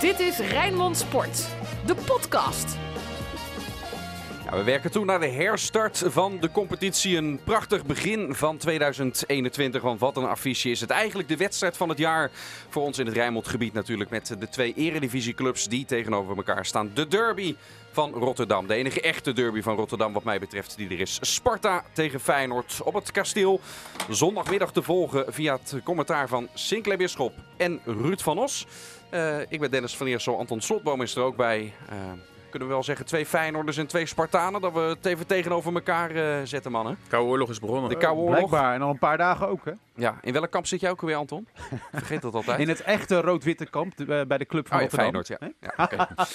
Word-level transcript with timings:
Dit 0.00 0.20
is 0.20 0.38
Rijnmond 0.38 0.96
Sport, 0.96 1.48
de 1.86 1.94
podcast. 1.94 2.76
We 4.50 4.62
werken 4.62 4.90
toe 4.90 5.04
naar 5.04 5.20
de 5.20 5.28
herstart 5.28 6.02
van 6.06 6.38
de 6.40 6.50
competitie. 6.50 7.16
Een 7.16 7.40
prachtig 7.44 7.84
begin 7.84 8.34
van 8.34 8.56
2021. 8.56 9.82
Want 9.82 10.00
wat 10.00 10.16
een 10.16 10.26
affiche 10.26 10.70
is 10.70 10.80
het 10.80 10.90
eigenlijk 10.90 11.28
de 11.28 11.36
wedstrijd 11.36 11.76
van 11.76 11.88
het 11.88 11.98
jaar 11.98 12.30
voor 12.68 12.82
ons 12.82 12.98
in 12.98 13.06
het 13.06 13.14
Rijnmondgebied 13.14 13.72
natuurlijk. 13.72 14.10
Met 14.10 14.36
de 14.38 14.48
twee 14.48 14.74
eredivisieclubs 14.74 15.68
die 15.68 15.84
tegenover 15.84 16.36
elkaar 16.36 16.66
staan. 16.66 16.90
De 16.94 17.08
derby 17.08 17.56
van 17.92 18.12
Rotterdam. 18.12 18.66
De 18.66 18.74
enige 18.74 19.00
echte 19.00 19.32
derby 19.32 19.62
van 19.62 19.76
Rotterdam 19.76 20.12
wat 20.12 20.24
mij 20.24 20.38
betreft 20.38 20.76
die 20.76 20.88
er 20.88 21.00
is. 21.00 21.18
Sparta 21.20 21.84
tegen 21.92 22.20
Feyenoord 22.20 22.80
op 22.82 22.94
het 22.94 23.10
kasteel. 23.10 23.60
Zondagmiddag 24.08 24.72
te 24.72 24.82
volgen 24.82 25.32
via 25.32 25.52
het 25.62 25.82
commentaar 25.84 26.28
van 26.28 26.48
Sinclair 26.54 26.98
Bisschop 26.98 27.32
en 27.56 27.80
Ruud 27.84 28.20
van 28.20 28.38
Os. 28.38 28.66
Uh, 29.10 29.40
ik 29.48 29.60
ben 29.60 29.70
Dennis 29.70 29.96
van 29.96 30.06
Eersel, 30.06 30.38
Anton 30.38 30.60
Slotboom 30.60 31.02
is 31.02 31.14
er 31.14 31.22
ook 31.22 31.36
bij. 31.36 31.72
Kunnen 32.50 32.68
we 32.68 32.74
wel 32.74 32.82
zeggen 32.82 33.06
twee 33.06 33.26
Feyenoorders 33.26 33.76
en 33.76 33.86
twee 33.86 34.06
Spartanen. 34.06 34.60
Dat 34.60 34.72
we 34.72 34.80
het 34.80 35.06
even 35.06 35.26
tegenover 35.26 35.74
elkaar 35.74 36.16
uh, 36.16 36.36
zetten, 36.44 36.72
mannen. 36.72 36.98
De 37.02 37.10
Koude 37.10 37.30
Oorlog 37.30 37.50
is 37.50 37.58
begonnen. 37.58 37.90
De 37.90 37.96
Koude 37.96 38.20
Oorlog. 38.20 38.36
Blijkbaar, 38.36 38.74
en 38.74 38.82
al 38.82 38.90
een 38.90 38.98
paar 38.98 39.18
dagen 39.18 39.48
ook, 39.48 39.64
hè? 39.64 39.72
Ja, 39.94 40.18
in 40.22 40.32
welk 40.32 40.50
kamp 40.50 40.66
zit 40.66 40.80
jij 40.80 40.90
ook 40.90 41.00
weer, 41.00 41.16
Anton? 41.16 41.48
Vergeet 41.92 42.22
dat 42.22 42.34
altijd. 42.34 42.58
In 42.58 42.68
het 42.68 42.82
echte 42.82 43.20
rood-witte 43.20 43.66
kamp 43.66 43.92
bij 44.06 44.38
de 44.38 44.46
club 44.46 44.68
van 44.68 44.76
oh, 44.76 44.82
Rotterdam. 44.82 44.88
Feyenoord, 44.88 45.28
ja. 45.28 45.38
ja 45.60 45.84
okay. 45.84 46.06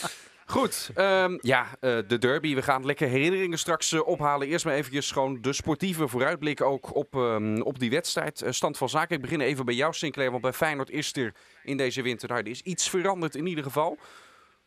Goed, 0.48 0.92
um, 0.96 1.38
ja, 1.42 1.66
uh, 1.82 1.98
de 2.08 2.18
derby. 2.18 2.56
We 2.56 2.62
gaan 2.62 2.86
lekker 2.86 3.08
herinneringen 3.08 3.58
straks 3.58 3.92
uh, 3.92 4.08
ophalen. 4.08 4.48
Eerst 4.48 4.66
maar 4.66 4.74
eventjes 4.74 5.12
gewoon 5.12 5.42
de 5.42 5.54
sportieve 5.54 6.08
vooruitblik 6.08 6.62
ook 6.62 6.96
op, 6.96 7.14
um, 7.14 7.62
op 7.62 7.80
die 7.80 7.90
wedstrijd. 7.90 8.44
Uh, 8.44 8.52
stand 8.52 8.78
van 8.78 8.90
zaken. 8.90 9.16
Ik 9.16 9.22
begin 9.22 9.42
even 9.42 9.66
bij 9.66 9.76
jou, 9.76 9.94
Sinclair. 9.94 10.30
Want 10.30 10.42
bij 10.42 10.54
Feyenoord 10.54 10.90
is 10.90 11.16
er 11.16 11.34
in 11.64 11.78
deze 11.78 12.02
winter 12.02 12.30
nou, 12.30 12.42
er 12.42 12.48
is 12.48 12.62
iets 12.62 12.90
veranderd 12.90 13.36
in 13.36 13.46
ieder 13.46 13.64
geval. 13.64 13.98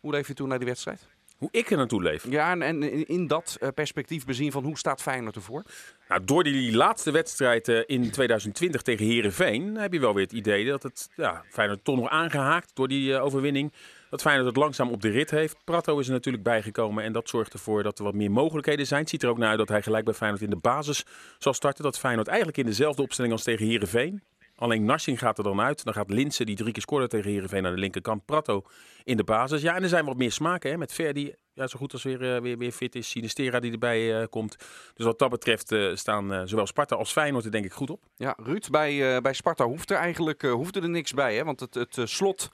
Hoe 0.00 0.12
leef 0.12 0.26
je 0.26 0.34
toen 0.34 0.48
naar 0.48 0.58
die 0.58 0.68
wedstrijd? 0.68 1.08
Hoe 1.38 1.48
ik 1.50 1.70
er 1.70 1.76
naartoe 1.76 2.02
leef? 2.02 2.30
Ja, 2.30 2.50
en, 2.50 2.62
en 2.62 3.06
in 3.06 3.26
dat 3.26 3.58
perspectief 3.74 4.24
bezien 4.24 4.52
van 4.52 4.64
hoe 4.64 4.78
staat 4.78 5.02
Feyenoord 5.02 5.36
ervoor? 5.36 5.62
Nou, 6.08 6.24
door 6.24 6.44
die 6.44 6.76
laatste 6.76 7.10
wedstrijd 7.10 7.68
in 7.68 8.10
2020 8.10 8.82
tegen 8.82 9.06
Herenveen 9.06 9.76
heb 9.76 9.92
je 9.92 10.00
wel 10.00 10.14
weer 10.14 10.24
het 10.24 10.32
idee 10.32 10.66
dat 10.66 10.82
het 10.82 11.08
ja, 11.16 11.44
Feyenoord 11.50 11.84
toch 11.84 11.96
nog 11.96 12.08
aangehaakt 12.08 12.70
door 12.74 12.88
die 12.88 13.18
overwinning 13.18 13.72
dat 14.10 14.20
Feyenoord 14.20 14.46
het 14.46 14.56
langzaam 14.56 14.90
op 14.90 15.02
de 15.02 15.08
rit 15.08 15.30
heeft. 15.30 15.56
Prato 15.64 15.98
is 15.98 16.06
er 16.06 16.12
natuurlijk 16.12 16.44
bijgekomen 16.44 17.04
en 17.04 17.12
dat 17.12 17.28
zorgt 17.28 17.52
ervoor 17.52 17.82
dat 17.82 17.98
er 17.98 18.04
wat 18.04 18.14
meer 18.14 18.30
mogelijkheden 18.30 18.86
zijn. 18.86 19.00
Het 19.00 19.10
ziet 19.10 19.22
er 19.22 19.28
ook 19.28 19.38
naar 19.38 19.48
uit 19.48 19.58
dat 19.58 19.68
hij 19.68 19.82
gelijk 19.82 20.04
bij 20.04 20.14
Feyenoord 20.14 20.42
in 20.42 20.50
de 20.50 20.56
basis 20.56 21.04
zal 21.38 21.54
starten. 21.54 21.84
Dat 21.84 21.98
Feyenoord 21.98 22.28
eigenlijk 22.28 22.58
in 22.58 22.66
dezelfde 22.66 23.02
opstelling 23.02 23.32
als 23.32 23.42
tegen 23.42 23.66
Herenveen. 23.66 24.22
Alleen 24.58 24.84
Narsing 24.84 25.18
gaat 25.18 25.38
er 25.38 25.44
dan 25.44 25.60
uit. 25.60 25.84
Dan 25.84 25.94
gaat 25.94 26.10
Linse, 26.10 26.44
die 26.44 26.56
drie 26.56 26.72
keer 26.72 26.82
scoorde 26.82 27.06
tegen 27.08 27.30
Herenveen 27.30 27.66
aan 27.66 27.74
de 27.74 27.80
linkerkant. 27.80 28.24
Prato 28.24 28.62
in 29.04 29.16
de 29.16 29.24
basis. 29.24 29.62
Ja, 29.62 29.74
en 29.74 29.82
er 29.82 29.88
zijn 29.88 30.04
wat 30.04 30.16
meer 30.16 30.32
smaken. 30.32 30.70
Hè? 30.70 30.76
Met 30.76 30.92
Verdi, 30.92 31.34
ja, 31.52 31.66
zo 31.66 31.78
goed 31.78 31.92
als 31.92 32.02
weer, 32.02 32.22
uh, 32.22 32.40
weer, 32.40 32.58
weer 32.58 32.72
fit 32.72 32.94
is. 32.94 33.08
Sinistera 33.08 33.60
die 33.60 33.72
erbij 33.72 34.20
uh, 34.20 34.26
komt. 34.30 34.56
Dus 34.94 35.04
wat 35.04 35.18
dat 35.18 35.30
betreft 35.30 35.72
uh, 35.72 35.96
staan 35.96 36.48
zowel 36.48 36.66
Sparta 36.66 36.96
als 36.96 37.12
Feyenoord 37.12 37.44
er 37.44 37.50
denk 37.50 37.64
ik 37.64 37.72
goed 37.72 37.90
op. 37.90 38.04
Ja, 38.16 38.34
Ruud, 38.36 38.70
bij, 38.70 39.20
bij 39.20 39.32
Sparta 39.32 39.64
hoeft 39.64 39.90
er 39.90 39.96
eigenlijk 39.96 40.42
hoefde 40.42 40.80
er 40.80 40.90
niks 40.90 41.12
bij. 41.12 41.36
Hè? 41.36 41.44
Want 41.44 41.60
het, 41.60 41.74
het 41.74 41.98
slot 42.04 42.50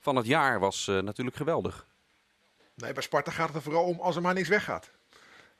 van 0.00 0.16
het 0.16 0.26
jaar 0.26 0.60
was 0.60 0.86
uh, 0.88 1.00
natuurlijk 1.00 1.36
geweldig. 1.36 1.86
Nee, 2.74 2.92
bij 2.92 3.02
Sparta 3.02 3.30
gaat 3.30 3.46
het 3.46 3.56
er 3.56 3.62
vooral 3.62 3.84
om 3.84 4.00
als 4.00 4.16
er 4.16 4.22
maar 4.22 4.34
niks 4.34 4.48
weggaat. 4.48 4.90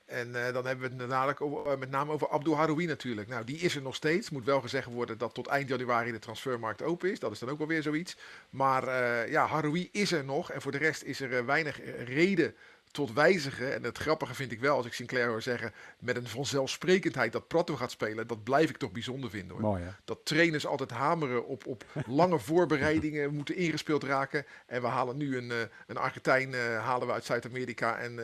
En 0.09 0.29
uh, 0.29 0.53
dan 0.53 0.67
hebben 0.67 0.99
we 0.99 1.15
het 1.15 1.41
over, 1.41 1.73
uh, 1.73 1.79
met 1.79 1.91
name 1.91 2.13
over 2.13 2.29
Abdul 2.29 2.57
Haroui 2.57 2.87
natuurlijk. 2.87 3.29
Nou, 3.29 3.45
die 3.45 3.59
is 3.59 3.77
er 3.77 3.83
nog 3.83 3.95
steeds. 3.95 4.31
Moet 4.31 4.45
wel 4.45 4.61
gezegd 4.61 4.87
worden 4.87 5.19
dat 5.19 5.35
tot 5.35 5.47
eind 5.47 5.69
januari 5.69 6.13
de 6.13 6.19
transfermarkt 6.19 6.83
open 6.83 7.11
is. 7.11 7.19
Dat 7.19 7.33
is 7.33 7.39
dan 7.39 7.49
ook 7.49 7.59
wel 7.59 7.67
weer 7.67 7.83
zoiets. 7.83 8.17
Maar 8.51 8.85
uh, 8.85 9.29
ja, 9.31 9.47
Haroui 9.47 9.89
is 9.93 10.13
er 10.13 10.25
nog. 10.25 10.51
En 10.51 10.63
voor 10.63 10.73
de 10.73 10.79
rest 10.79 11.03
is 11.03 11.21
er 11.21 11.47
weinig 11.47 11.81
reden 12.05 12.55
tot 12.91 13.13
wijzigen. 13.13 13.75
En 13.75 13.83
het 13.83 13.99
grappige 13.99 14.35
vind 14.35 14.53
ik 14.53 14.61
wel, 14.61 14.77
als 14.77 14.87
ik 14.87 14.93
Sinclair 14.93 15.29
hoor 15.29 15.43
zeggen, 15.43 15.73
met 15.99 16.17
een 16.17 16.27
vanzelfsprekendheid 16.27 17.33
dat 17.33 17.49
Prato 17.49 17.77
gaat 17.77 17.91
spelen, 17.91 18.27
dat 18.27 18.45
blijf 18.45 18.71
ik 18.71 18.77
toch 18.77 18.93
bijzonder 18.93 19.31
vinden. 19.31 19.51
Hoor. 19.51 19.61
Mooi? 19.61 19.83
Dat 20.05 20.19
trainers 20.23 20.67
altijd 20.67 20.91
hameren 20.91 21.47
op, 21.47 21.67
op 21.67 21.85
lange 22.07 22.39
voorbereidingen 22.49 23.35
moeten 23.35 23.57
ingespeeld 23.57 24.05
raken. 24.05 24.47
En 24.67 24.81
we 24.83 24.87
halen 24.87 25.17
nu 25.17 25.37
een, 25.37 25.53
een 25.87 25.97
Argentijn 25.97 26.53
uh, 26.53 26.85
halen 26.85 27.07
we 27.07 27.13
uit 27.13 27.25
Zuid-Amerika 27.25 27.99
en 27.99 28.13
uh, 28.13 28.19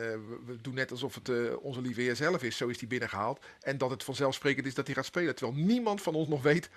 we, 0.45 0.61
doen 0.61 0.73
net 0.73 0.91
alsof 0.91 1.15
het 1.15 1.29
uh, 1.29 1.53
onze 1.61 1.81
lieve 1.81 2.01
heer 2.01 2.15
zelf 2.15 2.43
is. 2.43 2.57
Zo 2.57 2.67
is 2.67 2.79
hij 2.79 2.87
binnengehaald. 2.87 3.45
En 3.61 3.77
dat 3.77 3.89
het 3.89 4.03
vanzelfsprekend 4.03 4.65
is 4.65 4.73
dat 4.73 4.85
hij 4.85 4.95
gaat 4.95 5.05
spelen. 5.05 5.35
Terwijl 5.35 5.57
niemand 5.57 6.01
van 6.01 6.15
ons 6.15 6.27
nog 6.27 6.41
weet 6.41 6.69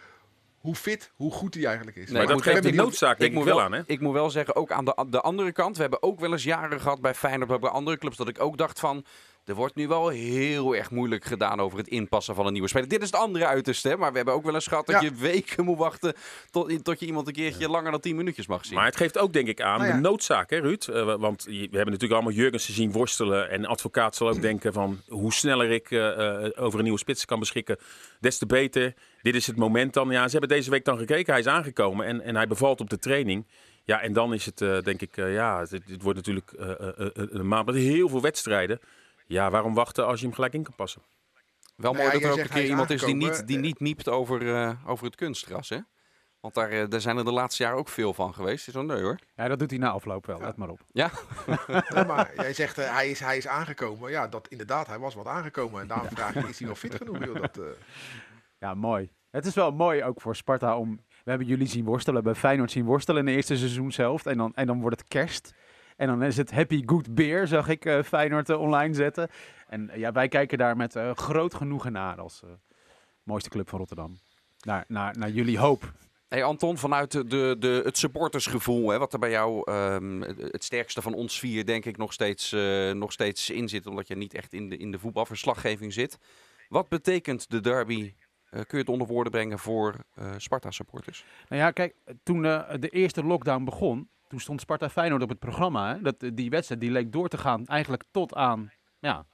hoe 0.59 0.75
fit, 0.75 1.11
hoe 1.17 1.33
goed 1.33 1.55
hij 1.55 1.65
eigenlijk 1.65 1.97
is. 1.97 2.11
Nee, 2.11 2.27
maar 2.27 2.35
dat 2.35 2.43
geeft 2.43 2.63
de 2.63 2.73
noodzaak 2.73 3.19
denk 3.19 3.33
ik, 3.33 3.39
ik 3.39 3.45
wel 3.45 3.63
aan. 3.63 3.73
Hè? 3.73 3.83
Ik 3.87 4.01
moet 4.01 4.13
wel 4.13 4.31
zeggen, 4.31 4.57
ook 4.57 4.73
aan 4.73 4.85
de, 4.85 5.07
de 5.09 5.21
andere 5.21 5.53
kant. 5.53 5.75
We 5.77 5.83
hebben 5.83 6.03
ook 6.03 6.21
wel 6.21 6.33
eens 6.33 6.45
jaren 6.45 6.81
gehad 6.81 7.01
bij 7.01 7.15
Feyenoord, 7.15 7.61
bij 7.61 7.71
andere 7.71 7.99
clubs, 7.99 8.17
dat 8.17 8.29
ik 8.29 8.41
ook 8.41 8.57
dacht 8.57 8.81
van... 8.81 9.05
Er 9.49 9.55
wordt 9.55 9.75
nu 9.75 9.89
wel 9.89 10.09
heel 10.09 10.77
erg 10.77 10.91
moeilijk 10.91 11.25
gedaan 11.25 11.61
over 11.61 11.79
het 11.79 11.89
inpassen 11.89 12.35
van 12.35 12.47
een 12.47 12.53
nieuwe 12.53 12.69
speler. 12.69 12.89
Dit 12.89 13.03
is 13.03 13.11
het 13.11 13.21
andere 13.21 13.47
uiterste, 13.47 13.97
maar 13.97 14.11
we 14.11 14.17
hebben 14.17 14.35
ook 14.35 14.45
wel 14.45 14.55
eens 14.55 14.67
gehad 14.67 14.87
dat 14.87 14.95
ja. 14.95 15.09
je 15.09 15.15
weken 15.15 15.65
moet 15.65 15.79
wachten 15.79 16.15
tot, 16.51 16.85
tot 16.85 17.01
je 17.01 17.07
iemand 17.07 17.27
een 17.27 17.33
keertje 17.33 17.61
ja. 17.61 17.69
langer 17.69 17.91
dan 17.91 18.01
10 18.01 18.17
minuutjes 18.17 18.47
mag 18.47 18.65
zien. 18.65 18.75
Maar 18.75 18.85
het 18.85 18.97
geeft 18.97 19.19
ook 19.19 19.33
denk 19.33 19.49
ik 19.49 19.61
aan 19.61 19.79
nou 19.79 19.91
ja. 19.91 19.97
de 19.97 20.01
noodzaak, 20.01 20.51
hè 20.51 20.59
Ruud? 20.59 20.87
Uh, 20.91 21.15
want 21.15 21.45
we 21.45 21.53
hebben 21.61 21.85
natuurlijk 21.85 22.13
allemaal 22.13 22.33
Jurgensen 22.33 22.75
zien 22.75 22.93
worstelen. 22.93 23.51
En 23.51 23.67
advocaat 23.67 24.17
zal 24.17 24.29
ook 24.29 24.41
denken 24.41 24.73
van 24.73 25.01
hoe 25.09 25.33
sneller 25.33 25.71
ik 25.71 25.91
uh, 25.91 26.01
uh, 26.01 26.49
over 26.55 26.79
een 26.79 26.85
nieuwe 26.85 26.99
spits 26.99 27.25
kan 27.25 27.39
beschikken, 27.39 27.77
des 28.21 28.39
te 28.39 28.47
beter. 28.47 28.95
Dit 29.23 29.35
is 29.35 29.47
het 29.47 29.57
moment 29.57 29.95
dan. 29.95 30.11
Ja, 30.11 30.25
ze 30.25 30.31
hebben 30.31 30.57
deze 30.57 30.71
week 30.71 30.85
dan 30.85 30.99
gekeken, 30.99 31.33
hij 31.33 31.41
is 31.41 31.47
aangekomen 31.47 32.07
en, 32.07 32.21
en 32.21 32.37
hij 32.37 32.47
bevalt 32.47 32.81
op 32.81 32.91
de 32.91 32.99
training. 32.99 33.47
Ja, 33.85 34.01
en 34.01 34.13
dan 34.13 34.35
is 34.35 34.47
het 34.47 34.61
uh, 34.61 34.81
denk 34.83 35.03
ik, 35.03 35.17
uh, 35.17 35.35
ja, 35.35 35.61
het, 35.61 35.71
het, 35.71 36.03
wordt 36.03 36.17
natuurlijk 36.17 36.53
uh, 36.59 36.73
een 37.15 37.49
maand 37.49 37.67
met 37.67 37.75
heel 37.75 38.09
veel 38.09 38.21
wedstrijden. 38.21 38.81
Ja, 39.29 39.51
waarom 39.51 39.75
wachten 39.75 40.07
als 40.07 40.21
je 40.21 40.27
hem 40.27 40.35
gelijk 40.35 40.53
in 40.53 40.63
kan 40.63 40.75
passen? 40.75 41.03
Wel 41.77 41.93
mooi 41.93 42.05
nou 42.05 42.15
ja, 42.15 42.23
dat 42.23 42.37
er 42.37 42.43
ook 42.43 42.49
een 42.49 42.55
keer 42.55 42.69
iemand 42.69 42.91
is 42.91 43.03
die 43.03 43.15
niet, 43.15 43.47
die 43.47 43.59
niet 43.59 43.81
niept 43.81 44.09
over, 44.09 44.77
over 44.87 45.05
het 45.07 45.15
kunstgras, 45.15 45.69
hè? 45.69 45.79
Want 46.41 46.55
daar, 46.55 46.89
daar 46.89 47.01
zijn 47.01 47.17
er 47.17 47.25
de 47.25 47.33
laatste 47.33 47.63
jaren 47.63 47.79
ook 47.79 47.89
veel 47.89 48.15
van 48.15 48.35
geweest. 48.35 48.69
Is 48.69 48.75
wel 48.75 48.85
nee 48.85 49.03
hoor. 49.03 49.19
Ja, 49.35 49.49
dat 49.49 49.59
doet 49.59 49.71
hij 49.71 49.79
na 49.79 49.91
afloop 49.91 50.27
wel. 50.27 50.39
Ja. 50.39 50.47
Let 50.47 50.57
maar 50.57 50.69
op. 50.69 50.81
Ja? 50.93 51.11
ja 51.95 52.05
maar 52.05 52.33
jij 52.35 52.53
zegt 52.53 52.77
hij, 52.77 53.11
is, 53.11 53.21
hij 53.21 53.37
is 53.37 53.47
aangekomen. 53.47 54.11
Ja, 54.11 54.29
dat 54.29 54.49
inderdaad, 54.49 54.87
hij 54.87 54.99
was 54.99 55.15
wat 55.15 55.27
aangekomen. 55.27 55.81
En 55.81 55.87
daarom 55.87 56.09
ja. 56.11 56.15
vraag 56.15 56.35
je, 56.35 56.49
is 56.49 56.59
hij 56.59 56.69
nog 56.69 56.79
fit 56.79 56.95
genoeg? 56.95 57.25
Joh, 57.25 57.41
dat, 57.41 57.61
Ja, 58.59 58.75
mooi. 58.75 59.11
Het 59.31 59.47
is 59.47 59.55
wel 59.55 59.73
mooi 59.73 60.05
ook 60.05 60.21
voor 60.21 60.37
Sparta 60.37 60.79
om... 60.79 61.01
We 61.09 61.31
hebben 61.31 61.47
jullie 61.47 61.67
zien 61.67 61.85
worstelen, 61.85 62.23
bij 62.23 62.35
Feyenoord 62.35 62.71
zien 62.71 62.85
worstelen 62.85 63.21
in 63.21 63.27
de 63.27 63.33
eerste 63.33 63.57
seizoenshelft. 63.57 64.27
En 64.27 64.39
dan, 64.39 64.55
en 64.55 64.67
dan 64.67 64.81
wordt 64.81 65.01
het 65.01 65.09
kerst. 65.09 65.55
En 65.99 66.07
dan 66.07 66.23
is 66.23 66.37
het 66.37 66.51
Happy 66.51 66.83
Good 66.87 67.15
Beer, 67.15 67.47
zag 67.47 67.69
ik 67.69 67.85
uh, 67.85 68.03
Feyenoord 68.03 68.49
uh, 68.49 68.61
online 68.61 68.95
zetten. 68.95 69.29
En 69.69 69.91
uh, 69.91 69.97
ja, 69.97 70.13
wij 70.13 70.29
kijken 70.29 70.59
daar 70.59 70.77
met 70.77 70.99
groot 71.15 71.55
genoegen 71.55 71.93
naar 71.93 72.21
als 72.21 72.43
mooiste 73.23 73.49
club 73.49 73.69
van 73.69 73.79
Rotterdam. 73.79 74.19
Naar, 74.61 74.85
naar, 74.89 75.19
naar 75.19 75.31
jullie 75.31 75.59
hoop. 75.59 75.93
Hey 76.29 76.45
Anton, 76.45 76.79
vanuit 76.79 77.13
de, 77.13 77.57
de, 77.59 77.81
het 77.85 77.99
supportersgevoel, 77.99 78.91
hè, 78.91 78.99
wat 78.99 79.13
er 79.13 79.19
bij 79.19 79.31
jou 79.31 79.73
um, 79.73 80.23
het 80.23 80.65
sterkste 80.65 81.03
van 81.03 81.15
ons 81.15 81.39
vier 81.39 81.67
denk 81.67 81.85
ik 81.85 81.97
nog 81.97 82.13
steeds, 82.13 82.53
nog 82.93 83.13
steeds 83.13 83.51
in 83.51 83.69
zit, 83.69 83.87
omdat 83.87 84.09
je 84.09 84.17
niet 84.17 84.35
echt 84.35 84.53
in 84.53 84.69
de, 84.69 84.77
in 84.77 84.91
de 84.91 84.99
voetbalverslaggeving 84.99 85.93
zit. 85.93 86.19
Wat 86.69 86.89
betekent 86.89 87.51
de 87.51 87.61
derby 87.61 88.15
Uh, 88.51 88.61
kun 88.61 88.67
je 88.79 88.85
het 88.85 88.89
onder 88.89 89.07
woorden 89.07 89.33
brengen 89.33 89.59
voor 89.59 89.95
uh, 90.19 90.31
Sparta-supporters? 90.37 91.25
Nou 91.49 91.63
ja, 91.63 91.71
kijk, 91.71 91.95
toen 92.23 92.43
de 92.81 92.89
eerste 92.91 93.25
lockdown 93.25 93.65
begon, 93.65 94.09
toen 94.29 94.41
stond 94.41 94.61
Sparta 94.61 94.89
Feyenoord 94.89 95.23
op 95.23 95.29
het 95.29 95.39
programma. 95.39 95.95
Hè? 95.95 96.03
Dat, 96.03 96.25
die 96.35 96.51
wedstrijd 96.51 96.81
die 96.81 96.91
leek 96.91 97.13
door 97.13 97.29
te 97.29 97.39
gaan 97.39 97.67
eigenlijk 97.67 98.05
tot 98.11 98.35
aan, 98.35 98.73
ja, 98.99 99.27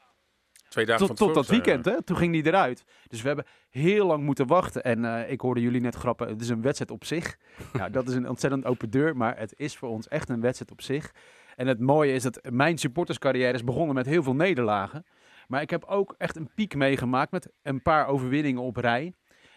Twee 0.69 0.87
dagen 0.87 1.07
tot, 1.07 1.17
tot 1.17 1.35
dat 1.35 1.47
weekend. 1.47 1.85
Hè? 1.85 2.03
Toen 2.03 2.17
ging 2.17 2.33
die 2.33 2.47
eruit. 2.47 2.85
Dus 3.07 3.21
we 3.21 3.27
hebben 3.27 3.47
heel 3.71 4.07
lang 4.07 4.25
moeten 4.25 4.47
wachten. 4.47 4.83
En 4.83 5.31
ik 5.31 5.41
hoorde 5.41 5.61
jullie 5.61 5.81
net 5.81 5.95
grappen, 5.95 6.29
het 6.29 6.41
is 6.41 6.49
een 6.49 6.63
wedstrijd 6.63 6.91
op 6.91 7.05
zich. 7.05 7.37
ja, 7.79 7.89
dat 7.89 8.09
is 8.09 8.15
een 8.15 8.29
ontzettend 8.29 8.65
open 8.65 8.91
deur, 8.91 9.17
maar 9.17 9.39
het 9.39 9.53
is 9.57 9.77
voor 9.77 9.89
ons 9.89 10.09
echt 10.09 10.29
een 10.29 10.41
wedstrijd 10.41 10.71
op 10.71 10.81
zich. 10.81 11.13
En 11.57 11.67
het 11.67 11.81
mooie 11.81 12.13
is 12.13 12.23
dat 12.23 12.41
mijn 12.51 12.79
supporterscarrière 12.79 13.53
is 13.53 13.65
begonnen 13.65 13.95
met 13.95 14.07
heel 14.07 14.23
veel 14.23 14.35
nederlagen. 14.35 15.07
Maar 15.49 15.63
ik 15.63 15.71
heb 15.71 15.85
ook 15.85 16.15
echt 16.19 16.37
een 16.37 16.51
piek 16.55 16.75
meegemaakt 16.75 17.31
met 17.31 17.53
een 17.63 17.83
paar 17.83 18.07
overwinningen 18.07 18.63
op 18.63 18.77
rij. 18.77 19.15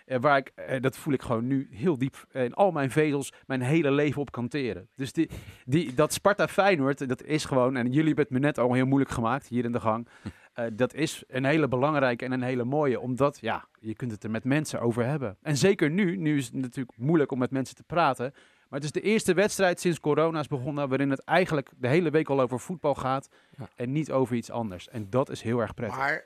Uh, 0.08 0.18
waar 0.20 0.38
ik, 0.38 0.52
uh, 0.70 0.82
dat 0.82 0.98
voel 0.98 1.14
ik 1.14 1.22
gewoon 1.22 1.48
nu 1.48 1.68
heel 1.72 1.98
diep 1.98 2.26
uh, 2.32 2.44
in 2.44 2.54
al 2.54 2.72
mijn 2.72 2.92
vezels, 2.92 3.34
mijn 3.46 3.62
hele 3.62 3.92
leven 3.92 4.22
op 4.22 4.32
kan 4.32 4.48
teren. 4.48 4.88
Dus 4.96 5.14
die, 5.14 5.30
die, 5.66 5.94
dat 5.94 6.14
Sparta 6.14 6.48
Feyenoord, 6.48 7.08
dat 7.08 7.24
is 7.24 7.46
gewoon, 7.46 7.76
en 7.76 7.86
jullie 7.86 8.06
hebben 8.06 8.24
het 8.24 8.34
me 8.34 8.40
net 8.40 8.58
al 8.58 8.74
heel 8.74 8.86
moeilijk 8.86 9.12
gemaakt 9.12 9.48
hier 9.48 9.66
in 9.66 9.72
de 9.72 9.80
gang. 9.80 10.08
dat 10.74 10.94
is 10.94 11.24
een 11.28 11.46
hele 11.46 11.68
belangrijke 11.68 12.26
en 12.26 12.32
een 12.32 12.42
hele 12.42 12.64
mooie, 12.64 13.00
omdat 13.00 13.38
ja, 13.42 13.68
je 13.80 13.96
kunt 13.96 14.12
het 14.12 14.24
er 14.24 14.32
met 14.32 14.44
mensen 14.44 14.82
over 14.82 15.06
hebben. 15.06 15.38
En 15.42 15.58
zeker 15.58 15.90
nu, 15.90 16.18
nu 16.18 16.38
is 16.38 16.46
het 16.46 16.54
natuurlijk 16.54 16.98
moeilijk 16.98 17.32
om 17.32 17.40
met 17.40 17.52
mensen 17.52 17.76
te 17.76 17.84
praten. 17.84 18.34
Maar 18.70 18.80
het 18.80 18.84
is 18.84 18.92
de 18.92 19.02
eerste 19.02 19.34
wedstrijd 19.34 19.80
sinds 19.80 20.00
corona 20.00 20.40
is 20.40 20.48
begonnen 20.48 20.90
waarin 20.90 21.10
het 21.10 21.24
eigenlijk 21.24 21.70
de 21.78 21.88
hele 21.88 22.10
week 22.10 22.30
al 22.30 22.42
over 22.42 22.60
voetbal 22.60 22.96
gaat 22.96 23.30
ja. 23.58 23.70
en 23.76 23.92
niet 23.92 24.12
over 24.12 24.36
iets 24.36 24.52
anders. 24.52 24.90
En 24.90 25.10
dat 25.10 25.30
is 25.30 25.42
heel 25.42 25.60
erg 25.60 25.74
prettig. 25.74 25.98
Maar 25.98 26.26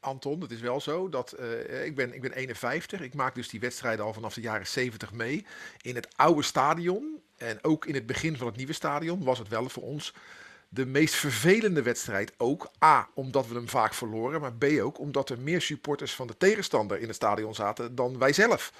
Anton, 0.00 0.40
het 0.40 0.50
is 0.50 0.60
wel 0.60 0.80
zo 0.80 1.08
dat 1.08 1.34
uh, 1.40 1.84
ik, 1.84 1.94
ben, 1.94 2.14
ik 2.14 2.20
ben 2.20 2.32
51. 2.32 3.00
Ik 3.00 3.14
maak 3.14 3.34
dus 3.34 3.48
die 3.48 3.60
wedstrijden 3.60 4.04
al 4.04 4.12
vanaf 4.12 4.34
de 4.34 4.40
jaren 4.40 4.66
70 4.66 5.12
mee. 5.12 5.46
In 5.80 5.94
het 5.94 6.08
oude 6.16 6.42
stadion 6.42 7.20
En 7.36 7.58
ook 7.64 7.86
in 7.86 7.94
het 7.94 8.06
begin 8.06 8.36
van 8.36 8.46
het 8.46 8.56
nieuwe 8.56 8.72
stadion 8.72 9.24
was 9.24 9.38
het 9.38 9.48
wel 9.48 9.68
voor 9.68 9.82
ons 9.82 10.14
de 10.68 10.86
meest 10.86 11.14
vervelende 11.14 11.82
wedstrijd 11.82 12.32
ook. 12.36 12.70
A, 12.84 13.08
omdat 13.14 13.46
we 13.46 13.54
hem 13.54 13.68
vaak 13.68 13.94
verloren, 13.94 14.40
maar 14.40 14.52
B 14.52 14.64
ook 14.80 14.98
omdat 14.98 15.30
er 15.30 15.40
meer 15.40 15.60
supporters 15.60 16.14
van 16.14 16.26
de 16.26 16.36
tegenstander 16.36 16.98
in 16.98 17.06
het 17.06 17.16
stadion 17.16 17.54
zaten 17.54 17.94
dan 17.94 18.18
wij 18.18 18.32
zelf. 18.32 18.72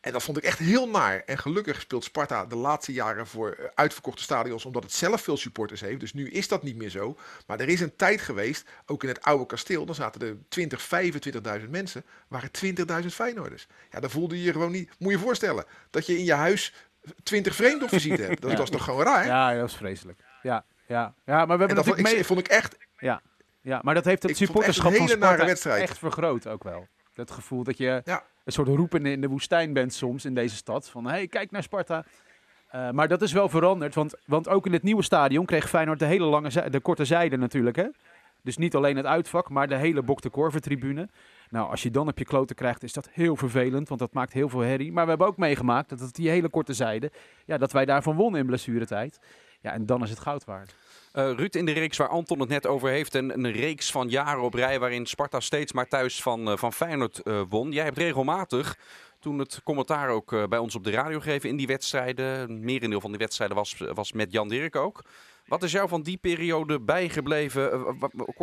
En 0.00 0.12
dat 0.12 0.22
vond 0.22 0.36
ik 0.36 0.44
echt 0.44 0.58
heel 0.58 0.88
naar. 0.88 1.22
En 1.26 1.38
gelukkig 1.38 1.80
speelt 1.80 2.04
Sparta 2.04 2.46
de 2.46 2.56
laatste 2.56 2.92
jaren 2.92 3.26
voor 3.26 3.50
eh, 3.50 3.64
uitverkochte 3.74 4.22
stadions, 4.22 4.64
omdat 4.64 4.82
het 4.82 4.92
zelf 4.92 5.20
veel 5.20 5.36
supporters 5.36 5.80
heeft. 5.80 6.00
Dus 6.00 6.12
nu 6.12 6.30
is 6.30 6.48
dat 6.48 6.62
niet 6.62 6.76
meer 6.76 6.90
zo. 6.90 7.18
Maar 7.46 7.60
er 7.60 7.68
is 7.68 7.80
een 7.80 7.96
tijd 7.96 8.20
geweest, 8.20 8.68
ook 8.86 9.02
in 9.02 9.08
het 9.08 9.22
oude 9.22 9.46
kasteel, 9.46 9.84
dan 9.86 9.94
zaten 9.94 10.20
er 10.20 10.36
20, 10.48 10.88
25.000 11.62 11.68
mensen, 11.70 12.04
waren 12.28 12.50
20.000 13.02 13.06
Feyenoorders. 13.06 13.66
Ja, 13.90 14.00
dan 14.00 14.10
voelde 14.10 14.36
je 14.38 14.42
je 14.42 14.52
gewoon 14.52 14.72
niet. 14.72 14.88
Moet 14.98 15.12
je 15.12 15.18
je 15.18 15.24
voorstellen 15.24 15.64
dat 15.90 16.06
je 16.06 16.18
in 16.18 16.24
je 16.24 16.32
huis 16.34 16.74
20 17.22 17.54
vreemden 17.54 17.88
visite 17.88 18.22
hebt. 18.22 18.40
Dat, 18.40 18.50
Ja. 18.56 18.62
is 18.62 18.70
toch 18.70 18.84
gewoon 18.84 19.04
raar? 19.04 19.26
Ja, 19.26 19.54
dat 19.54 19.68
is 19.68 19.76
vreselijk. 19.76 20.20
Ja, 20.42 20.64
ja. 20.86 21.14
ja 21.24 21.46
maar 21.46 21.46
we 21.46 21.50
hebben 21.50 21.68
en 21.68 21.74
dat 21.74 21.84
vond 21.84 21.96
natuurlijk 21.96 22.08
ik, 22.08 22.14
mee... 22.14 22.24
vond 22.24 22.40
ik 22.40 22.48
echt. 22.48 22.76
Ja, 22.98 23.22
ja, 23.60 23.80
maar 23.82 23.94
dat 23.94 24.04
heeft 24.04 24.22
het 24.22 24.36
supporterschap 24.36 24.94
van 24.94 25.08
Sparta 25.08 25.44
wedstrijd. 25.44 25.82
echt 25.82 25.98
vergroot 25.98 26.46
ook 26.46 26.62
wel. 26.62 26.88
Dat 27.18 27.30
gevoel 27.30 27.62
dat 27.64 27.78
je 27.78 28.02
Ja. 28.04 28.22
een 28.44 28.52
soort 28.52 28.68
roepen 28.68 29.06
in 29.06 29.20
de 29.20 29.28
woestijn 29.28 29.72
bent 29.72 29.92
soms 29.94 30.24
in 30.24 30.34
deze 30.34 30.56
stad. 30.56 30.88
Van, 30.90 31.06
hey, 31.06 31.26
kijk 31.26 31.50
naar 31.50 31.62
Sparta. 31.62 32.04
Eh, 32.68 32.90
maar 32.90 33.08
dat 33.08 33.22
is 33.22 33.32
wel 33.32 33.48
veranderd, 33.48 33.94
want, 33.94 34.14
want 34.26 34.48
ook 34.48 34.66
in 34.66 34.72
het 34.72 34.82
nieuwe 34.82 35.02
stadion 35.02 35.46
kreeg 35.46 35.68
Feyenoord 35.68 35.98
de 35.98 36.04
hele 36.04 36.24
lange 36.24 36.70
de 36.70 36.80
korte 36.80 37.04
zijde 37.04 37.36
natuurlijk. 37.36 37.76
Hè? 37.76 37.86
Dus 38.42 38.56
niet 38.56 38.74
alleen 38.74 38.96
het 38.96 39.06
uitvak, 39.06 39.48
maar 39.50 39.68
de 39.68 39.76
hele 39.76 40.02
Bok 40.02 40.20
de 40.20 40.30
Korver 40.30 40.60
tribune. 40.60 41.08
Nou, 41.50 41.70
als 41.70 41.82
je 41.82 41.90
dan 41.90 42.08
op 42.08 42.18
je 42.18 42.24
kloten 42.24 42.56
krijgt, 42.56 42.82
is 42.82 42.92
dat 42.92 43.08
heel 43.12 43.36
vervelend, 43.36 43.88
want 43.88 44.00
dat 44.00 44.12
maakt 44.12 44.32
heel 44.32 44.48
veel 44.48 44.60
herrie. 44.60 44.92
Maar 44.92 45.04
we 45.04 45.10
hebben 45.10 45.26
ook 45.26 45.36
meegemaakt 45.36 45.88
dat 45.88 46.00
het 46.00 46.14
die 46.14 46.28
hele 46.28 46.48
korte 46.48 46.72
zijde, 46.72 47.10
ja, 47.44 47.58
dat 47.58 47.72
wij 47.72 47.84
daarvan 47.84 48.16
wonnen 48.16 48.40
in 48.40 48.46
blessuretijd. 48.46 49.20
Ja, 49.60 49.72
en 49.72 49.86
dan 49.86 50.02
is 50.02 50.10
het 50.10 50.18
goud 50.18 50.44
waard. 50.44 50.74
Eh, 51.12 51.30
Ruud, 51.32 51.54
in 51.54 51.64
de 51.64 51.72
reeks 51.72 51.96
waar 51.96 52.08
Anton 52.08 52.40
het 52.40 52.48
net 52.48 52.66
over 52.66 52.88
heeft, 52.88 53.14
een, 53.14 53.50
reeks 53.50 53.90
van 53.90 54.08
jaren 54.08 54.42
op 54.42 54.54
rij 54.54 54.78
waarin 54.78 55.06
Sparta 55.06 55.40
steeds 55.40 55.72
maar 55.72 55.88
thuis 55.88 56.22
van, 56.22 56.50
eh, 56.50 56.56
van 56.56 56.72
Feyenoord 56.72 57.18
eh, 57.18 57.42
won. 57.48 57.72
Jij 57.72 57.84
hebt 57.84 57.98
regelmatig, 57.98 58.78
toen 59.20 59.38
het 59.38 59.60
commentaar 59.64 60.08
ook 60.08 60.48
bij 60.48 60.58
ons 60.58 60.74
op 60.74 60.84
de 60.84 60.90
radio 60.90 61.20
gegeven 61.20 61.48
in 61.48 61.56
die 61.56 61.66
wedstrijden, 61.66 62.60
merendeel 62.64 63.00
van 63.00 63.10
die 63.10 63.18
wedstrijden 63.18 63.56
was, 63.56 63.76
was 63.94 64.12
met 64.12 64.32
Jan 64.32 64.48
Dirk 64.48 64.76
ook. 64.76 65.04
Wat 65.46 65.62
is 65.62 65.72
jou 65.72 65.88
van 65.88 66.02
die 66.02 66.16
periode 66.16 66.80
bijgebleven? 66.80 67.96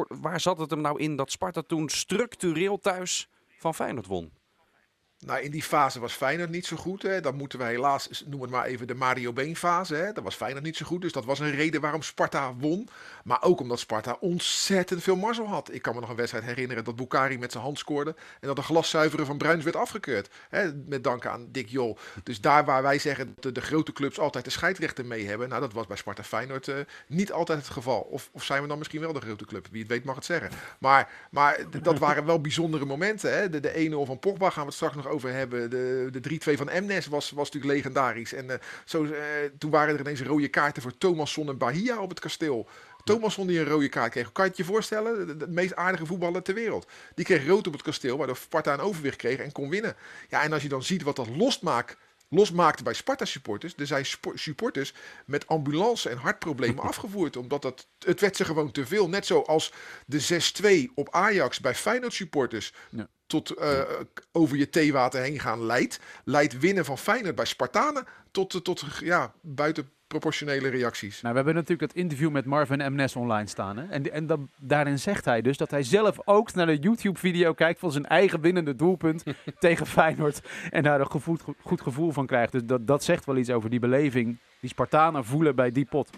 Waar 0.07 0.39
zat 0.39 0.57
het 0.57 0.69
hem 0.69 0.81
nou 0.81 0.99
in 0.99 1.15
dat 1.15 1.31
Sparta 1.31 1.61
toen 1.61 1.89
structureel 1.89 2.79
thuis 2.79 3.29
van 3.57 3.75
Feyenoord 3.75 4.07
won? 4.07 4.31
Nou, 5.19 5.41
in 5.41 5.51
die 5.51 5.63
fase 5.63 5.99
was 5.99 6.13
Feyenoord 6.13 6.49
niet 6.49 6.65
zo 6.65 6.75
goed. 6.75 7.01
Hè. 7.01 7.21
Dan 7.21 7.35
moeten 7.35 7.59
we 7.59 7.65
helaas, 7.65 8.23
noem 8.25 8.41
het 8.41 8.49
maar 8.49 8.65
even 8.65 8.87
de 8.87 8.95
Mario 8.95 9.33
Been 9.33 9.55
fase. 9.55 9.95
Hè. 9.95 10.11
Dat 10.11 10.23
was 10.23 10.35
Feyenoord 10.35 10.63
niet 10.63 10.77
zo 10.77 10.85
goed. 10.85 11.01
Dus 11.01 11.11
dat 11.11 11.25
was 11.25 11.39
een 11.39 11.55
reden 11.55 11.81
waarom 11.81 12.01
Sparta 12.01 12.55
won. 12.55 12.89
Maar 13.23 13.43
ook 13.43 13.59
omdat 13.59 13.79
Sparta 13.79 14.17
ontzettend 14.19 15.03
veel 15.03 15.15
mazzel 15.15 15.47
had. 15.47 15.73
Ik 15.73 15.81
kan 15.81 15.93
me 15.93 15.99
nog 15.99 16.09
een 16.09 16.15
wedstrijd 16.15 16.45
herinneren 16.45 16.83
dat 16.83 16.95
Bukari 16.95 17.37
met 17.37 17.51
zijn 17.51 17.63
hand 17.63 17.79
scoorde. 17.79 18.15
En 18.39 18.47
dat 18.47 18.55
de 18.55 18.61
glaszuiveren 18.61 19.25
van 19.25 19.37
Bruins 19.37 19.63
werd 19.63 19.75
afgekeurd. 19.75 20.29
Hè. 20.49 20.73
Met 20.73 21.03
dank 21.03 21.25
aan 21.25 21.47
Dick 21.51 21.69
Jol. 21.69 21.97
Dus 22.23 22.41
daar 22.41 22.65
waar 22.65 22.83
wij 22.83 22.99
zeggen 22.99 23.35
dat 23.39 23.55
de, 23.55 23.61
grote 23.61 23.93
clubs 23.93 24.19
altijd 24.19 24.45
de 24.45 24.51
scheidsrechter 24.51 25.05
mee 25.05 25.27
hebben. 25.27 25.49
Nou, 25.49 25.61
dat 25.61 25.73
was 25.73 25.87
bij 25.87 25.97
Sparta 25.97 26.23
Feyenoord 26.23 26.67
eh, 26.67 26.75
niet 27.07 27.31
altijd 27.31 27.57
het 27.57 27.69
geval. 27.69 27.99
Of, 27.99 28.29
of 28.31 28.43
zijn 28.43 28.61
we 28.61 28.67
dan 28.67 28.77
misschien 28.77 29.01
wel 29.01 29.13
de 29.13 29.21
grote 29.21 29.45
club? 29.45 29.67
Wie 29.71 29.81
het 29.81 29.91
weet 29.91 30.03
mag 30.03 30.15
het 30.15 30.25
zeggen. 30.25 30.49
Maar, 30.79 31.09
maar 31.31 31.59
dat 31.81 31.99
waren 31.99 32.25
wel 32.25 32.41
bijzondere 32.41 32.85
momenten. 32.85 33.33
Hè. 33.37 33.49
De, 33.49 33.59
de 33.59 33.89
1-0 34.03 34.07
van 34.07 34.19
Pogba 34.19 34.49
gaan 34.49 34.61
we 34.61 34.67
het 34.67 34.75
straks 34.75 34.95
nog 34.95 35.04
over 35.07 35.31
hebben. 35.31 35.69
De, 35.69 36.07
de 36.11 36.39
3-2 36.53 36.57
van 36.57 36.69
Emnes 36.69 37.07
was, 37.07 37.31
was 37.31 37.51
natuurlijk 37.51 37.73
legendarisch. 37.73 38.33
En 38.33 38.49
eh, 38.49 38.57
zo, 38.85 39.03
eh, 39.03 39.11
toen 39.57 39.71
waren 39.71 39.93
er 39.93 39.99
ineens 39.99 40.21
rode 40.21 40.47
kaarten 40.47 40.81
voor 40.81 40.97
Thomasson 40.97 41.49
en 41.49 41.57
Bahia 41.57 42.01
op 42.01 42.09
het 42.09 42.19
kasteel. 42.19 42.67
Thomasson 43.03 43.47
die 43.47 43.59
een 43.59 43.65
rode 43.65 43.89
kaart 43.89 44.11
kreeg. 44.11 44.31
Kan 44.31 44.43
je 44.43 44.49
het 44.49 44.59
je 44.59 44.65
voorstellen? 44.65 45.27
De, 45.27 45.37
de 45.37 45.47
meest 45.47 45.75
aardige 45.75 46.05
voetballer 46.05 46.41
ter 46.41 46.53
wereld. 46.53 46.87
Die 47.15 47.25
kreeg 47.25 47.47
rood 47.47 47.67
op 47.67 47.73
het 47.73 47.81
kasteel, 47.81 48.17
waardoor 48.17 48.37
Sparta 48.37 48.73
een 48.73 48.79
overwicht 48.79 49.17
kreeg 49.17 49.39
en 49.39 49.51
kon 49.51 49.69
winnen. 49.69 49.95
Ja, 50.29 50.43
en 50.43 50.53
als 50.53 50.61
je 50.61 50.69
dan 50.69 50.83
ziet 50.83 51.03
wat 51.03 51.15
dat 51.15 51.27
losmaakt, 51.27 51.97
losmaakte 52.29 52.83
bij 52.83 52.93
Sparta-supporters. 52.93 53.73
Er 53.77 53.87
zijn 53.87 54.05
supporters 54.33 54.93
met 55.25 55.47
ambulance 55.47 56.09
en 56.09 56.17
hartproblemen 56.17 56.83
afgevoerd. 56.91 57.37
Omdat 57.37 57.61
dat, 57.61 57.87
het 57.99 58.19
werd 58.19 58.35
ze 58.35 58.45
gewoon 58.45 58.71
te 58.71 58.85
veel. 58.85 59.09
Net 59.09 59.25
zoals 59.25 59.73
de 60.05 60.87
6-2 60.89 60.93
op 60.93 61.09
Ajax 61.11 61.59
bij 61.59 61.75
Feyenoord-supporters 61.75 62.73
Ja. 62.89 63.07
tot 63.27 63.49
eh, 63.49 63.81
over 64.31 64.57
je 64.57 64.69
theewater 64.69 65.21
heen 65.21 65.39
gaan 65.39 65.65
leidt. 65.65 65.99
Leidt 66.23 66.59
winnen 66.59 66.85
van 66.85 66.97
Feyenoord 66.97 67.35
bij 67.35 67.45
Spartanen 67.45 68.05
tot, 68.31 68.53
eh, 68.53 68.61
tot 68.61 68.83
ja, 68.99 69.33
buitenproportionele 70.07 70.77
reacties. 70.77 71.21
Nou, 71.21 71.33
we 71.33 71.35
hebben 71.35 71.55
natuurlijk 71.55 71.91
dat 71.91 72.03
interview 72.03 72.31
met 72.31 72.45
Marvin 72.45 72.93
Mnes 72.93 73.15
online 73.15 73.47
staan. 73.47 73.77
Hè? 73.77 73.85
En, 73.87 74.11
en 74.11 74.27
dan, 74.27 74.49
daarin 74.59 74.99
zegt 74.99 75.25
hij 75.25 75.41
dus 75.41 75.57
dat 75.57 75.71
hij 75.71 75.83
zelf 75.83 76.17
ook 76.25 76.53
naar 76.53 76.65
de 76.65 76.77
YouTube-video 76.77 77.53
kijkt 77.53 77.79
van 77.79 77.91
zijn 77.91 78.05
eigen 78.05 78.41
winnende 78.41 78.75
doelpunt 78.75 79.23
tegen 79.59 79.85
Feyenoord. 79.85 80.41
En 80.71 80.83
daar 80.83 80.99
een 80.99 81.21
goed 81.61 81.81
gevoel 81.81 82.11
van 82.11 82.25
krijgt. 82.25 82.51
Dus 82.51 82.65
dat, 82.65 82.87
dat 82.87 83.03
zegt 83.03 83.25
wel 83.25 83.37
iets 83.37 83.49
over 83.49 83.69
die 83.69 83.79
beleving 83.79 84.37
die 84.59 84.69
Spartanen 84.69 85.25
voelen 85.25 85.55
bij 85.55 85.71
die 85.71 85.85
pot. 85.85 86.09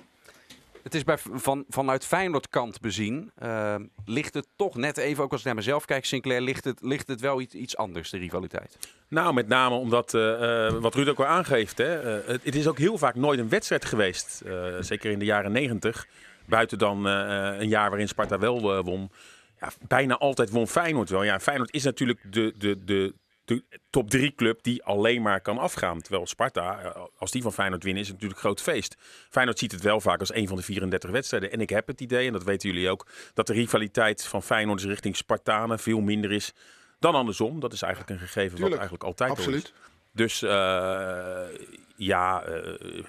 Het 0.88 0.96
is 0.96 1.04
bij, 1.04 1.18
van, 1.18 1.66
vanuit 1.70 2.06
Feyenoord 2.06 2.50
kant 2.50 2.82
bezien, 2.82 3.32
eh, 3.36 3.76
ligt 4.06 4.34
het 4.34 4.48
toch 4.56 4.76
net 4.76 4.98
even, 4.98 5.24
ook 5.24 5.32
als 5.32 5.40
ik 5.40 5.46
naar 5.46 5.56
mezelf 5.56 5.86
kijk, 5.86 6.06
Sinclair, 6.06 6.42
ligt 6.42 6.64
het, 6.64 6.82
ligt 6.82 7.08
het 7.08 7.22
wel 7.22 7.42
iets, 7.42 7.54
iets 7.56 7.78
anders, 7.78 8.10
de 8.10 8.18
rivaliteit. 8.18 8.78
Nou, 9.08 9.34
met 9.34 9.48
name 9.48 9.76
omdat, 9.76 10.14
eh, 10.14 10.68
eh, 10.68 10.74
wat 10.74 10.96
Ruud 10.96 11.08
ook 11.08 11.20
al 11.20 11.26
aangeeft, 11.26 11.78
hè, 11.78 11.86
het, 12.32 12.56
is 12.56 12.68
ook 12.68 12.78
heel 12.78 12.98
vaak 12.98 13.16
nooit 13.16 13.40
een 13.40 13.50
wedstrijd 13.50 13.86
geweest. 13.86 14.42
zeker 14.80 15.12
in 15.12 15.20
de 15.20 15.26
jaren 15.26 15.52
negentig. 15.52 16.08
Buiten 16.46 16.78
dan 16.78 17.06
een 17.06 17.70
jaar 17.70 17.90
waarin 17.90 18.08
Sparta 18.08 18.40
wel 18.40 18.84
won. 18.84 19.12
Ja, 19.60 19.70
bijna 19.88 20.18
altijd 20.18 20.50
won 20.50 20.68
Feyenoord 20.68 21.10
wel. 21.10 21.24
Ja, 21.24 21.40
Feyenoord 21.40 21.74
is 21.74 21.84
natuurlijk 21.84 22.20
de, 22.34 22.54
de, 22.58 22.84
de 22.84 23.14
top 23.90 24.10
drie 24.10 24.36
club 24.36 24.64
die 24.64 24.84
alleen 24.84 25.22
maar 25.22 25.42
kan 25.42 25.58
afgaan. 25.58 26.02
Terwijl 26.02 26.28
Sparta, 26.28 26.80
eh, 26.80 27.02
als 27.18 27.32
die 27.32 27.42
van 27.42 27.54
Feyenoord 27.54 27.84
winnen, 27.84 28.02
is 28.02 28.08
het 28.08 28.16
natuurlijk 28.16 28.44
een 28.44 28.50
groot 28.50 28.62
feest. 28.62 28.96
Feyenoord 29.30 29.60
ziet 29.60 29.72
het 29.72 29.82
wel 29.82 30.02
vaak 30.02 30.20
als 30.20 30.34
een 30.34 30.48
van 30.48 30.58
de 30.58 30.64
34 30.64 31.10
wedstrijden. 31.10 31.52
En 31.52 31.62
ik 31.62 31.70
heb 31.70 31.88
het 31.88 32.02
idee, 32.02 32.28
en 32.28 32.34
dat 32.34 32.44
weten 32.44 32.70
jullie 32.70 32.90
ook, 32.90 33.08
dat 33.34 33.48
de 33.48 33.54
rivaliteit 33.54 34.26
van 34.26 34.44
Feyenoord 34.44 34.82
richting 34.82 35.16
Spartanen 35.16 35.80
veel 35.80 36.00
minder 36.00 36.32
is 36.32 36.54
dan 37.00 37.16
andersom. 37.16 37.60
Dat 37.60 37.74
is 37.74 37.82
eigenlijk 37.82 38.14
een 38.14 38.28
gegeven 38.28 38.60
wat 38.60 38.72
eigenlijk 38.72 39.04
altijd 39.04 39.32
is. 39.32 39.38
Absoluut. 39.38 39.74
Dus 40.12 40.42
eh, 40.42 41.46
ja, 41.98 42.44
eh, 42.44 43.04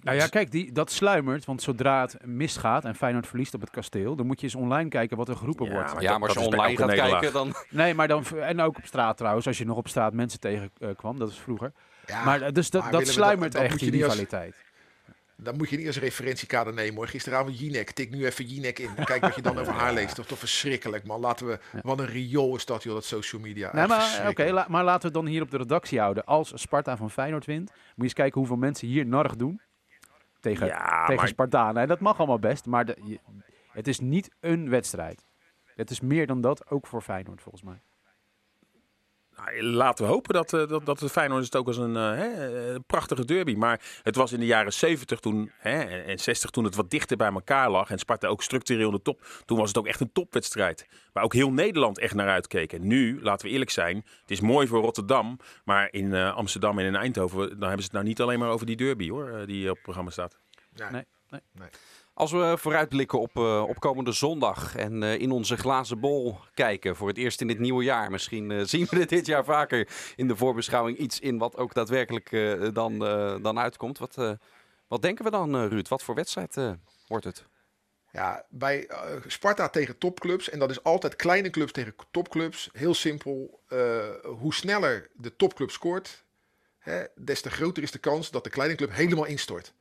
Nou 0.00 0.16
ja, 0.16 0.26
kijk, 0.26 0.50
die, 0.50 0.72
dat 0.72 0.90
sluimert. 0.90 1.44
Want 1.44 1.62
zodra 1.62 2.00
het 2.00 2.16
misgaat 2.24 2.84
en 2.84 2.94
Feyenoord 2.94 3.26
verliest 3.26 3.54
op 3.54 3.60
het 3.60 3.70
kasteel, 3.70 4.16
dan 4.16 4.26
moet 4.26 4.40
je 4.40 4.46
eens 4.46 4.54
online 4.54 4.88
kijken 4.88 5.16
wat 5.16 5.28
er 5.28 5.36
geroepen 5.36 5.66
Ja, 5.66 5.72
wordt. 5.72 5.92
maar 5.94 6.02
ja, 6.02 6.10
dat- 6.10 6.18
maar 6.18 6.28
als 6.28 6.38
je 6.38 6.44
online 6.44 6.76
gaat 6.76 6.94
kijken, 6.94 7.32
dan... 7.32 7.54
Nee, 7.70 7.94
maar 7.94 8.08
dan, 8.08 8.24
en 8.40 8.60
ook 8.60 8.76
op 8.76 8.86
straat 8.86 9.16
trouwens, 9.16 9.46
als 9.46 9.58
je 9.58 9.64
nog 9.66 9.76
op 9.76 9.88
straat 9.88 10.12
mensen 10.12 10.40
tegenkwam, 10.40 11.18
dat 11.18 11.28
is 11.30 11.38
vroeger. 11.38 11.72
Ja, 12.06 12.24
maar 12.24 12.40
eh, 12.42 12.52
dus 12.52 12.70
dat, 12.70 12.82
maar 12.82 12.92
dat 12.92 13.08
sluimert 13.08 13.52
dat 13.52 13.62
echt, 13.62 13.70
moet 13.70 13.80
die 13.80 14.04
als- 14.04 14.12
rivaliteit. 14.12 14.54
Dan 15.42 15.56
moet 15.56 15.70
je 15.70 15.76
niet 15.76 15.86
als 15.86 15.98
referentiekader 15.98 16.72
nemen 16.74 16.94
hoor. 16.94 17.08
Gisteravond 17.08 17.58
Jinek. 17.58 17.90
Tik 17.90 18.10
nu 18.10 18.26
even 18.26 18.44
Jinek 18.44 18.78
in. 18.78 18.94
Kijk 19.04 19.20
wat 19.20 19.34
je 19.34 19.42
dan 19.42 19.58
over 19.60 19.72
haar 19.72 19.92
leest. 19.92 20.14
Toch, 20.14 20.26
toch 20.26 20.38
verschrikkelijk 20.38 21.04
man. 21.04 21.20
Laten 21.20 21.46
we... 21.46 21.58
Wat 21.82 21.98
een 22.00 22.06
riool 22.06 22.56
is 22.56 22.64
dat 22.64 22.82
joh, 22.82 22.94
dat 22.94 23.04
social 23.04 23.40
media. 23.42 23.70
Nee, 23.74 23.86
maar, 23.86 24.28
oké, 24.28 24.44
la- 24.50 24.66
maar 24.68 24.84
laten 24.84 25.00
we 25.00 25.06
het 25.06 25.14
dan 25.14 25.26
hier 25.26 25.42
op 25.42 25.50
de 25.50 25.56
redactie 25.56 25.98
houden. 26.00 26.24
Als 26.24 26.52
Sparta 26.54 26.96
van 26.96 27.10
Feyenoord 27.10 27.44
wint, 27.46 27.70
moet 27.70 27.94
je 27.96 28.02
eens 28.02 28.12
kijken 28.12 28.38
hoeveel 28.38 28.56
mensen 28.56 28.88
hier 28.88 29.06
narrig 29.06 29.36
doen. 29.36 29.60
Tegen, 30.40 30.66
ja, 30.66 31.00
tegen 31.00 31.14
maar 31.16 31.28
Spartanen. 31.28 31.82
En 31.82 31.88
dat 31.88 32.00
mag 32.00 32.18
allemaal 32.18 32.38
best, 32.38 32.66
maar 32.66 32.84
de- 32.84 32.96
je- 33.04 33.20
het 33.72 33.88
is 33.88 34.00
niet 34.00 34.30
een 34.40 34.68
wedstrijd. 34.68 35.24
Het 35.74 35.90
is 35.90 36.00
meer 36.00 36.26
dan 36.26 36.40
dat, 36.40 36.70
ook 36.70 36.86
voor 36.86 37.02
Feyenoord 37.02 37.42
volgens 37.42 37.62
mij. 37.62 37.80
Nou, 39.44 39.62
laten 39.62 40.04
we 40.04 40.10
hopen 40.10 40.34
dat, 40.34 40.52
eh, 40.52 40.68
dat, 40.68 40.86
dat 40.86 40.98
de 40.98 41.08
Feyenoord 41.08 41.44
het 41.44 41.56
ook 41.56 41.66
als 41.66 41.76
een 41.76 41.96
eh, 41.96 42.02
hè, 42.02 42.72
eh, 42.72 42.76
prachtige 42.86 43.24
derby. 43.24 43.54
Maar 43.54 43.80
het 44.02 44.16
was 44.16 44.32
in 44.32 44.40
de 44.40 44.46
jaren 44.46 44.72
70 44.72 45.20
toen, 45.20 45.50
hè, 45.58 45.82
en 45.82 46.04
en 46.04 46.18
60 46.18 46.50
toen 46.50 46.64
het 46.64 46.74
wat 46.74 46.90
dichter 46.90 47.16
bij 47.16 47.32
elkaar 47.32 47.70
lag. 47.70 47.90
En 47.90 47.98
Sparta 47.98 48.28
ook 48.28 48.42
structureel 48.42 48.88
in 48.88 48.94
de 48.94 49.02
top. 49.02 49.42
Toen 49.44 49.58
was 49.58 49.68
het 49.68 49.78
ook 49.78 49.86
echt 49.86 50.00
een 50.00 50.12
topwedstrijd. 50.12 50.86
Waar 51.12 51.24
ook 51.24 51.34
heel 51.34 51.52
Nederland 51.52 51.98
echt 51.98 52.14
naar 52.14 52.28
uitkeek. 52.28 52.72
En 52.72 52.86
nu, 52.86 53.22
laten 53.22 53.46
we 53.46 53.52
eerlijk 53.52 53.70
zijn, 53.70 53.96
het 54.20 54.30
is 54.30 54.40
mooi 54.40 54.66
voor 54.66 54.80
Rotterdam. 54.80 55.38
Maar 55.64 55.88
in 55.90 56.14
eh, 56.14 56.36
Amsterdam 56.36 56.78
en 56.78 56.86
in 56.86 56.96
Eindhoven, 56.96 57.38
dan 57.38 57.68
hebben 57.68 57.78
ze 57.78 57.84
het 57.84 57.92
nou 57.92 58.04
niet 58.04 58.20
alleen 58.20 58.38
maar 58.38 58.50
over 58.50 58.66
die 58.66 58.76
derby 58.76 59.08
hoor, 59.08 59.46
die 59.46 59.68
op 59.68 59.74
het 59.74 59.82
programma 59.82 60.10
staat. 60.10 60.38
Ja. 60.74 60.90
Nee, 60.90 61.04
nee. 61.28 61.68
Als 62.14 62.32
we 62.32 62.54
vooruitblikken 62.58 63.20
op, 63.20 63.36
eh, 63.36 63.64
op 63.68 63.80
komende 63.80 64.12
zondag 64.12 64.76
en 64.76 65.02
eh, 65.02 65.18
in 65.18 65.30
onze 65.30 65.56
glazen 65.56 66.00
bol 66.00 66.38
kijken 66.54 66.96
voor 66.96 67.08
het 67.08 67.16
eerst 67.16 67.40
in 67.40 67.46
dit 67.46 67.58
nieuwe 67.58 67.84
jaar. 67.84 68.10
Misschien 68.10 68.50
eh, 68.50 68.60
zien 68.64 68.86
we 68.90 69.06
dit 69.06 69.26
jaar 69.26 69.44
vaker 69.44 69.88
in 70.16 70.28
de 70.28 70.36
voorbeschouwing 70.36 70.98
iets 70.98 71.20
in 71.20 71.38
wat 71.38 71.56
ook 71.56 71.74
daadwerkelijk 71.74 72.30
dan, 72.74 72.98
dan 73.42 73.58
uitkomt. 73.58 73.98
Wat, 73.98 74.38
wat 74.88 75.02
denken 75.02 75.24
we 75.24 75.30
dan, 75.30 75.66
Ruud? 75.68 75.88
Wat 75.88 76.02
voor 76.02 76.14
wedstrijd 76.14 76.56
wordt 77.06 77.24
het? 77.24 77.44
Ja, 78.10 78.44
bij 78.50 78.90
Sparta 79.26 79.68
tegen 79.68 79.98
topclubs. 79.98 80.50
En 80.50 80.58
dat 80.58 80.70
is 80.70 80.82
altijd 80.82 81.16
kleine 81.16 81.50
clubs 81.50 81.72
tegen 81.72 81.94
topclubs. 82.10 82.68
Heel 82.72 82.94
simpel. 82.94 83.60
hoe 84.22 84.54
sneller 84.54 85.10
de 85.12 85.36
topclub 85.36 85.70
scoort, 85.70 86.24
hè, 86.78 87.04
des 87.14 87.40
te 87.40 87.50
groter 87.50 87.82
is 87.82 87.90
de 87.90 87.98
kans 87.98 88.30
dat 88.30 88.44
de 88.44 88.50
kleine 88.50 88.74
club 88.74 88.92
helemaal 88.92 89.24
instort. 89.24 89.74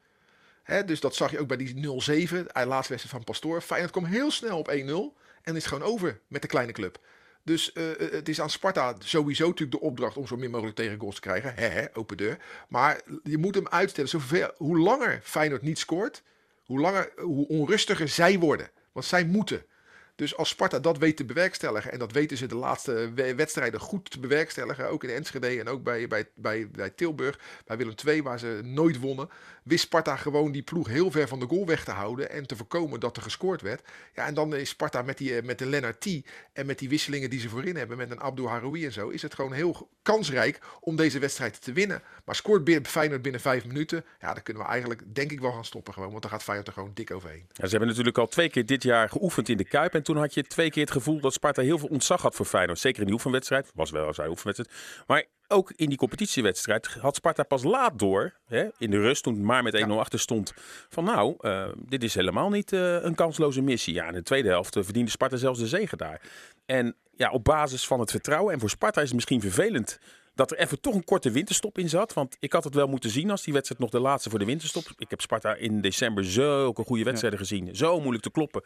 Dus 0.85 0.99
dat 0.99 1.15
zag 1.15 1.31
je 1.31 1.39
ook 1.39 1.47
bij 1.47 1.57
die 1.57 1.75
0-7, 1.75 1.79
de 1.79 2.45
laatste 2.53 2.93
wedstrijd 2.93 3.09
van 3.09 3.23
Pastoor. 3.23 3.61
Feyenoord 3.61 3.91
kwam 3.91 4.05
heel 4.05 4.31
snel 4.31 4.57
op 4.57 4.71
1-0 4.71 5.19
en 5.41 5.55
is 5.55 5.65
gewoon 5.65 5.83
over 5.83 6.19
met 6.27 6.41
de 6.41 6.47
kleine 6.47 6.71
club. 6.71 6.99
Dus 7.43 7.71
uh, 7.73 7.83
het 7.97 8.29
is 8.29 8.41
aan 8.41 8.49
Sparta 8.49 8.95
sowieso 8.99 9.47
natuurlijk 9.47 9.79
de 9.79 9.87
opdracht 9.87 10.17
om 10.17 10.27
zo 10.27 10.37
min 10.37 10.51
mogelijk 10.51 10.75
tegen 10.75 10.99
goals 10.99 11.15
te 11.15 11.21
krijgen. 11.21 11.53
He, 11.55 11.85
open 11.93 12.17
deur. 12.17 12.37
Maar 12.67 13.01
je 13.23 13.37
moet 13.37 13.55
hem 13.55 13.67
uitstellen. 13.67 14.51
Hoe 14.57 14.79
langer 14.79 15.19
Feyenoord 15.23 15.61
niet 15.61 15.79
scoort, 15.79 16.23
hoe, 16.65 16.79
langer, 16.79 17.11
hoe 17.15 17.47
onrustiger 17.47 18.07
zij 18.07 18.39
worden. 18.39 18.69
Want 18.91 19.05
zij 19.05 19.25
moeten. 19.25 19.65
Dus 20.15 20.37
als 20.37 20.49
Sparta 20.49 20.79
dat 20.79 20.97
weet 20.97 21.17
te 21.17 21.25
bewerkstelligen, 21.25 21.91
en 21.91 21.99
dat 21.99 22.11
weten 22.11 22.37
ze 22.37 22.45
de 22.45 22.55
laatste 22.55 23.11
wedstrijden 23.35 23.79
goed 23.79 24.11
te 24.11 24.19
bewerkstelligen, 24.19 24.89
ook 24.89 25.03
in 25.03 25.09
Enschede 25.09 25.59
en 25.59 25.67
ook 25.67 25.83
bij, 25.83 26.07
bij, 26.07 26.27
bij, 26.71 26.89
Tilburg, 26.89 27.39
bij 27.65 27.77
Willem 27.77 27.93
II, 28.05 28.23
waar 28.23 28.39
ze 28.39 28.59
nooit 28.63 28.99
wonnen, 28.99 29.29
wist 29.63 29.83
Sparta 29.83 30.15
gewoon 30.15 30.51
die 30.51 30.61
ploeg 30.61 30.87
heel 30.87 31.11
ver 31.11 31.27
van 31.27 31.39
de 31.39 31.45
goal 31.45 31.65
weg 31.65 31.83
te 31.83 31.91
houden 31.91 32.29
en 32.29 32.47
te 32.47 32.55
voorkomen 32.55 32.99
dat 32.99 33.17
er 33.17 33.23
gescoord 33.23 33.61
werd. 33.61 33.81
Ja, 34.15 34.25
en 34.25 34.33
dan 34.33 34.55
is 34.55 34.69
Sparta 34.69 35.01
met, 35.01 35.17
die, 35.17 35.41
met 35.41 35.59
de 35.59 35.65
Lennart 35.65 36.01
T 36.01 36.07
en 36.53 36.65
met 36.65 36.79
die 36.79 36.89
wisselingen 36.89 37.29
die 37.29 37.39
ze 37.39 37.49
voorin 37.49 37.75
hebben, 37.75 37.97
met 37.97 38.11
een 38.11 38.19
Abdou 38.19 38.47
Haroui 38.47 38.85
en 38.85 38.91
zo, 38.91 39.09
is 39.09 39.21
het 39.21 39.33
gewoon 39.33 39.53
heel 39.53 39.89
kansrijk 40.01 40.59
om 40.79 40.95
deze 40.95 41.19
wedstrijd 41.19 41.61
te 41.61 41.73
winnen. 41.73 42.01
Maar 42.25 42.35
scoort 42.35 42.87
Feyenoord 42.87 43.21
binnen 43.21 43.41
vijf 43.41 43.65
minuten, 43.65 44.05
ja, 44.19 44.33
dan 44.33 44.43
kunnen 44.43 44.63
we 44.63 44.69
eigenlijk 44.69 45.01
denk 45.15 45.31
ik 45.31 45.39
wel 45.39 45.51
gaan 45.51 45.65
stoppen 45.65 45.93
gewoon, 45.93 46.09
want 46.09 46.21
dan 46.21 46.31
gaat 46.31 46.43
Feyenoord 46.43 46.67
er 46.67 46.73
gewoon 46.73 46.91
dik 46.93 47.11
overheen. 47.11 47.45
Ja, 47.51 47.65
ze 47.65 47.69
hebben 47.69 47.87
natuurlijk 47.87 48.17
al 48.17 48.27
twee 48.27 48.49
keer 48.49 48.65
dit 48.65 48.83
jaar 48.83 49.09
geoefend 49.09 49.49
in 49.49 49.57
de 49.57 49.63
Kuip 49.63 49.93
en 50.01 50.07
toen 50.07 50.17
had 50.17 50.33
je 50.33 50.43
twee 50.43 50.69
keer 50.69 50.83
het 50.83 50.91
gevoel 50.91 51.19
dat 51.19 51.33
Sparta 51.33 51.61
heel 51.61 51.77
veel 51.77 51.87
ontzag 51.87 52.21
had 52.21 52.35
voor 52.35 52.45
Feyenoord. 52.45 52.79
Zeker 52.79 52.99
in 52.99 53.05
die 53.05 53.13
oefenwedstrijd, 53.13 53.71
was 53.73 53.91
wel 53.91 54.07
een 54.07 54.29
oefenwedstrijd. 54.29 54.71
Maar 55.07 55.25
ook 55.47 55.73
in 55.75 55.89
die 55.89 55.97
competitiewedstrijd 55.97 56.87
had 56.87 57.15
Sparta 57.15 57.43
pas 57.43 57.63
laat 57.63 57.99
door, 57.99 58.33
hè, 58.45 58.67
in 58.77 58.91
de 58.91 58.97
rust, 58.97 59.23
toen 59.23 59.45
maar 59.45 59.63
met 59.63 59.85
1-0 59.87 59.99
achter 59.99 60.19
stond, 60.19 60.53
van 60.89 61.03
nou, 61.03 61.35
uh, 61.41 61.67
dit 61.77 62.03
is 62.03 62.13
helemaal 62.13 62.49
niet 62.49 62.71
uh, 62.71 63.03
een 63.03 63.15
kansloze 63.15 63.61
missie. 63.61 63.93
Ja, 63.93 64.07
in 64.07 64.13
de 64.13 64.23
tweede 64.23 64.49
helft 64.49 64.75
uh, 64.75 64.83
verdiende 64.83 65.11
Sparta 65.11 65.37
zelfs 65.37 65.59
de 65.59 65.67
zege 65.67 65.95
daar. 65.95 66.21
En 66.65 66.95
ja, 67.15 67.29
op 67.29 67.43
basis 67.43 67.87
van 67.87 67.99
het 67.99 68.11
vertrouwen, 68.11 68.53
en 68.53 68.59
voor 68.59 68.69
Sparta 68.69 69.01
is 69.01 69.07
het 69.07 69.15
misschien 69.15 69.41
vervelend 69.41 69.99
dat 70.35 70.51
er 70.51 70.57
even 70.57 70.81
toch 70.81 70.93
een 70.93 71.03
korte 71.03 71.31
winterstop 71.31 71.77
in 71.77 71.89
zat. 71.89 72.13
Want 72.13 72.37
ik 72.39 72.53
had 72.53 72.63
het 72.63 72.75
wel 72.75 72.87
moeten 72.87 73.09
zien 73.09 73.31
als 73.31 73.43
die 73.43 73.53
wedstrijd 73.53 73.81
nog 73.81 73.89
de 73.89 73.99
laatste 73.99 74.29
voor 74.29 74.39
de 74.39 74.45
winterstop. 74.45 74.83
Ik 74.97 75.09
heb 75.09 75.21
Sparta 75.21 75.55
in 75.55 75.81
december 75.81 76.25
zulke 76.25 76.83
goede 76.83 77.03
wedstrijden 77.03 77.39
ja. 77.39 77.45
gezien. 77.45 77.75
Zo 77.75 77.99
moeilijk 77.99 78.23
te 78.23 78.31
kloppen. 78.31 78.63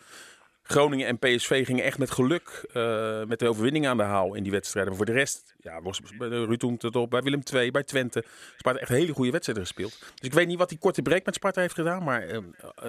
Groningen 0.67 1.07
en 1.07 1.19
PSV 1.19 1.65
gingen 1.65 1.83
echt 1.83 1.97
met 1.97 2.11
geluk 2.11 2.65
uh, 2.73 3.23
met 3.23 3.39
de 3.39 3.47
overwinning 3.47 3.87
aan 3.87 3.97
de 3.97 4.03
haal 4.03 4.33
in 4.33 4.43
die 4.43 4.51
wedstrijden. 4.51 4.89
Maar 4.91 5.05
voor 5.05 5.13
de 5.13 5.19
rest, 5.19 5.55
ja, 5.59 5.81
was 5.81 6.01
Ruud 6.19 6.61
het 6.81 6.95
op, 6.95 7.09
bij 7.09 7.21
Willem 7.21 7.41
II, 7.53 7.71
bij 7.71 7.83
Twente. 7.83 8.23
Sparta 8.57 8.79
echt 8.79 8.89
hele 8.89 9.13
goede 9.13 9.31
wedstrijden 9.31 9.65
gespeeld. 9.65 9.99
Dus 9.99 10.27
ik 10.27 10.33
weet 10.33 10.47
niet 10.47 10.57
wat 10.57 10.69
die 10.69 10.77
korte 10.77 11.01
break 11.01 11.25
met 11.25 11.35
Sparta 11.35 11.61
heeft 11.61 11.73
gedaan. 11.73 12.03
Maar 12.03 12.29
uh, 12.29 12.39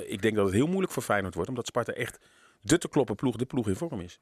ik 0.06 0.23
denk 0.23 0.37
dat 0.37 0.45
het 0.45 0.54
heel 0.54 0.66
moeilijk 0.66 0.92
voor 0.92 1.02
Feyenoord 1.02 1.35
wordt. 1.35 1.49
Omdat 1.49 1.66
Sparta 1.66 1.92
echt 1.92 2.18
de 2.61 2.78
te 2.78 2.88
kloppen 2.88 3.14
ploeg, 3.14 3.37
de 3.37 3.45
ploeg 3.45 3.68
in 3.68 3.76
vorm 3.76 4.00
is. 4.00 4.21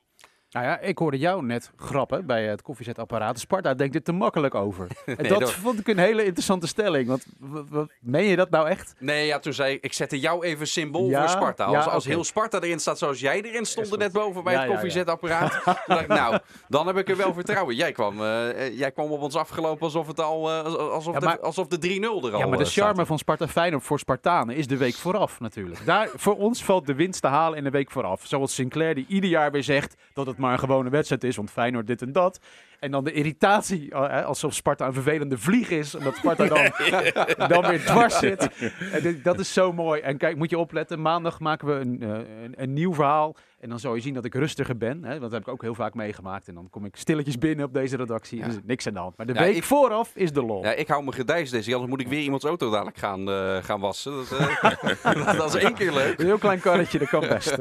Nou 0.55 0.67
ja, 0.67 0.79
ik 0.79 0.99
hoorde 0.99 1.19
jou 1.19 1.45
net 1.45 1.71
grappen 1.77 2.27
bij 2.27 2.47
het 2.47 2.63
koffiezetapparaat. 2.63 3.39
Sparta 3.39 3.75
denkt 3.75 3.95
er 3.95 4.03
te 4.03 4.13
makkelijk 4.13 4.55
over. 4.55 4.87
En 5.17 5.29
dat, 5.29 5.53
vond 5.53 5.79
ik 5.79 5.89
een 5.89 5.99
hele 5.99 6.25
interessante 6.25 6.67
stelling. 6.67 7.09
Want 7.09 7.27
wat, 7.39 7.89
meen 8.01 8.25
je 8.25 8.37
dat 8.37 8.51
nou 8.51 8.69
echt? 8.69 8.95
Nee, 8.99 9.27
ja, 9.27 9.39
toen 9.39 9.53
zei 9.53 9.75
ik, 9.75 9.85
ik 9.85 9.93
zette 9.93 10.21
jou 10.21 10.45
even 10.45 10.67
symbool 10.67 11.09
ja, 11.09 11.21
voor 11.21 11.29
Sparta. 11.29 11.65
Als, 11.65 11.85
ja, 11.85 11.91
als 11.91 12.05
heel 12.05 12.25
Sparta 12.25 12.61
erin 12.61 12.79
staat 12.79 12.99
zoals 12.99 13.21
jij 13.21 13.43
erin 13.43 13.65
stond 13.65 13.97
net 13.97 14.13
boven 14.13 14.45
bij 14.45 14.55
het 14.55 14.67
koffiezetapparaat. 14.67 15.55
ik, 16.01 16.07
nou, 16.07 16.39
dan 16.69 16.87
heb 16.87 16.97
ik 16.97 17.09
er 17.09 17.17
wel 17.17 17.35
vertrouwen. 17.35 17.75
Jij 17.75 17.93
kwam, 17.93 18.21
uh, 18.21 18.79
jij 18.79 18.91
kwam 18.91 19.11
op 19.11 19.21
ons 19.21 19.35
afgelopen 19.35 19.83
alsof, 19.83 20.07
het 20.07 20.21
al, 20.21 20.51
uh, 20.51 20.75
alsof, 20.75 21.21
maar, 21.21 21.37
de, 21.37 21.41
alsof 21.41 21.67
de 21.67 21.99
3-0 21.99 22.01
er 22.01 22.33
al 22.33 22.39
Ja, 22.39 22.47
maar 22.47 22.59
de 22.59 22.65
charme 22.65 22.95
staat. 22.95 23.07
van 23.07 23.19
Sparta 23.19 23.49
Feyenoord 23.49 23.83
voor 23.85 23.99
Spartanen 23.99 24.57
is 24.57 24.67
de 24.67 24.77
week 24.77 24.95
vooraf 24.95 25.41
natuurlijk. 25.41 25.87
Daar, 25.87 26.09
voor 26.15 26.37
ons 26.37 26.65
valt 26.65 26.87
de 26.87 26.95
winst 26.95 27.21
te 27.21 27.29
halen 27.29 27.59
in 27.59 27.65
de 27.65 27.71
week 27.71 27.91
vooraf. 27.91 28.23
Zoals 28.25 28.55
Sinclair 28.55 28.95
die 28.95 29.07
ieder 29.09 29.31
jaar 29.31 29.51
weer 29.51 29.65
zegt 29.65 29.95
dat 30.13 30.27
het 30.27 30.39
maar 30.45 30.53
een 30.53 30.59
gewone 30.59 30.91
wedstrijd 30.91 31.25
is, 31.25 31.37
want 31.37 31.51
Feyenoord 31.51 31.87
dit 31.87 32.03
en 32.03 32.13
dat. 32.13 32.41
En 32.81 32.91
dan 32.91 33.05
de 33.05 33.13
irritatie, 33.13 33.95
alsof 33.95 34.55
Sparta 34.55 34.87
een 34.87 34.93
vervelende 34.93 35.39
vlieg 35.39 35.71
is. 35.71 35.95
En 35.95 36.05
dat 36.05 36.17
Sparta 36.17 36.47
dan, 36.47 36.71
dan 37.55 37.67
weer 37.67 37.85
dwars 37.85 38.19
zit. 38.19 38.49
En 38.93 39.21
dat 39.23 39.39
is 39.39 39.53
zo 39.53 39.73
mooi. 39.73 40.01
En 40.01 40.17
kijk, 40.17 40.37
moet 40.37 40.51
je 40.51 40.59
opletten. 40.59 41.03
Maandag 41.03 41.41
maken 41.41 41.69
we 41.69 41.75
een, 41.75 42.03
een, 42.03 42.55
een 42.57 42.73
nieuw 42.73 42.95
verhaal. 42.95 43.37
En 43.61 43.69
dan 43.69 43.79
zal 43.79 43.95
je 43.95 44.01
zien 44.01 44.15
dat 44.15 44.25
ik 44.25 44.35
rustiger 44.35 44.77
ben. 44.77 45.05
Hè, 45.05 45.09
want 45.09 45.21
dat 45.21 45.33
heb 45.33 45.41
ik 45.41 45.49
ook 45.49 45.63
heel 45.63 45.75
vaak 45.75 45.95
meegemaakt. 45.95 46.49
En 46.49 46.55
dan 46.55 46.71
kom 46.71 46.85
ik 46.85 46.97
stilletjes 46.97 47.39
binnen 47.39 47.67
op 47.67 47.75
deze 47.75 47.97
redactie. 47.97 48.39
Ja. 48.39 48.45
En 48.45 48.51
er 48.51 48.57
is 48.57 48.63
niks 48.65 48.87
aan 48.87 48.93
de 48.93 48.99
hand. 48.99 49.17
Maar 49.17 49.27
de 49.27 49.35
ja, 49.35 49.41
week 49.41 49.57
ik, 49.57 49.65
vooraf 49.65 50.11
is 50.15 50.33
de 50.33 50.43
lol. 50.43 50.63
Ja, 50.63 50.73
ik 50.73 50.89
hou 50.89 51.05
me 51.05 51.13
gedijs 51.13 51.51
deze. 51.51 51.73
Anders 51.73 51.91
moet 51.91 52.01
ik 52.01 52.09
weer 52.09 52.21
iemands 52.21 52.45
auto 52.45 52.71
dadelijk 52.71 52.97
gaan, 52.97 53.29
uh, 53.29 53.57
gaan 53.63 53.81
wassen. 53.81 54.13
Dat, 54.13 54.41
uh, 54.41 55.37
dat, 55.39 55.55
is 55.55 55.63
één 55.63 55.75
keer 55.75 55.93
leuk. 55.93 56.19
Een 56.19 56.27
heel 56.27 56.39
klein 56.39 56.61
karretje, 56.61 56.99
dat 56.99 57.09
kan 57.09 57.21
best. 57.21 57.57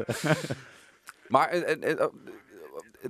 maar... 1.28 1.56
Uh, 1.56 2.06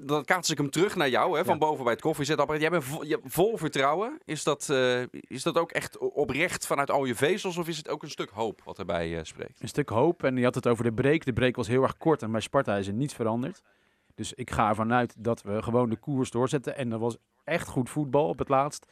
dan 0.02 0.26
kaats 0.26 0.50
ik 0.50 0.58
hem 0.58 0.70
terug 0.70 0.96
naar 0.96 1.10
jou, 1.10 1.38
hè, 1.38 1.46
van 1.46 1.58
boven 1.58 1.84
bij 1.84 1.94
het 1.94 2.02
koffiezetapparaat. 2.02 2.62
Jij 2.62 2.70
bent 2.70 2.84
vol, 2.84 3.04
je 3.04 3.20
vol 3.24 3.58
vertrouwen. 3.58 4.18
Is 4.26 4.44
dat, 4.44 4.68
uh, 4.72 5.02
is 5.12 5.44
dat 5.44 5.58
ook 5.58 5.72
echt 5.72 5.98
oprecht 5.98 6.66
vanuit 6.66 6.92
al 6.92 7.06
je 7.06 7.16
vezels 7.16 7.58
of 7.58 7.68
is 7.68 7.78
het 7.78 7.90
ook 7.90 8.04
een 8.04 8.10
stuk 8.10 8.30
hoop 8.30 8.62
wat 8.64 8.80
erbij 8.80 9.10
uh, 9.10 9.20
spreekt? 9.24 9.62
Een 9.62 9.68
stuk 9.68 9.90
hoop 9.90 10.24
en 10.24 10.38
je 10.38 10.44
had 10.44 10.56
het 10.56 10.68
over 10.68 10.84
de 10.84 10.94
break. 10.94 11.26
De 11.26 11.34
break 11.34 11.56
was 11.56 11.68
heel 11.68 11.84
erg 11.84 11.98
kort 11.98 12.22
en 12.22 12.32
bij 12.32 12.42
Sparta 12.42 12.76
is 12.78 12.88
er 12.88 12.94
niets 12.94 13.14
veranderd. 13.14 13.62
Dus 14.16 14.34
ik 14.34 14.52
ga 14.52 14.70
ervan 14.70 14.94
uit 14.94 15.16
dat 15.18 15.42
we 15.42 15.62
gewoon 15.62 15.90
de 15.90 15.98
koers 15.98 16.32
doorzetten. 16.32 16.78
En 16.78 16.90
dat 16.90 17.00
was 17.00 17.18
echt 17.44 17.68
goed 17.68 17.90
voetbal 17.90 18.28
op 18.28 18.40
het 18.40 18.50
laatst. 18.50 18.86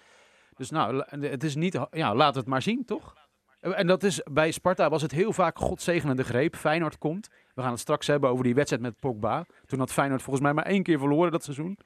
Dus 0.56 0.70
nou, 0.70 1.04
het 1.20 1.44
is 1.44 1.56
niet... 1.56 1.80
Ja, 1.92 2.16
laat 2.16 2.36
het 2.36 2.48
maar 2.48 2.62
zien, 2.62 2.86
toch? 2.86 3.16
En 3.62 3.88
dat 3.88 4.04
is, 4.04 4.22
bij 4.32 4.52
Sparta 4.52 4.90
was 4.90 5.02
het 5.02 5.12
heel 5.12 5.34
vaak 5.34 5.58
godzegenende 5.58 6.24
greep. 6.24 6.56
Feyenoord 6.56 6.98
komt. 6.98 7.30
We 7.54 7.62
gaan 7.62 7.72
het 7.72 7.80
straks 7.80 8.08
hebben 8.08 8.30
over 8.30 8.44
die 8.44 8.56
wedstrijd 8.56 8.82
met 8.82 9.00
Pogba. 9.00 9.46
Toen 9.66 9.80
had 9.80 9.92
Feyenoord 9.92 10.22
volgens 10.22 10.46
mij 10.46 10.54
maar 10.54 10.66
één 10.66 10.84
keer 10.84 11.00
verloren 11.00 11.32
dat 11.32 11.44
seizoen. 11.44 11.78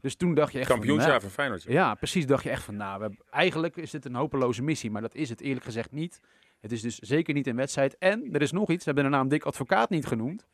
Dus 0.00 0.16
toen 0.16 0.34
dacht 0.34 0.52
je 0.52 0.58
echt 0.58 0.68
Kampioensjaar 0.68 1.12
van, 1.12 1.20
van 1.20 1.30
Feyenoord. 1.30 1.62
Ja, 1.62 1.94
precies. 1.94 2.26
Dacht 2.26 2.44
je 2.44 2.50
echt 2.50 2.62
van, 2.62 2.76
nou, 2.76 2.96
we 2.96 3.00
hebben, 3.00 3.24
eigenlijk 3.30 3.76
is 3.76 3.90
dit 3.90 4.04
een 4.04 4.14
hopeloze 4.14 4.62
missie. 4.62 4.90
Maar 4.90 5.02
dat 5.02 5.14
is 5.14 5.28
het 5.28 5.40
eerlijk 5.40 5.64
gezegd 5.64 5.92
niet. 5.92 6.20
Het 6.60 6.72
is 6.72 6.80
dus 6.80 6.98
zeker 6.98 7.34
niet 7.34 7.46
een 7.46 7.56
wedstrijd. 7.56 7.98
En 7.98 8.28
er 8.32 8.42
is 8.42 8.52
nog 8.52 8.70
iets. 8.70 8.84
We 8.84 8.92
hebben 8.92 9.10
de 9.10 9.16
naam 9.16 9.28
Dick 9.28 9.44
Advocaat 9.44 9.90
niet 9.90 10.06
genoemd. 10.06 10.46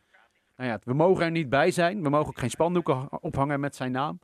Nou 0.57 0.71
ja, 0.71 0.79
we 0.85 0.95
mogen 0.95 1.25
er 1.25 1.31
niet 1.31 1.49
bij 1.49 1.71
zijn. 1.71 2.03
We 2.03 2.09
mogen 2.09 2.29
ook 2.29 2.39
geen 2.39 2.51
spandoeken 2.51 3.23
ophangen 3.23 3.61
met 3.61 3.77
zijn 3.77 3.93
naam. 3.93 4.21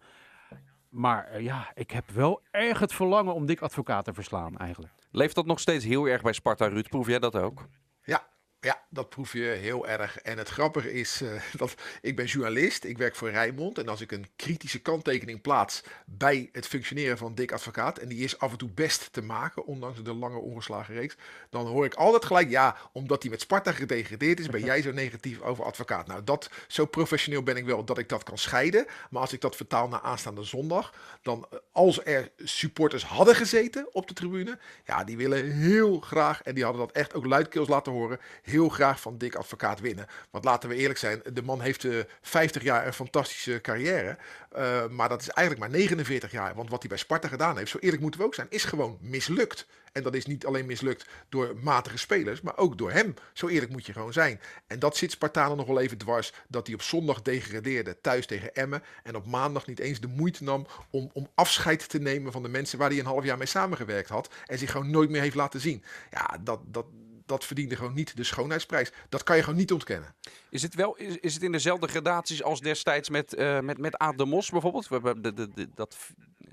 Maar 0.95 1.35
uh, 1.35 1.41
ja, 1.41 1.71
ik 1.75 1.91
heb 1.91 2.11
wel 2.11 2.41
erg 2.51 2.79
het 2.79 2.93
verlangen 2.93 3.35
om 3.35 3.47
Dick 3.47 3.61
Advocaat 3.61 4.05
te 4.05 4.15
verslaan 4.15 4.57
eigenlijk. 4.57 4.93
Leeft 5.11 5.35
dat 5.35 5.47
nog 5.47 5.61
steeds 5.61 5.85
heel 5.85 6.05
erg 6.07 6.23
bij 6.23 6.33
Sparta, 6.33 6.67
Ruud? 6.67 6.89
Proef 6.89 7.07
jij 7.07 7.19
dat 7.19 7.37
ook? 7.37 7.67
Ja, 8.05 8.27
ja, 8.65 8.83
dat 8.89 9.09
proef 9.09 9.33
je 9.33 9.43
heel 9.43 9.89
erg. 9.89 10.19
En 10.19 10.39
het 10.39 10.49
grappige 10.49 10.93
is 10.93 11.23
uh, 11.23 11.43
dat 11.57 11.75
ik 12.01 12.17
ben 12.17 12.25
journalist, 12.25 12.85
ik 12.85 12.99
werk 12.99 13.17
voor 13.17 13.31
Rijnmond. 13.31 13.79
En 13.79 13.89
als 13.89 14.01
ik 14.01 14.13
een 14.13 14.27
kritische 14.37 14.79
kanttekening 14.79 15.41
plaats 15.41 15.83
bij 16.07 16.49
het 16.53 16.67
functioneren 16.67 17.19
van 17.19 17.35
Dick 17.35 17.53
Advocaat, 17.53 17.99
en 17.99 18.09
die 18.09 18.25
is 18.25 18.39
af 18.39 18.51
en 18.51 18.59
toe 18.59 18.69
best 18.69 19.13
te 19.13 19.23
maken, 19.23 19.67
ondanks 19.67 20.03
de 20.03 20.15
lange 20.15 20.39
ongeslagen 20.39 20.95
reeks, 20.95 21.17
dan 21.51 21.67
hoor 21.67 21.85
ik 21.85 21.95
altijd 21.95 22.25
gelijk, 22.25 22.51
ja, 22.51 22.77
omdat 22.93 23.23
hij 23.23 23.31
met 23.31 23.41
Sparta 23.41 23.73
gedegradeerd 23.73 24.41
is, 24.41 24.49
ben 24.49 24.65
jij 24.71 24.83
zo 24.83 24.93
negatief 24.93 25.41
over 25.41 25.65
Advocaat. 25.65 26.07
Nou, 26.07 26.25
dat, 26.25 26.51
zo 26.69 26.87
professioneel 26.87 27.43
ben 27.43 27.57
ik 27.57 27.65
wel 27.65 27.85
dat 27.85 27.99
ik 27.99 28.09
dat 28.09 28.23
kan 28.23 28.39
scheiden. 28.39 28.87
Maar 29.11 29.21
als 29.21 29.33
ik 29.33 29.41
dat 29.41 29.57
vertaal 29.57 29.89
naar 29.89 30.01
aanstaande 30.01 30.43
zondag, 30.43 30.95
dan 31.23 31.47
eh, 31.51 31.59
als 31.73 32.05
er 32.05 32.31
supporters 32.39 33.05
hadden 33.05 33.35
gezeten 33.35 33.89
op 33.93 34.09
de 34.09 34.15
tribune, 34.15 34.59
ja, 34.85 35.05
die 35.05 35.17
willen 35.17 35.51
heel 35.51 36.01
graag, 36.01 36.43
en 36.43 36.55
die 36.55 36.65
hadden 36.65 36.87
dat 36.87 36.97
echt 36.97 37.15
ook 37.15 37.27
luidkeels 37.27 37.69
laten 37.69 37.93
horen, 37.93 38.21
heel 38.55 38.69
graag 38.69 39.01
van 39.01 39.19
Dick 39.19 39.35
Advocaat 39.35 39.81
winnen. 39.81 40.07
Want 40.31 40.45
laten 40.45 40.69
we 40.69 40.75
eerlijk 40.75 40.99
zijn, 40.99 41.23
de 41.33 41.43
man 41.43 41.61
heeft 41.61 41.85
uh, 41.85 42.01
50 42.23 42.63
jaar 42.63 42.87
een 42.87 42.93
fantastische 42.93 43.61
carrière. 43.61 44.17
Uh, 44.57 44.89
maar 44.89 45.09
dat 45.09 45.21
is 45.21 45.29
eigenlijk 45.29 45.71
maar 45.71 45.79
49 45.79 46.31
jaar. 46.31 46.55
Want 46.55 46.71
wat 46.71 46.81
hij 46.81 46.89
bij 46.89 46.99
Sparta 46.99 47.29
gedaan 47.29 47.57
heeft, 47.57 47.71
zo 47.71 47.79
eerlijk 47.79 48.03
moeten 48.03 48.21
we 48.21 48.27
ook 48.27 48.35
zijn, 48.35 48.47
is 48.51 48.65
gewoon 48.65 48.99
mislukt. 49.01 49.67
En 49.93 50.03
dat 50.03 50.15
is 50.15 50.27
niet 50.27 50.47
alleen 50.47 50.67
mislukt 50.67 51.07
door 51.29 51.57
matige 51.63 51.99
spelers, 51.99 52.41
maar 52.41 52.57
ook 52.57 52.79
door 52.79 52.91
hem. 52.91 53.15
Zo 53.33 53.49
eerlijk 53.49 53.73
moet 53.73 53.87
je 53.87 53.93
gewoon 53.93 54.13
zijn. 54.13 54.41
En 54.67 54.79
dat 54.79 54.97
zit 54.97 55.11
Spartanen 55.11 55.57
nog 55.57 55.67
wel 55.67 55.81
even 55.81 55.99
dwars. 55.99 56.33
Dat 56.49 56.67
hij 56.67 56.75
op 56.75 56.83
zondag 56.83 57.23
degradeerde 57.23 58.01
thuis 58.01 58.27
tegen 58.27 58.55
Emmen. 58.55 58.83
En 59.03 59.17
op 59.17 59.27
maandag 59.27 59.67
niet 59.67 59.79
eens 59.79 60.01
de 60.01 60.07
moeite 60.07 60.45
nam 60.45 60.67
om, 60.91 61.11
om 61.13 61.29
afscheid 61.35 61.89
te 61.89 61.99
nemen 61.99 62.33
van 62.33 62.43
de 62.43 62.49
mensen 62.49 62.79
waar 62.79 62.91
hij 62.91 62.99
een 62.99 63.05
half 63.05 63.25
jaar 63.25 63.39
mee 63.39 63.47
samengewerkt 63.47 64.09
had. 64.09 64.35
En 64.47 64.59
zich 64.59 64.71
gewoon 64.71 64.91
nooit 64.91 65.11
meer 65.11 65.21
heeft 65.21 65.35
laten 65.35 65.61
zien. 65.61 65.85
Ja, 66.11 66.39
dat, 66.41 66.61
dat, 66.67 66.87
dat 67.27 67.45
verdiende 67.45 67.77
gewoon 67.77 67.95
niet 67.95 68.17
de 68.17 68.25
schoonheidsprijs. 68.25 68.93
Dat 69.09 69.23
kan 69.23 69.37
je 69.37 69.43
gewoon 69.43 69.59
niet 69.59 69.73
ontkennen. 69.73 70.15
Is 70.51 70.63
het, 70.63 70.75
wel, 70.75 70.97
is, 70.97 71.17
is 71.19 71.35
het 71.35 71.43
in 71.43 71.53
dezelfde 71.53 71.89
gradaties 71.89 72.43
als 72.43 72.61
destijds 72.61 73.09
met, 73.09 73.35
uh, 73.39 73.61
met, 73.61 73.79
met 73.79 73.97
Aad 73.97 74.19
de 74.19 74.25
Mos 74.25 74.51
bijvoorbeeld? 74.51 74.89
We 74.89 74.95
hebben 74.95 75.23
de, 75.23 75.33
de, 75.35 75.49
de, 75.55 75.69
dat, 75.75 75.97
eh, 76.39 76.47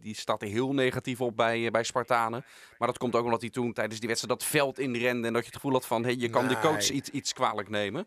die 0.00 0.16
staat 0.16 0.42
er 0.42 0.48
heel 0.48 0.72
negatief 0.74 1.20
op 1.20 1.36
bij, 1.36 1.60
uh, 1.60 1.70
bij 1.70 1.84
Spartanen. 1.84 2.44
Maar 2.78 2.88
dat 2.88 2.98
komt 2.98 3.14
ook 3.14 3.24
omdat 3.24 3.40
hij 3.40 3.50
toen 3.50 3.72
tijdens 3.72 3.98
die 3.98 4.08
wedstrijd 4.08 4.38
dat 4.40 4.48
veld 4.48 4.78
inrende. 4.78 5.26
En 5.26 5.32
dat 5.32 5.42
je 5.42 5.46
het 5.48 5.54
gevoel 5.56 5.72
had 5.72 5.86
van, 5.86 6.02
hey, 6.04 6.16
je 6.16 6.28
kan 6.30 6.46
nee. 6.46 6.54
de 6.54 6.60
coach 6.60 6.90
iets, 6.90 7.10
iets 7.10 7.32
kwalijk 7.32 7.68
nemen. 7.68 8.06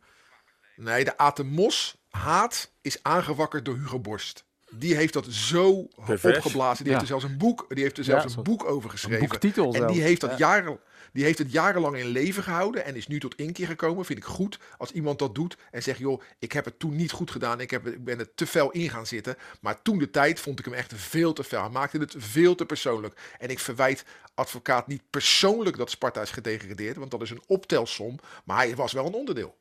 Nee, 0.76 1.04
de 1.04 1.18
Aad 1.18 1.36
de 1.36 1.44
Mos 1.44 1.98
haat 2.10 2.72
is 2.82 3.04
aangewakkerd 3.04 3.66
door 3.66 3.76
Hugo 3.76 4.00
Borst. 4.00 4.44
die 4.72 4.96
heeft 4.96 5.14
dat 5.14 5.26
zo 5.26 5.88
Pervers. 6.06 6.38
opgeblazen. 6.38 6.84
Die 6.84 6.94
Ja. 6.94 7.00
heeft 7.00 7.12
er 7.12 7.20
zelfs 7.20 7.24
een 7.34 7.38
boek, 7.38 7.66
die 7.70 7.84
heeft 7.84 7.98
er 7.98 8.04
zelfs 8.04 8.32
Ja, 8.32 8.38
een 8.38 8.44
boek 8.44 8.66
over 8.66 8.90
geschreven. 8.90 9.28
boektitel 9.28 9.66
en 9.66 9.72
zelfs. 9.74 9.94
die 9.94 10.02
heeft 10.02 10.22
dat 10.22 10.30
Ja. 10.30 10.38
jaren, 10.38 10.80
die 11.14 11.24
heeft 11.24 11.38
het 11.38 11.52
jarenlang 11.52 11.98
in 11.98 12.08
leven 12.08 12.44
gehouden 12.44 12.86
en 12.86 12.96
is 12.96 13.08
nu 13.08 13.20
tot 13.20 13.36
inkeer 13.36 13.68
gekomen. 13.68 14.06
Vind 14.06 14.20
ik 14.20 14.26
goed 14.26 14.60
als 14.78 14.92
iemand 14.92 15.20
dat 15.20 15.36
doet 15.36 15.58
en 15.72 15.84
zegt: 15.84 16.00
joh, 16.00 16.22
ik 16.40 16.52
heb 16.52 16.66
het 16.66 16.80
toen 16.80 16.96
niet 16.96 17.12
goed 17.12 17.32
gedaan. 17.32 17.60
Ik, 17.60 17.72
heb, 17.72 17.88
ik 17.88 18.04
ben 18.04 18.20
er 18.20 18.34
te 18.36 18.48
fel 18.48 18.72
in 18.72 18.90
gaan 18.90 19.06
zitten. 19.06 19.36
Maar 19.62 19.82
toen 19.82 19.98
de 19.98 20.10
tijd 20.10 20.40
vond 20.40 20.60
ik 20.60 20.66
hem 20.66 20.74
echt 20.74 20.94
veel 20.96 21.34
te 21.34 21.44
fel. 21.44 21.62
Hij 21.62 21.70
maakte 21.70 21.98
het 21.98 22.16
veel 22.18 22.56
te 22.56 22.66
persoonlijk. 22.66 23.20
En 23.40 23.50
ik 23.50 23.60
verwijt 23.60 24.06
advocaat 24.34 24.88
niet 24.88 25.04
persoonlijk 25.10 25.78
dat 25.78 25.90
Sparta 25.90 26.22
is 26.22 26.32
gedegradeerd, 26.32 26.98
want 26.98 27.12
dat 27.12 27.22
is 27.22 27.30
een 27.30 27.44
optelsom. 27.48 28.20
Maar 28.46 28.58
hij 28.58 28.76
was 28.76 28.94
wel 28.94 29.06
een 29.06 29.14
onderdeel. 29.14 29.58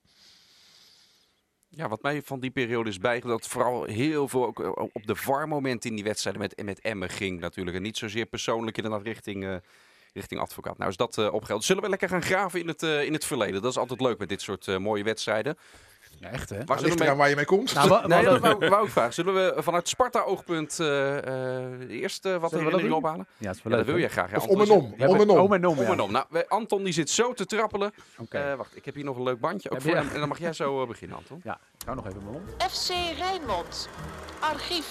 Ja, 1.70 1.88
wat 1.88 2.02
mij 2.02 2.22
van 2.22 2.40
die 2.40 2.50
periode 2.50 2.88
is 2.88 2.98
dat 2.98 3.48
vooral 3.48 3.84
heel 3.84 4.28
veel 4.28 4.46
ook, 4.46 4.60
eh, 4.60 4.70
op 4.92 5.06
de 5.06 5.16
VAR-momenten 5.16 5.90
in 5.90 5.96
die 5.96 6.04
wedstrijden 6.04 6.42
met, 6.42 6.64
met 6.64 6.80
Emmen 6.80 7.08
ging 7.10 7.40
natuurlijk. 7.40 7.76
En 7.76 7.82
niet 7.82 7.96
zozeer 7.96 8.26
persoonlijk 8.26 8.76
inderdaad 8.76 9.02
richting, 9.02 9.44
eh, 9.44 9.56
richting 10.14 10.40
advocaat. 10.40 10.78
Nou 10.78 10.90
is 10.90 10.96
dat 10.96 11.18
eh 11.18 11.32
opgeld. 11.32 11.64
Zullen 11.64 11.82
we 11.82 11.88
lekker 11.88 12.08
gaan 12.08 12.22
graven 12.22 12.60
in 12.60 12.68
het, 12.68 12.82
eh, 12.82 13.02
in 13.04 13.12
het 13.12 13.24
verleden? 13.24 13.62
Dat 13.62 13.70
is 13.70 13.78
altijd 13.78 14.00
leuk 14.00 14.18
met 14.18 14.28
dit 14.28 14.40
soort 14.42 14.68
eh, 14.68 14.76
mooie 14.76 15.04
wedstrijden. 15.04 15.58
Ja, 16.20 16.28
echt 16.28 16.50
hè? 16.50 16.64
Waar 16.64 16.82
mee... 16.98 17.10
waar 17.14 17.28
je 17.28 17.36
mee 17.36 17.44
komt. 17.44 17.74
Nou, 17.74 17.88
wa- 17.88 18.06
Nee, 18.06 18.24
dat 18.24 18.38
wou, 18.40 18.68
wou 18.68 18.84
ik 18.84 18.90
vragen. 18.92 19.14
Zullen 19.14 19.34
we 19.34 19.62
vanuit 19.62 19.88
Sparta-oogpunt 19.88 20.80
eh 20.80 21.16
eh, 21.18 21.90
eerst 21.90 22.24
eh, 22.26 22.36
wat 22.36 22.50
Zullen 22.50 22.64
we 22.64 22.70
dat 22.70 22.80
herinneringen 22.80 22.96
ophalen? 22.96 23.26
Ja, 23.38 23.46
dat 23.46 23.56
is 23.56 23.62
Ja, 23.62 23.68
wel 23.68 23.78
dat 23.78 23.86
leuk. 23.86 23.94
wil 23.96 23.98
jij 24.04 24.08
graag. 24.08 24.34
of 24.36 24.46
om 24.46 24.60
en 24.60 24.70
om. 24.70 24.94
Ja, 24.96 25.06
om 25.08 25.20
en 25.20 25.30
om. 25.30 25.38
Om 25.38 25.52
en 25.52 25.66
om, 25.66 25.78
Om 25.78 25.84
ja. 25.84 25.92
en 25.92 26.00
om. 26.00 26.12
Nou, 26.12 26.24
we- 26.30 26.48
Anton 26.48 26.82
die 26.84 26.92
zit 26.92 27.10
zo 27.10 27.32
te 27.32 27.46
trappelen. 27.46 27.92
Eh, 28.28 28.54
wacht, 28.54 28.76
ik 28.76 28.84
heb 28.84 28.94
hier 28.94 29.04
nog 29.04 29.16
een 29.16 29.22
leuk 29.22 29.40
bandje. 29.40 29.70
Ook 29.70 29.80
voor 29.82 29.94
hem. 29.94 30.08
En 30.08 30.18
dan 30.18 30.28
mag 30.28 30.38
jij 30.38 30.52
zo 30.52 30.82
eh, 30.82 30.88
beginnen, 30.88 31.16
Anton. 31.16 31.40
Ja, 31.44 31.60
ik 31.78 31.84
hou 31.84 31.96
nog 31.96 32.06
even 32.06 32.22
mijn 32.24 32.32
mond. 32.32 32.72
FC 32.72 32.90
Rijnmond. 33.18 33.88
Archief. 34.40 34.86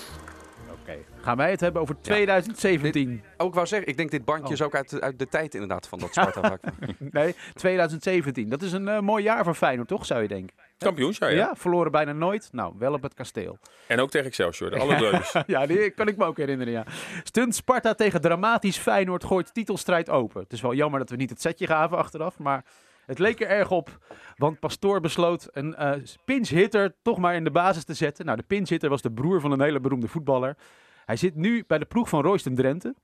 Oké. 0.87 0.97
Gaan 1.21 1.37
wij 1.37 1.51
het 1.51 1.59
hebben 1.59 1.81
over 1.81 1.95
2017? 2.01 3.23
Ook 3.37 3.53
wou 3.53 3.67
zeggen, 3.67 3.87
ik 3.87 3.97
denk 3.97 4.11
dit 4.11 4.25
bandje 4.25 4.45
Oh. 4.45 4.51
is 4.51 4.61
ook 4.61 4.75
uit, 4.75 4.89
de- 4.89 5.01
uit 5.01 5.19
de 5.19 5.27
tijd 5.27 5.53
inderdaad 5.53 5.87
van 5.87 5.99
dat 5.99 6.09
Sparta-vak. 6.11 6.59
Nee, 7.11 7.35
2017. 7.53 8.49
Dat 8.49 8.61
is 8.61 8.71
een 8.71 8.87
eh, 8.87 8.99
mooi 8.99 9.23
jaar 9.23 9.43
voor 9.43 9.53
Feyenoord, 9.53 9.87
toch, 9.87 10.05
zou 10.05 10.21
je 10.21 10.27
denken? 10.27 10.55
Kampioensjaar, 10.77 11.31
Ja. 11.31 11.37
ja. 11.37 11.55
verloren 11.55 11.91
bijna 11.91 12.11
nooit. 12.11 12.49
Nou, 12.51 12.73
wel 12.77 12.93
op 12.93 13.01
het 13.01 13.13
kasteel. 13.13 13.57
En 13.87 13.99
ook 13.99 14.09
tegen 14.09 14.27
Excelsior, 14.27 14.69
de 14.69 15.43
ja, 15.47 15.65
die 15.65 15.89
kan 15.89 16.07
ik 16.07 16.17
me 16.17 16.25
ook 16.25 16.37
herinneren, 16.37 16.73
ja. 16.73 16.83
Stunt 17.23 17.55
Sparta 17.55 17.93
tegen 17.93 18.21
dramatisch 18.21 18.77
Feyenoord 18.77 19.23
gooit 19.23 19.53
titelstrijd 19.53 20.09
open. 20.09 20.41
Het 20.41 20.53
is 20.53 20.61
wel 20.61 20.73
jammer 20.73 20.99
dat 20.99 21.09
we 21.09 21.15
niet 21.15 21.29
het 21.29 21.41
setje 21.41 21.67
gaven 21.67 21.97
achteraf, 21.97 22.37
maar 22.39 22.63
het 23.07 23.19
leek 23.19 23.41
er 23.41 23.47
erg 23.47 23.71
op. 23.71 23.97
Want 24.35 24.59
Pastoor 24.59 24.99
besloot 24.99 25.47
een 25.51 25.75
eh 25.75 25.93
pinch 26.25 26.49
hitter 26.49 26.95
toch 27.01 27.17
maar 27.17 27.35
in 27.35 27.43
de 27.43 27.51
basis 27.51 27.83
te 27.83 27.93
zetten. 27.93 28.25
Nou, 28.25 28.37
de 28.37 28.43
pinch 28.43 28.69
hitter 28.69 28.89
was 28.89 29.01
de 29.01 29.11
broer 29.11 29.41
van 29.41 29.51
een 29.51 29.61
hele 29.61 29.79
beroemde 29.79 30.07
voetballer. 30.07 30.57
Hij 31.05 31.15
zit 31.15 31.35
nu 31.35 31.63
bij 31.67 31.77
de 31.77 31.85
ploeg 31.85 32.09
van 32.09 32.21
Royston 32.21 32.55
Drenthe. 32.55 32.95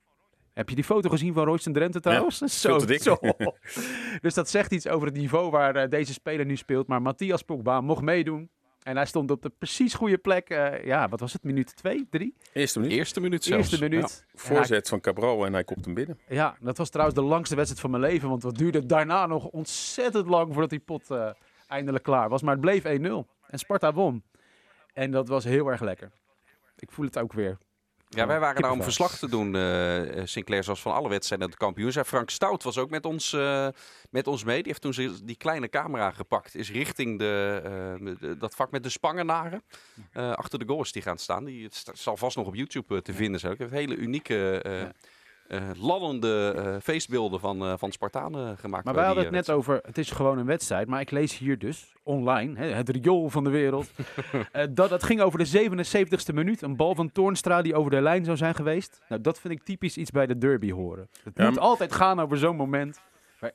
Heb 0.52 0.68
je 0.68 0.74
die 0.74 0.84
foto 0.84 1.08
gezien 1.08 1.34
van 1.34 1.44
Royston 1.44 1.72
Drenthe 1.72 2.00
trouwens? 2.00 2.38
te 2.38 2.86
dik. 2.86 3.02
Zo. 3.02 3.16
dus 4.20 4.34
dat 4.34 4.48
zegt 4.48 4.72
iets 4.72 4.88
over 4.88 5.06
het 5.06 5.16
niveau 5.16 5.50
waar 5.50 5.76
eh, 5.76 5.88
deze 5.88 6.12
speler 6.12 6.46
nu 6.46 6.56
speelt. 6.56 6.86
Maar 6.86 7.02
Matthias 7.02 7.42
Pogba 7.42 7.80
mocht 7.80 8.02
meedoen. 8.02 8.50
En 8.84 8.96
hij 8.96 9.06
stond 9.06 9.30
op 9.30 9.42
de 9.42 9.50
precies 9.58 9.94
goede 9.94 10.18
plek. 10.18 10.48
eh, 10.48 10.84
ja, 10.84 11.08
wat 11.08 11.20
was 11.20 11.32
het? 11.32 11.42
Minuut 11.42 11.76
2, 11.76 12.06
3? 12.10 12.34
Eerste 12.52 12.80
minuut. 12.80 12.96
Eerste 12.96 13.20
minuut 13.20 13.44
zelfs. 13.44 13.70
Eerste 13.70 13.88
minuut. 13.88 14.24
Ja, 14.26 14.38
Voorzet 14.38 14.88
van 14.88 15.00
Cabral 15.00 15.46
en 15.46 15.52
hij 15.52 15.64
kopt 15.64 15.84
hem 15.84 15.94
binnen. 15.94 16.18
ja, 16.28 16.56
dat 16.60 16.78
was 16.78 16.90
trouwens 16.90 17.18
de 17.18 17.24
langste 17.26 17.54
wedstrijd 17.54 17.82
van 17.82 17.90
mijn 17.90 18.02
leven. 18.12 18.28
Want 18.28 18.42
wat 18.42 18.54
duurde 18.56 18.86
daarna 18.86 19.26
nog 19.26 19.44
ontzettend 19.46 20.26
lang 20.28 20.52
voordat 20.52 20.70
die 20.70 20.78
pot 20.78 21.10
eh, 21.10 21.30
eindelijk 21.68 22.04
klaar 22.04 22.28
was. 22.28 22.42
Maar 22.42 22.52
het 22.52 22.60
bleef 22.60 22.82
1-0. 22.84 22.86
En 23.46 23.58
Sparta 23.58 23.92
won. 23.92 24.22
En 24.92 25.10
dat 25.10 25.28
was 25.28 25.44
heel 25.44 25.68
erg 25.68 25.80
lekker. 25.80 26.10
Ik 26.78 26.90
voel 26.92 27.04
het 27.06 27.18
ook 27.18 27.32
weer. 27.32 27.58
Ja, 28.14 28.26
wij 28.26 28.40
waren 28.40 28.62
daar 28.62 28.70
om 28.70 28.82
verslag 28.82 29.18
te 29.18 29.28
doen, 29.28 29.54
eh, 29.54 30.18
eh, 30.18 30.26
Sinclair, 30.26 30.64
zoals 30.64 30.80
van 30.80 30.92
alle 30.94 31.08
wedstrijden 31.08 31.50
de 31.50 31.56
kampioen. 31.56 31.92
zijn. 31.92 32.04
Frank 32.04 32.30
Stout 32.30 32.62
was 32.62 32.78
ook 32.78 32.90
met 32.90 33.06
ons, 33.06 33.32
eh, 33.32 33.68
met 34.10 34.26
ons 34.26 34.44
mee. 34.44 34.62
Die 34.62 34.72
heeft 34.76 34.96
toen 34.96 35.18
die 35.24 35.36
kleine 35.36 35.68
camera 35.68 36.10
gepakt. 36.10 36.54
Is 36.54 36.70
richting 36.70 37.18
de, 37.18 38.16
de- 38.20 38.36
dat 38.36 38.54
vak 38.54 38.70
met 38.70 38.82
de 38.82 38.88
spangenaren. 38.88 39.62
achter 40.12 40.58
de 40.58 40.64
goal 40.66 40.80
is 40.82 40.92
die 40.92 41.02
gaan 41.02 41.18
staan. 41.18 41.44
Die 41.44 41.64
het 41.64 41.84
zal 41.92 42.16
vast 42.16 42.36
nog 42.36 42.46
op 42.46 42.54
YouTube 42.54 43.02
te 43.02 43.12
vinden 43.12 43.40
zijn. 43.40 43.52
Ik 43.52 43.58
heb 43.58 43.70
hele 43.70 43.96
unieke, 43.96 44.60
Ja. 44.64 44.92
Eh, 45.48 45.60
lallende 45.80 46.54
eh, 46.56 46.76
feestbeelden 46.82 47.40
van, 47.40 47.62
eh, 47.62 47.72
van 47.76 47.92
Spartanen 47.92 48.58
gemaakt. 48.58 48.84
Maar 48.84 48.94
wij 48.94 49.04
hadden 49.04 49.24
het 49.24 49.32
net 49.32 49.50
over, 49.50 49.80
het 49.86 49.98
is 49.98 50.10
gewoon 50.10 50.38
een 50.38 50.46
wedstrijd. 50.46 50.88
Maar 50.88 51.00
ik 51.00 51.10
lees 51.10 51.38
hier 51.38 51.58
dus, 51.58 51.94
online, 52.02 52.58
hè, 52.58 52.66
het 52.66 52.88
riool 52.88 53.30
van 53.30 53.44
de 53.44 53.50
wereld. 53.50 53.90
eh, 54.52 54.66
dat 54.70 54.90
het 54.90 55.02
ging 55.02 55.20
over 55.20 55.38
de 55.38 55.68
77ste 55.70 56.34
minuut. 56.34 56.62
Een 56.62 56.76
bal 56.76 56.94
van 56.94 57.12
Toornstra 57.12 57.62
die 57.62 57.74
over 57.74 57.90
de 57.90 58.00
lijn 58.00 58.24
zou 58.24 58.36
zijn 58.36 58.54
geweest. 58.54 59.00
Nou, 59.08 59.20
dat 59.20 59.40
vind 59.40 59.54
ik 59.54 59.62
typisch 59.62 59.96
iets 59.96 60.10
bij 60.10 60.26
de 60.26 60.38
derby 60.38 60.70
horen. 60.70 61.08
Het 61.24 61.32
Ja, 61.36 61.48
moet 61.48 61.58
altijd 61.58 61.92
gaan 61.92 62.20
over 62.20 62.36
zo'n 62.36 62.56
moment. 62.56 63.00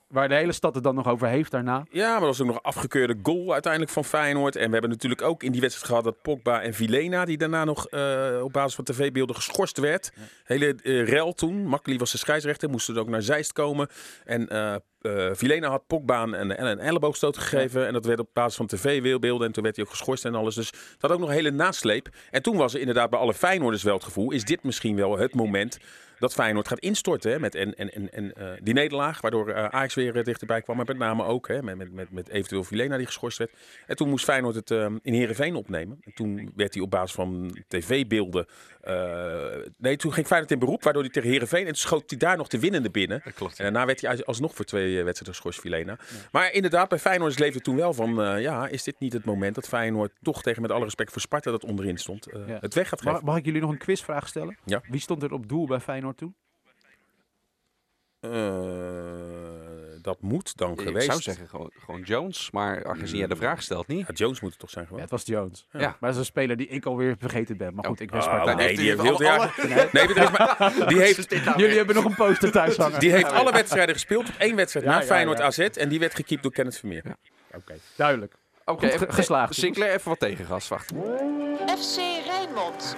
Waar, 0.07 0.27
de 0.27 0.35
hele 0.35 0.51
stad 0.51 0.75
het 0.75 0.83
dan 0.83 0.95
nog 0.95 1.07
over 1.07 1.27
heeft 1.27 1.51
daarna. 1.51 1.85
Ja, 1.91 2.09
maar 2.11 2.19
dat 2.19 2.29
was 2.29 2.41
ook 2.41 2.47
nog 2.47 2.55
een 2.55 2.61
afgekeurde 2.61 3.19
goal 3.23 3.53
uiteindelijk 3.53 3.91
van 3.91 4.05
Feyenoord. 4.05 4.55
En 4.55 4.65
we 4.65 4.71
hebben 4.71 4.89
natuurlijk 4.89 5.21
ook 5.21 5.43
in 5.43 5.51
die 5.51 5.61
wedstrijd 5.61 5.89
gehad 5.89 6.03
dat 6.03 6.21
Pogba 6.21 6.61
en 6.61 6.73
Vilena, 6.73 7.25
die 7.25 7.37
daarna 7.37 7.65
nog 7.65 7.87
eh, 7.87 8.39
op 8.43 8.53
basis 8.53 8.75
van 8.75 8.83
tv-beelden 8.83 9.35
geschorst 9.35 9.77
werd. 9.77 10.11
Hele 10.43 10.75
eh, 10.83 11.07
rel 11.07 11.33
toen. 11.33 11.67
Makkeli 11.67 11.97
was 11.97 12.11
de 12.11 12.17
scheidsrechter, 12.17 12.69
moesten 12.69 12.95
er 12.95 13.01
ook 13.01 13.09
naar 13.09 13.21
Zeist 13.21 13.53
komen. 13.53 13.87
En 14.25 14.47
eh 14.47 14.75
eh, 15.01 15.29
Vilena 15.33 15.69
had 15.69 15.87
Pogba 15.87 16.23
een, 16.23 16.67
een, 16.67 16.79
elleboogstoot 16.79 17.37
gegeven. 17.37 17.87
En 17.87 17.93
dat 17.93 18.05
werd 18.05 18.19
op 18.19 18.29
basis 18.33 18.55
van 18.55 18.67
tv-beelden. 18.67 19.47
En 19.47 19.53
toen 19.53 19.63
werd 19.63 19.75
hij 19.75 19.85
ook 19.85 19.91
geschorst 19.91 20.25
en 20.25 20.35
alles. 20.35 20.55
Dus 20.55 20.67
het 20.67 21.01
had 21.01 21.11
ook 21.11 21.19
nog 21.19 21.29
een 21.29 21.35
hele 21.35 21.51
nasleep. 21.51 22.09
En 22.31 22.41
toen 22.41 22.57
was 22.57 22.73
er 22.73 22.79
inderdaad 22.79 23.09
bij 23.09 23.19
alle 23.19 23.33
Feyenoorders 23.33 23.83
wel 23.83 23.93
het 23.93 24.03
gevoel, 24.03 24.31
is 24.31 24.43
dit 24.43 24.63
misschien 24.63 24.95
wel 24.95 25.17
het 25.17 25.35
moment 25.35 25.79
dat 26.19 26.33
Feyenoord 26.33 26.67
gaat 26.67 26.79
instorten 26.79 27.31
hè, 27.31 27.39
met 27.39 27.55
en, 27.55 27.75
en, 27.75 27.93
en, 27.93 28.13
en, 28.13 28.33
eh, 28.33 28.47
die 28.61 28.73
nederlaag, 28.73 29.21
waardoor 29.21 29.49
eh, 29.49 29.65
Ajax 29.65 29.93
weer 29.93 30.23
dichterbij 30.23 30.61
kwam. 30.61 30.75
Maar 30.77 30.85
met 30.85 30.97
name 30.97 31.23
ook 31.23 31.47
hè, 31.47 31.63
met, 31.63 31.91
met, 31.91 32.11
met, 32.11 32.29
eventueel 32.29 32.63
Vilena 32.63 32.97
die 32.97 33.05
geschorst 33.05 33.37
werd. 33.37 33.51
En 33.87 33.95
toen 33.95 34.09
moest 34.09 34.23
Feyenoord 34.23 34.55
het 34.55 34.71
eh, 34.71 34.85
in 35.01 35.13
Heerenveen 35.13 35.55
opnemen. 35.55 35.97
En 36.03 36.13
toen 36.13 36.51
werd 36.55 36.73
hij 36.73 36.83
op 36.83 36.89
basis 36.89 37.11
van 37.11 37.57
tv-beelden... 37.67 38.45
nee, 39.77 39.95
toen 39.95 40.13
ging 40.13 40.27
Feyenoord 40.27 40.51
in 40.51 40.59
beroep, 40.59 40.83
waardoor 40.83 41.01
hij 41.01 41.11
tegen 41.11 41.29
Heerenveen... 41.29 41.59
En 41.59 41.65
toen 41.65 41.75
schoot 41.75 42.09
hij 42.09 42.19
daar 42.19 42.37
nog 42.37 42.47
de 42.47 42.59
winnende 42.59 42.89
binnen. 42.89 43.21
Dat. 43.37 43.49
En 43.49 43.63
daarna 43.63 43.85
werd 43.85 44.01
hij 44.01 44.09
als- 44.09 44.25
alsnog 44.25 44.55
voor 44.55 44.65
twee 44.65 44.88
eh, 44.97 45.03
wedstrijden 45.03 45.33
geschorst, 45.35 45.59
Vilena. 45.59 45.97
Maar 46.31 46.51
inderdaad, 46.51 46.89
bij 46.89 46.99
Feyenoord 46.99 47.39
leefde 47.39 47.59
toen 47.61 47.75
wel 47.75 47.93
van... 47.93 48.21
eh, 48.21 48.41
ja, 48.41 48.67
is 48.67 48.83
dit 48.83 48.99
niet 48.99 49.13
het 49.13 49.25
moment 49.25 49.55
dat 49.55 49.67
Feyenoord 49.67 50.11
toch 50.21 50.41
tegen 50.41 50.61
met 50.61 50.71
alle 50.71 50.83
respect 50.83 51.11
voor 51.11 51.21
Sparta 51.21 51.51
dat 51.51 51.63
onderin 51.65 51.97
stond... 51.97 52.25
eh, 52.27 52.47
Ja. 52.47 52.57
het 52.59 52.73
weg 52.73 52.89
gaat 52.89 52.99
geven? 53.01 53.13
Mag, 53.13 53.23
mag 53.23 53.37
ik 53.37 53.45
jullie 53.45 53.61
nog 53.61 53.69
een 53.71 53.77
quizvraag 53.77 54.27
stellen? 54.27 54.57
Ja. 54.65 54.81
Wie 54.89 54.99
stond 55.01 55.23
er 55.23 55.33
op 55.33 55.47
doel 55.49 55.67
bij 55.67 55.79
Feyenoord 55.79 56.17
toen? 56.17 56.35
Eh, 58.19 58.29
dat 60.09 60.21
moet 60.21 60.57
dan 60.57 60.71
Ik 60.71 60.81
geweest. 60.81 61.05
zou 61.05 61.21
zeggen 61.21 61.47
gewoon, 61.47 61.71
gewoon 61.85 62.01
Jones. 62.01 62.51
Maar 62.51 62.85
aangezien 62.85 63.17
jij 63.17 63.27
de 63.27 63.35
vraag 63.35 63.61
stelt, 63.61 63.87
niet. 63.87 64.07
Ja, 64.07 64.13
Jones 64.13 64.39
moet 64.41 64.49
het 64.51 64.59
toch 64.59 64.69
zijn 64.69 64.83
Ja, 64.83 64.89
gewoon? 64.89 65.03
het 65.03 65.11
was 65.11 65.25
Jones. 65.25 65.67
Ja. 65.71 65.79
Maar 65.79 65.95
dat 65.99 66.09
is 66.09 66.17
een 66.17 66.25
speler 66.25 66.57
die 66.57 66.67
ik 66.67 66.85
alweer 66.85 67.15
vergeten 67.19 67.57
ben. 67.57 67.75
Maar 67.75 67.85
goed, 67.85 67.99
ik 67.99 68.11
ben 68.11 68.21
Sparta. 68.23 68.53
nee, 68.53 68.75
die 68.77 68.87
heeft 68.87 69.01
heel 69.01 69.15
alle- 69.15 69.23
jaar. 69.23 69.55
Nee, 69.91 70.07
is 70.07 70.31
maar, 70.31 70.73
die 70.87 70.99
heeft, 70.99 71.29
Jullie 71.61 71.77
hebben 71.77 71.95
nog 71.95 72.05
een 72.05 72.15
poster 72.15 72.51
thuis 72.51 72.77
hangen. 72.77 72.99
die 72.99 73.11
heeft 73.11 73.31
alle 73.31 73.51
wedstrijden 73.51 73.93
gespeeld 73.95 74.29
op 74.29 74.35
één 74.37 74.55
wedstrijd 74.55 74.85
Ja, 74.85 74.91
na 74.91 74.99
ja, 74.99 75.05
Feyenoord 75.05 75.37
ja. 75.37 75.43
AZ. 75.45 75.59
En 75.59 75.89
die 75.89 75.99
werd 75.99 76.15
gekiept 76.15 76.43
door 76.43 76.51
Kenneth 76.51 76.77
Vermeer. 76.77 77.03
Oké, 77.55 77.73
duidelijk. 77.95 78.33
Oké, 78.65 78.87
even- 78.87 79.13
geslaagd, 79.13 79.55
Sinclair, 79.55 79.93
even 79.93 80.09
wat 80.09 80.19
tegengas. 80.19 80.67
Wacht. 80.67 80.91
FC 81.77 81.97
Rijnmond. 82.25 82.95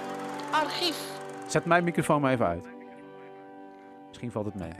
Archief. 0.50 0.96
Zet 1.46 1.64
mijn 1.64 1.84
microfoon 1.84 2.20
maar 2.20 2.32
even 2.32 2.46
uit. 2.46 2.66
Misschien 4.08 4.30
valt 4.30 4.44
het 4.46 4.54
mee. 4.54 4.72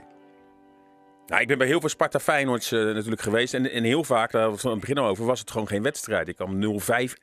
Nou, 1.27 1.41
ik 1.41 1.47
ben 1.47 1.57
bij 1.57 1.67
heel 1.67 1.79
veel 1.79 1.89
Sparta 1.89 2.19
Feyenoords 2.19 2.71
eh, 2.71 2.79
natuurlijk 2.79 3.21
geweest. 3.21 3.53
En, 3.53 3.71
en 3.71 3.83
heel 3.83 4.03
vaak, 4.03 4.31
daar 4.31 4.41
hadden 4.41 4.49
we 4.49 4.51
het 4.51 4.61
van 4.61 4.71
het 4.71 4.79
begin 4.79 4.97
al 4.97 5.07
over, 5.07 5.25
was 5.25 5.39
het 5.39 5.51
gewoon 5.51 5.67
geen 5.67 5.83
wedstrijd. 5.83 6.27
Ik 6.27 6.35
kwam 6.35 6.79
0-5, 6.79 7.13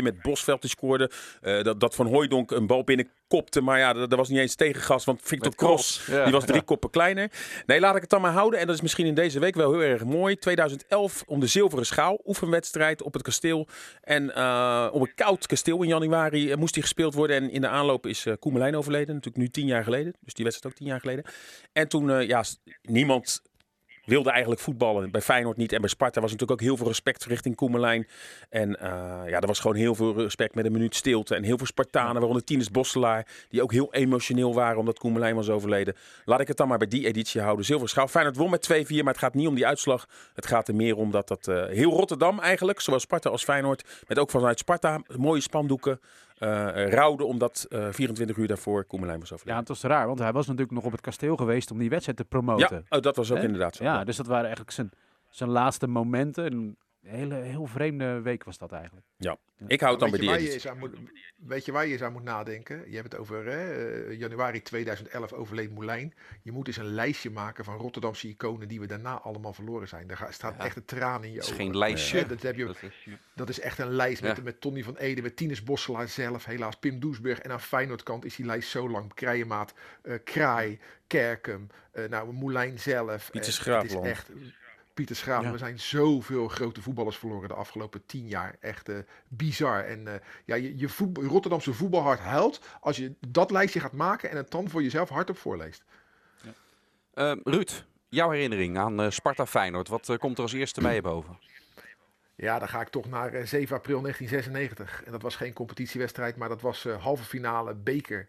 1-4 0.00 0.02
met 0.02 0.22
Bosveld 0.22 0.60
die 0.60 0.70
scoorde. 0.70 1.10
Eh, 1.40 1.62
dat, 1.62 1.80
dat 1.80 1.94
Van 1.94 2.06
Hooijdonk 2.06 2.50
een 2.50 2.66
bal 2.66 2.84
binnenkopte. 3.28 3.60
Maar 3.60 3.78
ja, 3.78 3.92
dat, 3.92 4.10
dat 4.10 4.18
was 4.18 4.28
niet 4.28 4.38
eens 4.38 4.54
tegengas. 4.54 5.04
Want 5.04 5.20
Victor 5.22 5.54
Cross, 5.54 6.06
ja. 6.06 6.22
die 6.24 6.32
was 6.32 6.44
drie 6.44 6.62
koppen 6.62 6.90
kleiner. 6.90 7.30
Nee, 7.66 7.80
laat 7.80 7.94
ik 7.94 8.00
het 8.00 8.10
dan 8.10 8.20
maar 8.20 8.32
houden. 8.32 8.60
En 8.60 8.66
dat 8.66 8.74
is 8.74 8.80
misschien 8.80 9.06
in 9.06 9.14
deze 9.14 9.38
week 9.38 9.54
wel 9.54 9.72
heel 9.72 9.82
erg 9.82 10.04
mooi. 10.04 10.36
2011 10.36 11.22
om 11.26 11.40
de 11.40 11.46
zilveren 11.46 11.86
schaal. 11.86 12.20
Oefenwedstrijd 12.24 13.02
op 13.02 13.12
het 13.12 13.22
kasteel. 13.22 13.66
En 14.00 14.34
eh, 14.34 14.88
op 14.92 15.00
een 15.00 15.14
koud 15.14 15.46
kasteel 15.46 15.82
in 15.82 15.88
januari 15.88 16.50
eh, 16.50 16.56
moest 16.56 16.74
die 16.74 16.82
gespeeld 16.82 17.14
worden. 17.14 17.36
En 17.36 17.50
in 17.50 17.60
de 17.60 17.68
aanloop 17.68 18.06
is 18.06 18.26
eh 18.26 18.34
Koemelijn 18.38 18.76
overleden. 18.76 19.14
Natuurlijk 19.14 19.36
nu 19.36 19.48
tien 19.48 19.66
jaar 19.66 19.84
geleden. 19.84 20.14
Dus 20.20 20.34
die 20.34 20.44
wedstrijd 20.44 20.74
ook 20.74 20.80
tien 20.80 20.90
jaar 20.90 21.00
geleden. 21.00 21.24
En 21.72 21.88
toen, 21.88 22.26
ja, 22.26 22.44
niemand 22.82 23.42
wilde 24.08 24.30
eigenlijk 24.30 24.60
voetballen. 24.60 25.10
Bij 25.10 25.20
Feyenoord 25.20 25.56
niet. 25.56 25.72
En 25.72 25.80
bij 25.80 25.88
Sparta 25.90 26.20
was 26.20 26.30
natuurlijk 26.30 26.60
ook 26.60 26.66
heel 26.66 26.76
veel 26.76 26.86
respect 26.86 27.24
richting 27.24 27.56
Koemelijn. 27.56 28.08
En 28.48 28.80
eh, 28.80 28.90
ja, 29.26 29.40
er 29.40 29.46
was 29.46 29.60
gewoon 29.60 29.76
heel 29.76 29.94
veel 29.94 30.14
respect 30.14 30.54
met 30.54 30.64
een 30.64 30.72
minuut 30.72 30.94
stilte. 30.94 31.34
En 31.34 31.42
heel 31.42 31.56
veel 31.56 31.66
Spartanen, 31.66 32.14
waaronder 32.14 32.44
Tinus 32.44 32.70
Bosselaar, 32.70 33.26
die 33.48 33.62
ook 33.62 33.72
heel 33.72 33.92
emotioneel 33.92 34.54
waren 34.54 34.78
omdat 34.78 34.98
Koemelijn 34.98 35.34
was 35.34 35.48
overleden. 35.48 35.94
Laat 36.24 36.40
ik 36.40 36.48
het 36.48 36.56
dan 36.56 36.68
maar 36.68 36.78
bij 36.78 36.88
die 36.88 37.06
editie 37.06 37.40
houden. 37.40 37.64
Zilveren 37.64 37.90
schaal. 37.90 38.08
Feyenoord 38.08 38.36
won 38.36 38.50
met 38.50 38.68
2-4, 38.72 38.88
maar 38.88 39.12
het 39.12 39.18
gaat 39.18 39.34
niet 39.34 39.46
om 39.46 39.54
die 39.54 39.66
uitslag. 39.66 40.08
Het 40.34 40.46
gaat 40.46 40.68
er 40.68 40.74
meer 40.74 40.96
om 40.96 41.10
dat 41.10 41.28
dat 41.28 41.48
eh, 41.48 41.64
heel 41.66 41.90
Rotterdam 41.90 42.40
eigenlijk, 42.40 42.80
zowel 42.80 43.00
Sparta 43.00 43.30
als 43.30 43.44
Feyenoord, 43.44 43.84
met 44.06 44.18
ook 44.18 44.30
vanuit 44.30 44.58
Sparta 44.58 45.00
mooie 45.16 45.40
spandoeken, 45.40 46.00
rouwde 46.90 47.24
omdat 47.24 47.66
eh 47.68 47.86
24 47.90 48.36
uur 48.36 48.46
daarvoor 48.46 48.84
Koemelijn 48.84 49.20
was 49.20 49.28
Ja, 49.28 49.34
overleden. 49.34 49.60
het 49.60 49.68
was 49.68 49.82
raar, 49.82 50.06
want 50.06 50.18
hij 50.18 50.32
was 50.32 50.46
natuurlijk 50.46 50.72
nog 50.74 50.84
op 50.84 50.92
het 50.92 51.00
kasteel 51.00 51.36
geweest 51.36 51.70
om 51.70 51.78
die 51.78 51.88
wedstrijd 51.90 52.18
te 52.18 52.24
promoten. 52.24 52.84
Ja, 52.88 52.96
oh, 52.96 53.02
dat 53.02 53.16
was 53.16 53.32
ook 53.32 53.38
inderdaad 53.38 53.76
zo. 53.76 53.84
Ja, 53.84 54.04
dus 54.04 54.16
dat 54.16 54.26
waren 54.26 54.44
eigenlijk 54.44 54.70
zijn, 54.72 54.90
zijn 55.28 55.50
laatste 55.50 55.86
momenten. 55.86 56.76
Een 57.02 57.14
hele 57.14 57.34
heel 57.34 57.66
vreemde 57.66 58.20
week 58.20 58.44
was 58.44 58.58
dat 58.58 58.72
eigenlijk. 58.72 59.06
Ik 59.66 59.80
houd 59.80 60.00
dan 60.00 60.10
weet, 60.10 60.20
bij 60.20 60.20
je 60.20 60.20
die 60.20 60.28
waar 60.28 60.38
je 60.38 60.50
editie. 60.50 60.52
eens 60.54 60.68
aan 60.68 60.78
moet, 60.78 61.10
weet 61.36 61.64
je 61.64 61.72
waar 61.72 61.86
je 61.86 61.92
eens 61.92 62.02
aan 62.02 62.12
moet 62.12 62.22
nadenken? 62.22 62.90
Je 62.90 62.96
hebt 62.96 63.12
het 63.12 63.20
over 63.20 63.44
hè, 63.46 63.72
eh, 64.04 64.18
januari 64.18 64.62
2011 64.62 65.32
overleed 65.32 65.70
Moulijn. 65.74 66.14
Je 66.42 66.52
moet 66.52 66.66
eens 66.66 66.76
een 66.76 66.94
lijstje 66.94 67.30
maken 67.30 67.64
van 67.64 67.76
Rotterdamse 67.76 68.28
iconen 68.28 68.68
die 68.68 68.80
we 68.80 68.86
daarna 68.86 69.20
allemaal 69.20 69.52
verloren 69.52 69.88
zijn. 69.88 70.06
Daar 70.06 70.26
staat 70.30 70.54
Ja. 70.58 70.64
echt 70.64 70.76
een 70.76 70.84
traan 70.84 71.24
in 71.24 71.30
je 71.30 71.34
Het 71.36 71.44
is 71.44 71.52
ogen. 71.52 71.64
geen 71.64 71.76
lijstje. 71.76 72.26
Dat, 72.26 72.42
heb 72.42 72.56
je, 72.56 72.64
Dat 72.64 72.82
is- 72.82 73.08
dat 73.34 73.48
is 73.48 73.60
echt 73.60 73.78
een 73.78 73.90
lijst 73.92 74.22
met, 74.22 74.36
Ja. 74.36 74.42
met 74.42 74.60
Tony 74.60 74.82
van 74.82 74.96
Ede, 74.96 75.22
met 75.22 75.36
Tinus 75.36 75.62
Bosselaar 75.62 76.08
zelf, 76.08 76.44
helaas 76.44 76.76
Pim 76.76 77.00
Doesburg. 77.00 77.38
En 77.38 77.50
aan 77.50 77.60
Feyenoordkant 77.60 78.24
is 78.24 78.36
die 78.36 78.46
lijst 78.46 78.68
zo 78.70 78.88
lang. 78.90 79.14
Krijemaat, 79.14 79.74
eh 80.02 80.14
Kraai, 80.24 80.78
Kerkem, 81.06 81.66
eh, 81.92 82.04
nou, 82.08 82.32
Moulijn 82.32 82.78
zelf. 82.78 83.30
Pieter 83.30 83.52
Schraafland. 83.52 83.92
Het 83.92 84.04
is 84.04 84.10
echt... 84.10 84.30
Pieter 84.98 85.16
Schraaf, 85.16 85.42
Ja. 85.42 85.52
we 85.52 85.58
zijn 85.58 85.80
zoveel 85.80 86.48
grote 86.48 86.82
voetballers 86.82 87.16
verloren 87.16 87.48
de 87.48 87.54
afgelopen 87.54 88.06
tien 88.06 88.28
jaar. 88.28 88.56
Echt 88.60 88.88
eh, 88.88 88.96
bizar. 89.28 89.84
En 89.84 90.06
eh, 90.08 90.20
ja, 90.44 90.54
je, 90.54 90.78
je 90.78 90.88
voetbal, 90.88 91.24
Rotterdamse 91.24 91.72
voetbalhart 91.72 92.20
huilt 92.20 92.60
als 92.80 92.96
je 92.96 93.14
dat 93.28 93.50
lijstje 93.50 93.80
gaat 93.80 93.92
maken 93.92 94.30
en 94.30 94.36
het 94.36 94.50
dan 94.50 94.68
voor 94.68 94.82
jezelf 94.82 95.08
hardop 95.08 95.38
voorleest. 95.38 95.84
Eh, 97.14 97.32
Ruud, 97.44 97.84
jouw 98.08 98.30
herinnering 98.30 98.78
aan 98.78 99.00
eh, 99.00 99.10
Sparta 99.10 99.46
Feyenoord. 99.46 99.88
Wat 99.88 100.16
komt 100.18 100.36
er 100.36 100.42
als 100.42 100.52
eerste 100.52 100.80
bij 100.80 100.94
je 100.94 101.02
boven? 101.02 101.38
Ja, 102.34 102.58
dan 102.58 102.68
ga 102.68 102.80
ik 102.80 102.88
toch 102.88 103.08
naar 103.08 103.32
eh, 103.32 103.46
7 103.46 103.76
april 103.76 104.00
1996. 104.00 105.02
En 105.04 105.12
dat 105.12 105.22
was 105.22 105.36
geen 105.36 105.52
competitiewedstrijd, 105.52 106.36
maar 106.36 106.48
dat 106.48 106.60
was 106.60 106.84
halve 106.84 107.24
finale 107.24 107.74
beker. 107.74 108.28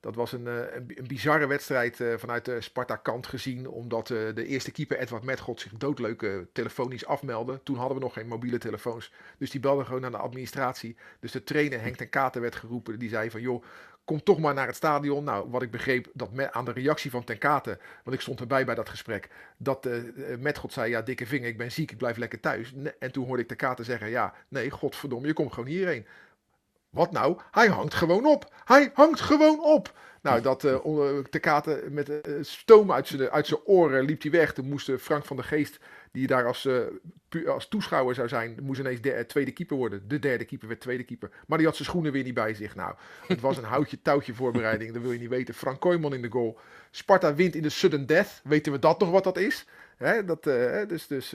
Dat 0.00 0.14
was 0.14 0.32
een, 0.32 0.46
eh, 0.46 0.74
een, 0.74 0.86
bi- 0.86 0.94
een 0.98 1.06
bizarre 1.06 1.46
wedstrijd 1.46 2.00
eh, 2.00 2.14
vanuit 2.16 2.44
de 2.44 2.60
Sparta-kant 2.60 3.26
gezien. 3.26 3.66
Omdat 3.68 4.10
eh, 4.10 4.18
de 4.34 4.46
eerste 4.46 4.70
keeper 4.70 4.98
Edward 4.98 5.24
Metgod 5.24 5.60
zich 5.60 5.72
doodleuk 5.72 6.22
eh, 6.22 6.38
telefonisch 6.52 7.06
afmeldde. 7.06 7.60
Toen 7.62 7.76
hadden 7.76 7.96
we 7.96 8.02
nog 8.02 8.12
geen 8.12 8.26
mobiele 8.28 8.58
telefoons. 8.58 9.12
Dus 9.38 9.50
die 9.50 9.60
belde 9.60 9.84
gewoon 9.84 10.00
naar 10.00 10.10
de 10.10 10.16
administratie. 10.16 10.96
Dus 11.20 11.32
de 11.32 11.44
trainer 11.44 11.80
Henk 11.80 11.96
ten 11.96 12.08
Katen 12.08 12.40
werd 12.40 12.54
geroepen. 12.56 12.98
Die 12.98 13.08
zei 13.08 13.30
van 13.30 13.40
joh, 13.40 13.64
kom 14.04 14.22
toch 14.22 14.38
maar 14.38 14.54
naar 14.54 14.66
het 14.66 14.76
stadion. 14.76 15.24
Nou, 15.24 15.50
wat 15.50 15.62
ik 15.62 15.70
begreep 15.70 16.08
dat 16.12 16.30
aan 16.50 16.64
de 16.64 16.72
reactie 16.72 17.10
van 17.10 17.24
ten 17.24 17.38
Katen. 17.38 17.78
Want 18.04 18.16
ik 18.16 18.22
stond 18.22 18.40
erbij 18.40 18.64
bij 18.64 18.74
dat 18.74 18.88
gesprek. 18.88 19.28
Dat 19.56 19.86
eh 19.86 19.98
eh, 20.32 20.38
Metgod 20.38 20.72
zei 20.72 20.90
ja 20.90 21.02
dikke 21.02 21.26
vinger, 21.26 21.48
ik 21.48 21.58
ben 21.58 21.72
ziek, 21.72 21.90
ik 21.90 21.98
blijf 21.98 22.16
lekker 22.16 22.40
thuis. 22.40 22.74
En 22.98 23.12
toen 23.12 23.26
hoorde 23.26 23.42
ik 23.42 23.48
ten 23.48 23.56
Katen 23.56 23.84
zeggen 23.84 24.08
ja, 24.10 24.34
nee 24.48 24.70
godverdomme, 24.70 25.26
je 25.26 25.32
komt 25.32 25.52
gewoon 25.52 25.68
hierheen. 25.68 26.06
Wat 26.90 27.12
nou? 27.12 27.38
Hij 27.50 27.68
hangt 27.68 27.94
gewoon 27.94 28.26
op. 28.26 28.54
Hij 28.64 28.90
hangt 28.94 29.20
gewoon 29.20 29.60
op. 29.64 29.92
Nou, 30.22 30.40
dat 30.40 30.80
onder- 30.82 31.28
te 31.28 31.38
katen 31.38 31.92
met 31.92 32.08
eh, 32.20 32.34
stoom 32.40 32.92
uit 32.92 33.06
zijn, 33.06 33.30
uit 33.30 33.46
zijn 33.46 33.60
oren 33.64 34.04
liep 34.04 34.22
hij 34.22 34.30
weg. 34.30 34.52
Toen 34.52 34.68
moest 34.68 34.90
Frank 34.98 35.24
van 35.24 35.36
der 35.36 35.44
Geest, 35.44 35.78
die 36.12 36.26
daar 36.26 36.46
als, 36.46 36.68
als 37.46 37.68
toeschouwer 37.68 38.14
zou 38.14 38.28
zijn, 38.28 38.58
moest 38.62 38.80
ineens 38.80 39.00
de, 39.00 39.24
tweede 39.26 39.50
keeper 39.52 39.76
worden. 39.76 40.08
De 40.08 40.18
derde 40.18 40.44
keeper 40.44 40.68
werd 40.68 40.80
tweede 40.80 41.04
keeper. 41.04 41.30
Maar 41.46 41.58
die 41.58 41.66
had 41.66 41.76
zijn 41.76 41.88
schoenen 41.88 42.12
weer 42.12 42.24
niet 42.24 42.34
bij 42.34 42.54
zich. 42.54 42.74
Nou, 42.74 42.94
het 43.26 43.40
was 43.40 43.56
een 43.56 43.64
houtje 43.64 44.02
touwtje 44.02 44.34
voorbereiding. 44.34 44.92
Dat 44.92 45.02
wil 45.02 45.12
je 45.12 45.18
niet 45.18 45.28
weten. 45.28 45.54
Frank 45.54 45.80
Kooijman 45.80 46.14
in 46.14 46.22
de 46.22 46.30
goal. 46.30 46.58
Sparta 46.90 47.34
wint 47.34 47.54
in 47.54 47.62
de 47.62 47.68
sudden 47.68 48.06
death. 48.06 48.40
Weten 48.44 48.72
we 48.72 48.78
dat 48.78 49.00
nog 49.00 49.10
wat 49.10 49.24
dat 49.24 49.38
is? 49.38 49.66
Hè, 49.96 50.24
dat, 50.24 50.42
dus 50.88 51.06
dus 51.06 51.34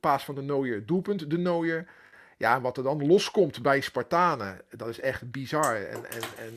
paas 0.00 0.24
van 0.24 0.34
de 0.34 0.40
Nooier, 0.40 0.86
doelpunt 0.86 1.30
de 1.30 1.38
Nooier. 1.38 1.86
Ja, 2.44 2.60
wat 2.60 2.76
er 2.76 2.82
dan 2.82 3.06
loskomt 3.06 3.62
bij 3.62 3.80
Spartanen, 3.80 4.60
dat 4.70 4.88
is 4.88 5.00
echt 5.00 5.30
bizar. 5.30 5.76
En, 5.76 6.10
en, 6.10 6.22
en 6.38 6.54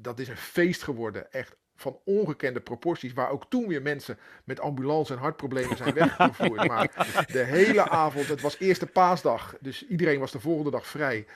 dat 0.00 0.18
is 0.18 0.28
een 0.28 0.36
feest 0.36 0.82
geworden. 0.82 1.32
Echt 1.32 1.56
van 1.76 1.98
ongekende 2.04 2.60
proporties. 2.60 3.12
Waar 3.12 3.30
ook 3.30 3.50
toen 3.50 3.68
weer 3.68 3.82
mensen 3.82 4.18
met 4.44 4.60
ambulance 4.60 5.12
en 5.12 5.18
hartproblemen 5.18 5.76
zijn 5.76 5.94
weggevoerd. 5.94 6.66
maar 6.66 6.90
de 7.32 7.42
hele 7.44 7.88
avond, 7.88 8.28
het 8.28 8.40
was 8.40 8.58
eerste 8.58 8.86
paasdag. 8.86 9.56
Dus 9.60 9.86
iedereen 9.86 10.20
was 10.20 10.32
de 10.32 10.40
volgende 10.40 10.70
dag 10.70 10.86
vrij. 10.86 11.26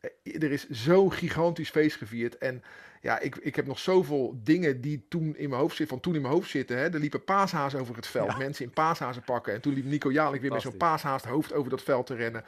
Eh, 0.00 0.42
Er 0.42 0.52
is 0.52 0.68
zo'n 0.68 1.12
gigantisch 1.12 1.70
feest 1.70 1.96
gevierd. 1.96 2.38
En 2.38 2.62
ja, 3.00 3.18
ik, 3.18 3.36
ik 3.36 3.56
heb 3.56 3.66
nog 3.66 3.78
zoveel 3.78 4.40
dingen 4.42 4.80
die 4.80 5.06
toen 5.08 5.36
in 5.36 5.48
mijn 5.48 5.60
hoofd 5.60 5.76
zitten, 5.76 5.94
van 5.96 6.04
toen 6.04 6.14
in 6.14 6.20
mijn 6.22 6.34
hoofd 6.34 6.50
zitten. 6.50 6.76
Hè. 6.76 6.84
Er 6.84 6.98
liepen 6.98 7.24
paashazen 7.24 7.80
over 7.80 7.96
het 7.96 8.06
veld. 8.06 8.30
Ja. 8.30 8.36
Mensen 8.36 8.64
in 8.64 8.70
paashazen 8.70 9.22
pakken. 9.22 9.54
En 9.54 9.60
toen 9.60 9.74
liep 9.74 9.84
Nico 9.84 10.12
Jaling 10.12 10.42
weer 10.42 10.52
met 10.52 10.62
zo'n 10.62 10.76
paashaast 10.76 11.24
hoofd 11.24 11.52
over 11.52 11.70
dat 11.70 11.82
veld 11.82 12.06
te 12.06 12.14
rennen. 12.14 12.44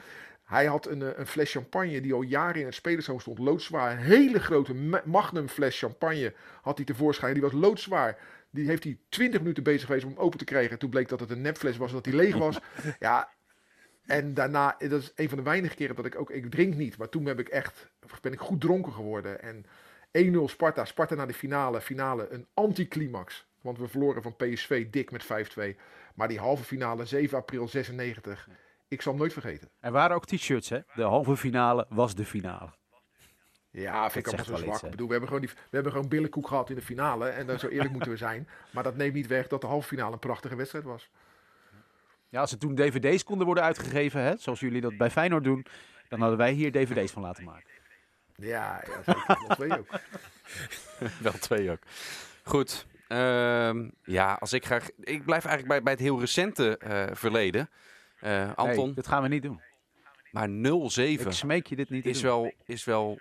Hij 0.49 0.67
had 0.67 0.87
een, 0.87 1.03
eh, 1.03 1.09
een 1.19 1.27
fles 1.27 1.51
champagne 1.53 2.01
die 2.01 2.13
al 2.15 2.23
jaren 2.23 2.61
in 2.61 2.67
het 2.67 2.75
spelershoofd 2.75 3.21
stond. 3.21 3.39
Loodzwaar. 3.39 3.91
Een 3.93 3.99
hele 3.99 4.41
grote 4.41 4.75
ma- 4.75 5.03
magnum 5.05 5.49
fles 5.49 5.79
champagne 5.79 6.35
had 6.63 6.77
hij 6.77 6.87
tevoorschijn. 6.87 7.33
Die 7.33 7.43
was 7.43 7.53
loodzwaar. 7.53 8.19
Die 8.51 8.67
heeft 8.67 8.85
hij 8.85 8.99
20 9.09 9.41
minuten 9.41 9.63
bezig 9.63 9.87
geweest 9.87 10.05
om 10.05 10.11
hem 10.11 10.21
open 10.21 10.39
te 10.39 10.45
krijgen. 10.45 10.71
En 10.71 10.79
toen 10.79 10.91
bleek 10.91 11.09
dat 11.09 11.21
het 11.21 11.31
een 11.31 11.41
nepfles 11.41 11.77
was, 11.77 11.93
dat 11.93 12.05
hij 12.05 12.15
leeg 12.15 12.37
was. 12.37 12.59
Ja, 12.99 13.29
en 14.07 14.35
daarna, 14.35 14.77
dat 14.79 15.03
is 15.03 15.13
een 15.15 15.29
van 15.29 15.39
de 15.39 15.45
weinige 15.45 15.75
keren 15.75 15.97
dat 15.97 16.07
ik 16.07 16.19
ook, 16.21 16.31
ik 16.31 16.51
drink 16.51 16.75
niet. 16.75 16.99
Maar 16.99 17.09
toen 17.09 17.27
heb 17.27 17.39
ik 17.39 17.49
echt, 17.49 17.89
ben 18.21 18.33
ik 18.33 18.41
goed 18.41 18.61
dronken 18.61 18.93
geworden. 18.93 19.43
En 19.43 19.65
1-0 20.13 20.45
Sparta, 20.45 20.85
Sparta 20.85 21.15
naar 21.15 21.27
de 21.27 21.35
finale. 21.35 21.81
Finale, 21.81 22.29
een 22.31 22.47
anticlimax. 22.55 23.47
Want 23.63 23.79
we 23.79 23.89
verloren 23.89 24.23
van 24.23 24.37
PSV 24.37 24.87
dik 24.91 25.11
met 25.11 25.25
5-2. 25.25 25.77
Maar 26.15 26.29
die 26.29 26.39
halve 26.39 26.65
finale, 26.65 27.05
7 27.05 27.39
april 27.39 27.69
96. 27.69 28.49
Ik 28.89 29.03
zal 29.03 29.13
hem 29.13 29.21
nooit 29.21 29.33
vergeten. 29.33 29.71
Er 29.81 29.93
waren 29.93 30.17
ook 30.17 30.27
t-shirts, 30.27 30.69
hè? 30.69 30.79
De 30.95 31.03
halve 31.03 31.37
finale 31.37 31.87
was 31.89 32.15
de 32.15 32.25
finale. 32.25 32.71
Ja, 33.71 34.11
vind 34.11 34.27
ik 34.27 34.33
allemaal 34.33 34.45
zo 34.45 34.51
wel 34.51 34.61
zwak. 34.61 34.75
iets, 34.75 34.83
ik 34.83 34.91
bedoel, 34.91 35.07
we 35.07 35.13
hebben, 35.13 35.29
gewoon 35.31 35.47
die, 35.47 35.55
we 35.55 35.71
hebben 35.71 35.93
gewoon 35.93 36.09
billenkoek 36.09 36.49
gehad 36.49 36.71
in 36.71 36.77
de 36.77 36.83
finale. 36.83 37.29
En 37.29 37.47
dan 37.47 37.59
zo 37.59 37.69
eerlijk 37.69 37.93
moeten 37.93 38.11
we 38.11 38.17
zijn. 38.29 38.49
Maar 38.71 38.83
dat 38.83 38.97
neemt 38.97 39.15
niet 39.15 39.27
weg 39.27 39.49
dat 39.49 39.61
de 39.61 39.67
halve 39.67 39.89
finale 39.89 40.13
een 40.13 40.19
prachtige 40.19 40.57
wedstrijd 40.57 40.85
was. 40.85 41.11
Ja, 42.29 42.41
als 42.41 42.53
er 42.53 42.59
toen 42.59 42.75
dvd's 42.75 43.25
konden 43.25 43.47
worden 43.47 43.65
uitgegeven, 43.65 44.21
hè, 44.21 44.37
zoals 44.37 44.61
jullie 44.61 44.81
dat 44.81 44.97
bij 44.97 45.11
Feyenoord 45.11 45.45
doen, 45.45 45.67
dan 46.09 46.21
hadden 46.21 46.39
wij 46.39 46.53
hier 46.53 46.73
dvd's 46.73 47.13
van 47.13 47.23
laten 47.23 47.45
maken. 47.45 47.71
Ja, 48.35 48.83
ja 48.87 49.03
zeker. 49.15 49.39
Wel 49.47 49.57
twee 49.57 49.79
ook. 49.79 50.01
Wel 51.23 51.33
twee 51.33 51.71
ook. 51.71 51.81
Goed. 52.43 52.87
ehm, 53.09 53.89
ja, 54.03 54.35
als 54.41 54.53
ik 54.53 54.65
graag. 54.67 54.91
Ik 55.01 55.25
blijf 55.25 55.45
eigenlijk 55.45 55.69
bij, 55.69 55.83
bij 55.83 55.93
het 55.93 56.03
heel 56.03 56.21
recente 56.21 56.79
eh, 56.79 57.07
verleden. 57.13 57.71
Eh, 58.21 58.53
Anton, 58.55 58.85
Nee, 58.87 58.95
dat 58.95 59.07
gaan 59.07 59.23
we 59.23 59.29
niet 59.29 59.43
doen. 59.43 59.61
maar 60.31 60.49
Ik 60.49 61.21
0-7 61.21 61.29
smeek 61.33 61.67
je 61.67 61.77
dit 61.77 61.91
niet 61.91 62.07
is 62.07 62.21
doen. 62.21 62.31
wel, 62.31 62.53
is 62.65 62.85
wel 62.85 63.19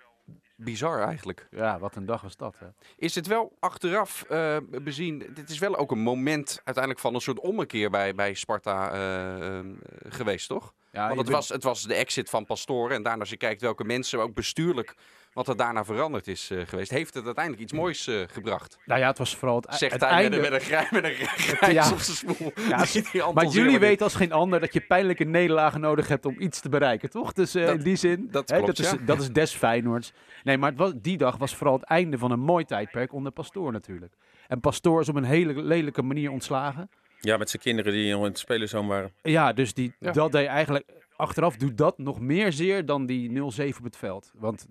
bizar 0.56 1.02
eigenlijk. 1.02 1.46
Ja, 1.50 1.78
wat 1.78 1.96
een 1.96 2.06
dag 2.06 2.20
was 2.20 2.36
dat, 2.36 2.58
hè? 2.58 2.66
Is 2.96 3.14
het 3.14 3.26
wel 3.26 3.56
achteraf 3.60 4.22
eh, 4.22 4.56
bezien? 4.70 5.30
Dit 5.34 5.50
is 5.50 5.58
wel 5.58 5.76
ook 5.76 5.90
een 5.90 5.98
moment 5.98 6.60
uiteindelijk 6.64 6.98
van 7.04 7.14
een 7.14 7.20
soort 7.20 7.40
ommekeer 7.40 7.90
bij, 7.90 8.14
bij 8.14 8.34
Sparta 8.34 8.90
eh, 8.92 9.60
geweest, 10.08 10.48
toch? 10.48 10.72
Ja, 10.92 11.06
Want 11.06 11.08
het 11.16 11.16
bent- 11.16 11.36
was, 11.38 11.48
het 11.48 11.62
was 11.62 11.82
de 11.82 11.94
exit 11.94 12.30
van 12.30 12.44
Pastoor. 12.46 12.90
En 12.90 13.02
daarna 13.02 13.20
als 13.20 13.30
je 13.30 13.36
kijkt 13.36 13.60
welke 13.60 13.84
mensen, 13.84 14.20
ook 14.20 14.34
bestuurlijk, 14.34 14.94
wat 15.32 15.48
er 15.48 15.56
daarna 15.56 15.84
veranderd 15.84 16.26
is 16.26 16.50
eh, 16.50 16.58
geweest, 16.66 16.90
heeft 16.90 17.14
het 17.14 17.24
uiteindelijk 17.24 17.62
iets 17.64 17.72
moois 17.72 18.06
eh, 18.06 18.20
gebracht. 18.26 18.78
Nou 18.84 19.00
ja, 19.00 19.06
het 19.08 19.18
was 19.18 19.36
vooral 19.36 19.56
het, 19.56 19.74
Zegt 19.74 19.92
het 19.92 20.00
hij 20.00 20.10
einde. 20.10 20.36
met 20.36 20.46
een, 20.46 20.52
met 20.52 20.60
een, 20.60 20.66
grij- 20.66 20.88
met 20.90 21.04
een 21.04 21.14
grijns 21.14 21.74
Ja. 21.86 21.92
op 21.92 21.98
zijn 21.98 22.16
smoel. 22.16 22.52
Ja, 22.68 22.84
Die 23.12 23.22
Anton 23.22 23.34
maar 23.34 23.52
jullie 23.52 23.78
weten 23.78 24.04
als 24.04 24.14
geen 24.14 24.32
ander 24.32 24.60
dat 24.60 24.72
je 24.72 24.80
pijnlijke 24.80 25.24
nederlagen 25.24 25.80
nodig 25.80 26.08
hebt 26.08 26.26
om 26.26 26.34
iets 26.40 26.60
te 26.60 26.68
bereiken, 26.68 27.10
toch? 27.10 27.32
Dus 27.32 27.54
eh, 27.54 27.66
Dat- 27.66 27.74
in 27.76 27.82
die 27.82 27.96
zin, 27.96 28.28
dat 28.30 28.48
hè, 28.48 28.56
klopt, 28.58 28.76
dat, 28.76 28.86
is, 28.86 29.04
dat 29.06 29.20
is 29.20 29.32
des 29.32 29.54
Feyenoords. 29.54 30.12
Nee, 30.44 30.58
maar 30.58 30.70
het 30.70 30.78
was, 30.78 30.92
die 30.96 31.16
dag 31.16 31.36
was 31.36 31.56
vooral 31.56 31.74
het 31.76 31.84
einde 31.84 32.18
van 32.18 32.30
een 32.30 32.40
mooi 32.40 32.64
tijdperk 32.64 33.12
onder 33.12 33.32
Pastoor 33.32 33.72
natuurlijk. 33.72 34.14
En 34.46 34.60
Pastoor 34.60 35.00
is 35.00 35.08
op 35.08 35.14
een 35.16 35.24
hele 35.24 35.62
lelijke 35.62 36.02
manier 36.02 36.30
ontslagen. 36.30 36.90
Ja, 37.20 37.36
met 37.36 37.50
zijn 37.50 37.62
kinderen 37.62 37.92
die 37.92 38.10
nog 38.12 38.20
in 38.22 38.28
het 38.28 38.38
spelerzoon 38.38 38.86
waren. 38.86 39.12
Ja, 39.22 39.52
dus 39.52 39.74
die, 39.74 39.94
Ja. 39.98 40.12
dat 40.12 40.32
deed 40.32 40.46
eigenlijk... 40.46 40.84
Achteraf 41.16 41.56
doet 41.56 41.78
dat 41.78 41.98
nog 41.98 42.20
meer 42.20 42.52
zeer 42.52 42.86
dan 42.86 43.06
die 43.06 43.30
0-7 43.30 43.76
op 43.78 43.84
het 43.84 43.96
veld. 43.96 44.30
Want 44.34 44.66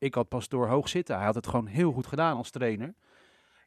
ik 0.00 0.14
had 0.14 0.28
Pastoor 0.28 0.66
hoog 0.66 0.88
zitten. 0.88 1.16
Hij 1.16 1.24
had 1.24 1.34
het 1.34 1.46
gewoon 1.46 1.66
heel 1.66 1.92
goed 1.92 2.06
gedaan 2.06 2.36
als 2.36 2.50
trainer. 2.50 2.94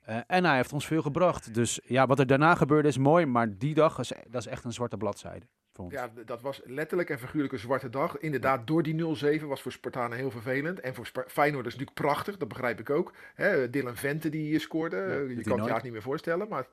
Eh, 0.02 0.18
en 0.28 0.46
hij 0.46 0.56
heeft 0.56 0.74
ons 0.74 0.88
veel 0.88 1.02
gebracht. 1.02 1.54
Dus 1.54 1.80
ja, 1.84 2.08
wat 2.08 2.20
er 2.20 2.28
daarna 2.28 2.56
gebeurde 2.56 2.88
is 2.88 2.98
mooi. 2.98 3.26
Maar 3.26 3.58
die 3.58 3.74
dag, 3.74 4.00
is, 4.00 4.12
dat 4.28 4.42
is 4.42 4.48
echt 4.48 4.64
een 4.64 4.74
zwarte 4.74 4.98
bladzijde. 4.98 5.46
Ja, 5.90 6.10
dat 6.26 6.42
was 6.42 6.62
letterlijk 6.66 7.10
en 7.10 7.20
figuurlijk 7.20 7.54
een 7.54 7.60
zwarte 7.60 7.90
dag. 7.90 8.18
Inderdaad, 8.18 8.68
door 8.68 8.84
die 8.84 9.16
0-7 9.40 9.46
was 9.48 9.62
voor 9.62 9.72
Spartanen 9.72 10.18
heel 10.18 10.32
vervelend. 10.32 10.80
En 10.80 10.96
voor 10.96 11.06
Spa- 11.06 11.24
Feyenoord 11.28 11.66
is 11.66 11.72
natuurlijk 11.72 12.00
prachtig, 12.00 12.38
dat 12.38 12.48
begrijp 12.48 12.80
ik 12.80 12.90
ook. 12.90 13.14
Hè, 13.36 13.70
Dylan 13.70 13.96
Vente 13.96 14.30
die 14.30 14.46
hier 14.46 14.60
scoorde, 14.60 14.96
Ja, 14.96 15.04
eh, 15.04 15.38
je 15.38 15.44
kan 15.44 15.60
het 15.60 15.70
haast 15.70 15.84
niet 15.84 15.92
meer 15.92 16.02
voorstellen. 16.02 16.48
Maar, 16.48 16.68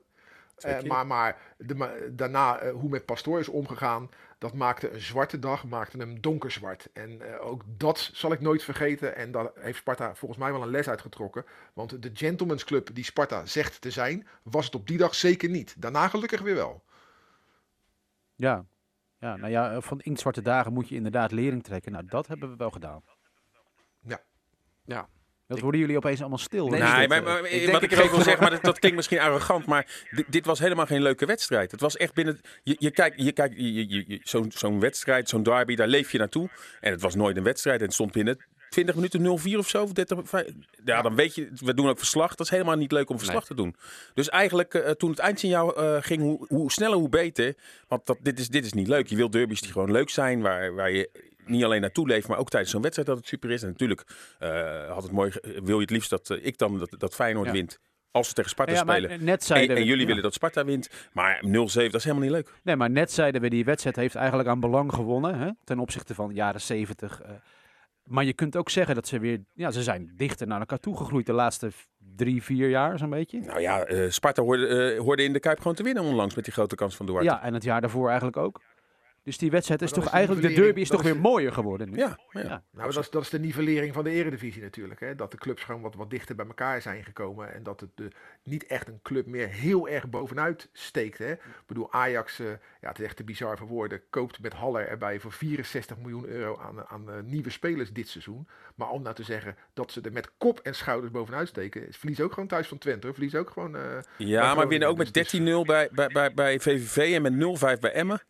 eh, 0.57 0.81
maar, 0.81 1.07
maar, 1.07 1.37
de, 1.57 2.09
daarna, 2.11 2.59
eh, 2.59 2.71
hoe 2.73 2.89
met 2.89 3.05
Pastoor 3.05 3.39
is 3.39 3.47
omgegaan, 3.47 4.09
dat 4.41 4.53
maakte 4.53 4.91
een 4.91 5.01
zwarte 5.01 5.39
dag, 5.39 5.65
maakte 5.65 5.97
hem 5.97 6.21
donkerzwart. 6.21 6.89
En 6.93 7.21
eh, 7.21 7.45
ook 7.45 7.63
dat 7.67 8.09
zal 8.13 8.31
ik 8.31 8.39
nooit 8.39 8.63
vergeten. 8.63 9.15
En 9.15 9.31
daar 9.31 9.51
heeft 9.55 9.77
Sparta 9.77 10.15
volgens 10.15 10.39
mij 10.39 10.51
wel 10.51 10.61
een 10.61 10.69
les 10.69 10.89
uitgetrokken. 10.89 11.45
Want 11.73 12.01
de 12.01 12.09
Gentleman's 12.13 12.63
Club 12.63 12.89
die 12.93 13.03
Sparta 13.03 13.45
zegt 13.45 13.81
te 13.81 13.91
zijn, 13.91 14.27
was 14.43 14.65
het 14.65 14.75
op 14.75 14.87
die 14.87 14.97
dag 14.97 15.15
zeker 15.15 15.49
niet. 15.49 15.81
Daarna 15.81 16.07
gelukkig 16.07 16.41
weer 16.41 16.55
wel. 16.55 16.83
Ja. 18.35 18.65
ja, 19.19 19.35
nou 19.35 19.51
ja, 19.51 19.81
van 19.81 19.99
inktzwarte 19.99 20.41
dagen 20.41 20.73
moet 20.73 20.89
je 20.89 20.95
inderdaad 20.95 21.31
lering 21.31 21.63
trekken. 21.63 21.91
Nou, 21.91 22.05
dat 22.05 22.27
hebben 22.27 22.49
we 22.49 22.55
wel 22.55 22.71
gedaan. 22.71 23.01
Dat 25.51 25.59
worden 25.59 25.79
jullie 25.79 25.97
opeens 25.97 26.19
allemaal 26.19 26.37
stil. 26.37 26.67
Nee, 26.67 26.79
dit, 26.79 27.07
maar, 27.07 27.17
eh? 27.17 27.23
maar- 27.23 27.45
Ik 27.45 27.59
denk 27.59 27.71
wat 27.71 27.83
ik 27.83 27.91
ik 27.91 27.99
ook 27.99 28.09
wil 28.11 28.21
zeggen, 28.21 28.41
maar 28.41 28.51
dat, 28.51 28.61
dat 28.63 28.79
klinkt 28.79 28.97
misschien 28.97 29.19
arrogant, 29.19 29.65
maar 29.65 30.05
dit, 30.11 30.25
dit 30.29 30.45
was 30.45 30.59
helemaal 30.59 30.85
geen 30.85 31.01
leuke 31.01 31.25
wedstrijd. 31.25 31.71
Het 31.71 31.81
was 31.81 31.97
echt 31.97 32.13
binnen. 32.13 32.39
Je, 32.63 32.75
je 32.79 32.91
kijkt, 32.91 33.21
je 33.23 33.31
kijkt 33.31 33.55
je, 33.57 33.73
je, 33.89 34.03
je- 34.07 34.19
zo'n 34.23 34.51
zo'n 34.55 34.79
wedstrijd, 34.79 35.29
zo'n 35.29 35.43
derby, 35.43 35.75
daar 35.75 35.87
leef 35.87 36.11
je 36.11 36.17
naartoe. 36.17 36.49
En 36.79 36.91
het 36.91 37.01
was 37.01 37.15
nooit 37.15 37.37
een 37.37 37.43
wedstrijd 37.43 37.79
en 37.79 37.85
het 37.85 37.93
stond 37.93 38.11
binnen 38.11 38.37
20 38.69 38.95
minuten 38.95 39.21
0-4 39.53 39.57
of 39.57 39.69
zo. 39.69 39.83
Of 39.83 39.91
30, 39.93 40.19
vijf- 40.23 40.47
ja, 40.85 41.01
dan 41.01 41.15
weet 41.15 41.35
je, 41.35 41.49
we 41.55 41.73
doen 41.73 41.89
ook 41.89 41.97
verslag. 41.97 42.29
Dat 42.35 42.45
is 42.45 42.51
helemaal 42.51 42.75
niet 42.75 42.91
leuk 42.91 43.09
om 43.09 43.17
verslag 43.17 43.45
te 43.45 43.55
doen. 43.55 43.75
Dus 44.13 44.29
eigenlijk, 44.29 44.73
eh, 44.73 44.91
toen 44.91 45.09
het 45.09 45.19
eindsignaal 45.19 45.75
eh 45.77 45.97
ging, 46.01 46.21
hoe, 46.21 46.45
hoe 46.47 46.71
sneller, 46.71 46.97
hoe 46.97 47.09
beter. 47.09 47.53
Want 47.87 48.05
dat, 48.05 48.17
dit, 48.21 48.39
is, 48.39 48.47
dit 48.49 48.65
is 48.65 48.73
niet 48.73 48.87
leuk. 48.87 49.07
Je 49.07 49.15
wil 49.15 49.29
derbies 49.29 49.61
die 49.61 49.71
gewoon 49.71 49.91
leuk 49.91 50.09
zijn, 50.09 50.41
waar, 50.41 50.73
waar 50.75 50.91
je 50.91 51.09
niet 51.51 51.63
alleen 51.63 51.81
naartoe 51.81 52.07
leeft, 52.07 52.27
maar 52.27 52.37
ook 52.37 52.49
tijdens 52.49 52.71
zo'n 52.71 52.81
wedstrijd 52.81 53.07
dat 53.09 53.17
het 53.17 53.27
super 53.27 53.51
is. 53.51 53.61
En 53.63 53.69
natuurlijk 53.69 54.03
eh, 54.39 54.91
had 54.91 55.03
het 55.03 55.11
mooi, 55.11 55.31
ge- 55.31 55.59
wil 55.63 55.75
je 55.75 55.81
het 55.81 55.89
liefst 55.91 56.09
dat 56.09 56.29
eh, 56.29 56.45
ik 56.45 56.57
dan 56.57 56.79
dat, 56.79 56.95
dat 56.97 57.15
Feyenoord 57.15 57.45
Ja. 57.47 57.51
wint. 57.53 57.79
Als 58.11 58.27
ze 58.27 58.33
tegen 58.33 58.49
Sparta 58.49 58.71
Ja, 58.73 58.77
spelen. 58.79 59.23
net 59.23 59.49
En, 59.51 59.55
en 59.57 59.83
jullie 59.85 59.99
ja. 60.01 60.05
willen 60.07 60.23
dat 60.23 60.33
Sparta 60.33 60.65
wint. 60.65 60.89
Maar 61.13 61.43
0-7, 61.47 61.49
dat 61.51 61.75
is 61.75 62.03
helemaal 62.03 62.19
niet 62.23 62.31
leuk. 62.31 62.53
Nee, 62.63 62.75
maar 62.75 62.89
net 62.89 63.11
zeiden 63.11 63.41
we, 63.41 63.49
die 63.49 63.65
wedstrijd 63.65 63.95
heeft 63.95 64.15
eigenlijk 64.15 64.49
aan 64.49 64.59
belang 64.59 64.93
gewonnen. 64.93 65.37
Hè, 65.39 65.49
ten 65.63 65.79
opzichte 65.79 66.15
van 66.15 66.27
de 66.27 66.33
jaren 66.33 66.61
70. 66.61 67.21
eh. 67.21 67.29
maar 68.03 68.23
je 68.23 68.33
kunt 68.33 68.55
ook 68.57 68.69
zeggen 68.69 68.95
dat 68.95 69.07
ze 69.07 69.19
weer, 69.19 69.39
ja, 69.53 69.71
ze 69.71 69.83
zijn 69.83 70.13
dichter 70.17 70.47
naar 70.47 70.59
elkaar 70.59 70.79
toegegroeid 70.79 71.25
de 71.25 71.33
laatste 71.33 71.71
drie, 72.15 72.43
vier 72.43 72.69
jaar 72.69 72.97
zo'n 72.97 73.09
beetje. 73.09 73.39
Nou 73.39 73.59
ja, 73.61 73.83
eh, 73.83 74.09
Sparta 74.09 74.41
hoorde, 74.41 74.67
eh, 74.67 74.99
hoorde 74.99 75.23
in 75.23 75.33
de 75.33 75.39
Kuip 75.39 75.57
gewoon 75.57 75.73
te 75.75 75.83
winnen 75.83 76.03
onlangs 76.03 76.35
met 76.35 76.43
die 76.43 76.53
grote 76.53 76.75
kans 76.75 76.95
van 76.95 77.05
Duarte. 77.05 77.25
Ja, 77.25 77.43
en 77.43 77.53
het 77.53 77.63
jaar 77.63 77.81
daarvoor 77.81 78.07
eigenlijk 78.07 78.37
ook. 78.37 78.61
Dus 79.23 79.37
die 79.37 79.51
wedstrijd 79.51 79.81
is 79.81 79.91
toch 79.91 80.03
is 80.03 80.09
de 80.09 80.15
eigenlijk, 80.15 80.47
de 80.47 80.61
derby 80.61 80.79
is 80.81 80.87
toch 80.89 80.99
is 80.99 81.05
weer 81.05 81.13
de- 81.13 81.19
mooier 81.19 81.53
geworden 81.53 81.89
nu. 81.89 81.97
ja, 81.97 82.17
ja. 82.31 82.41
Ja. 82.41 82.63
Nou, 82.71 82.91
dat 82.93 83.03
is, 83.03 83.09
dat 83.09 83.21
is 83.21 83.29
de 83.29 83.39
nivellering 83.39 83.93
van 83.93 84.03
de 84.03 84.09
eredivisie 84.09 84.61
natuurlijk. 84.61 84.99
Hè? 84.99 85.15
Dat 85.15 85.31
de 85.31 85.37
clubs 85.37 85.63
gewoon 85.63 85.81
wat, 85.81 85.95
wat 85.95 86.09
dichter 86.09 86.35
bij 86.35 86.45
elkaar 86.45 86.81
zijn 86.81 87.03
gekomen. 87.03 87.53
En 87.53 87.63
dat 87.63 87.79
het 87.79 87.89
de, 87.95 88.07
niet 88.43 88.65
echt 88.65 88.87
een 88.87 88.99
club 89.01 89.25
meer 89.25 89.47
heel 89.47 89.87
erg 89.87 90.09
bovenuit 90.09 90.69
steekt. 90.73 91.17
Hè? 91.17 91.31
Ik 91.31 91.39
bedoel, 91.65 91.91
Ajax, 91.93 92.39
eh, 92.39 92.47
ja, 92.81 92.87
het 92.87 92.99
is 92.99 93.05
echt 93.05 93.15
te 93.15 93.23
bizar 93.23 93.57
voor 93.57 93.67
woorden, 93.67 94.01
koopt 94.09 94.41
met 94.41 94.53
Haller 94.53 94.87
erbij 94.87 95.19
voor 95.19 95.31
64 95.31 95.97
miljoen 95.97 96.25
euro 96.25 96.57
aan, 96.57 96.85
aan 96.87 97.09
eh, 97.11 97.15
nieuwe 97.23 97.49
spelers 97.49 97.91
dit 97.93 98.07
seizoen. 98.07 98.47
Maar 98.75 98.89
om 98.89 99.01
nou 99.01 99.15
te 99.15 99.23
zeggen 99.23 99.55
dat 99.73 99.91
ze 99.91 100.01
er 100.01 100.11
met 100.11 100.31
kop 100.37 100.59
en 100.59 100.75
schouders 100.75 101.11
bovenuit 101.11 101.47
steken, 101.47 101.85
verlies 101.89 102.21
ook 102.21 102.33
gewoon 102.33 102.49
thuis 102.49 102.67
van 102.67 102.77
Twente. 102.77 103.05
hoor. 103.07 103.15
Verlies 103.15 103.35
ook 103.35 103.49
gewoon... 103.49 103.75
eh, 103.75 103.81
Ja, 104.17 104.53
maar 104.55 104.67
winnen 104.67 104.87
ook 104.87 104.97
Dus 104.97 105.05
met 105.05 105.15
het 105.15 105.33
is- 105.33 105.39
13-0 105.39 105.65
bij, 105.65 105.89
bij, 105.91 106.07
bij, 106.07 106.33
bij 106.33 106.59
VVV 106.59 107.13
en 107.15 107.21
met 107.21 107.59
0-5 107.75 107.79
bij 107.79 107.91
Emmen. 107.91 108.21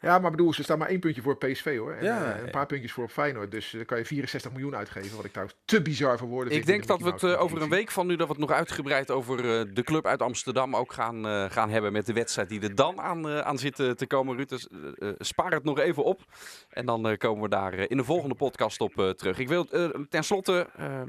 Ja, 0.00 0.18
maar 0.18 0.30
bedoel, 0.30 0.52
ze 0.52 0.62
staan 0.62 0.78
maar 0.78 0.88
één 0.88 1.00
puntje 1.00 1.22
voor 1.22 1.36
PSV 1.36 1.76
hoor. 1.78 1.92
En 1.92 2.04
Ja. 2.04 2.34
eh, 2.34 2.42
een 2.42 2.50
paar 2.50 2.66
puntjes 2.66 2.92
voor 2.92 3.08
Feyenoord. 3.08 3.50
Dus 3.50 3.66
eh, 3.66 3.72
dan 3.72 3.84
kan 3.84 3.98
je 3.98 4.04
64 4.04 4.50
miljoen 4.52 4.76
uitgeven. 4.76 5.16
Wat 5.16 5.24
ik 5.24 5.30
trouwens 5.32 5.58
te 5.64 5.82
bizar 5.82 6.18
voor 6.18 6.28
woorden 6.28 6.48
Ik 6.52 6.64
vind 6.64 6.66
denk 6.66 6.80
de 6.80 6.86
dat 6.88 7.00
we 7.20 7.26
het 7.26 7.36
eh, 7.36 7.42
over 7.42 7.62
een 7.62 7.68
week 7.68 7.90
van 7.90 8.06
nu 8.06 8.16
dat 8.16 8.26
we 8.26 8.32
het 8.32 8.40
nog 8.42 8.50
uitgebreid 8.52 9.10
over 9.10 9.38
eh, 9.38 9.64
de 9.74 9.82
club 9.82 10.06
uit 10.06 10.22
Amsterdam 10.22 10.76
ook 10.76 10.92
gaan, 10.92 11.26
eh, 11.26 11.44
gaan 11.50 11.70
hebben 11.70 11.92
met 11.92 12.06
de 12.06 12.12
wedstrijd 12.12 12.48
die 12.48 12.60
er 12.60 12.74
dan 12.74 13.00
aan, 13.00 13.28
eh, 13.28 13.38
aan 13.40 13.58
zit 13.58 13.80
eh, 13.80 13.90
te 13.90 14.06
komen. 14.06 14.36
Ruud, 14.36 14.48
dus, 14.48 14.68
eh, 14.68 15.08
eh, 15.08 15.14
spaar 15.18 15.50
het 15.52 15.64
nog 15.64 15.78
even 15.78 16.04
op 16.04 16.20
en 16.70 16.86
dan 16.86 17.08
eh, 17.08 17.16
komen 17.16 17.42
we 17.42 17.48
daar 17.48 17.72
eh, 17.72 17.84
in 17.88 17.96
de 17.96 18.04
volgende 18.04 18.34
podcast 18.34 18.80
op 18.80 18.98
eh, 18.98 19.08
terug. 19.10 19.38
Ik 19.38 19.48
wil 19.48 19.66
eh, 19.70 19.88
tenslotte 20.10 20.68
eh, 20.76 21.00
eh, 21.00 21.06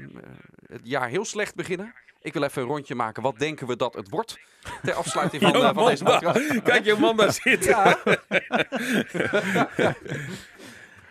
het 0.66 0.80
jaar 0.82 1.08
heel 1.08 1.24
slecht 1.24 1.54
beginnen. 1.54 1.94
Ik 2.20 2.32
wil 2.32 2.42
even 2.42 2.62
een 2.62 2.68
rondje 2.68 2.94
maken. 2.94 3.22
Wat 3.22 3.38
denken 3.38 3.66
we 3.66 3.76
dat 3.76 3.94
het 3.94 4.08
wordt 4.08 4.38
ter 4.82 4.94
afsluiting 4.94 5.42
van, 5.42 5.54
eh, 5.54 5.74
van 5.74 5.86
deze 5.86 6.04
podcast? 6.04 6.62
Kijk, 6.62 6.84
je 6.84 6.96
man 6.98 7.16
daar 7.16 7.32
zitten. 7.32 7.76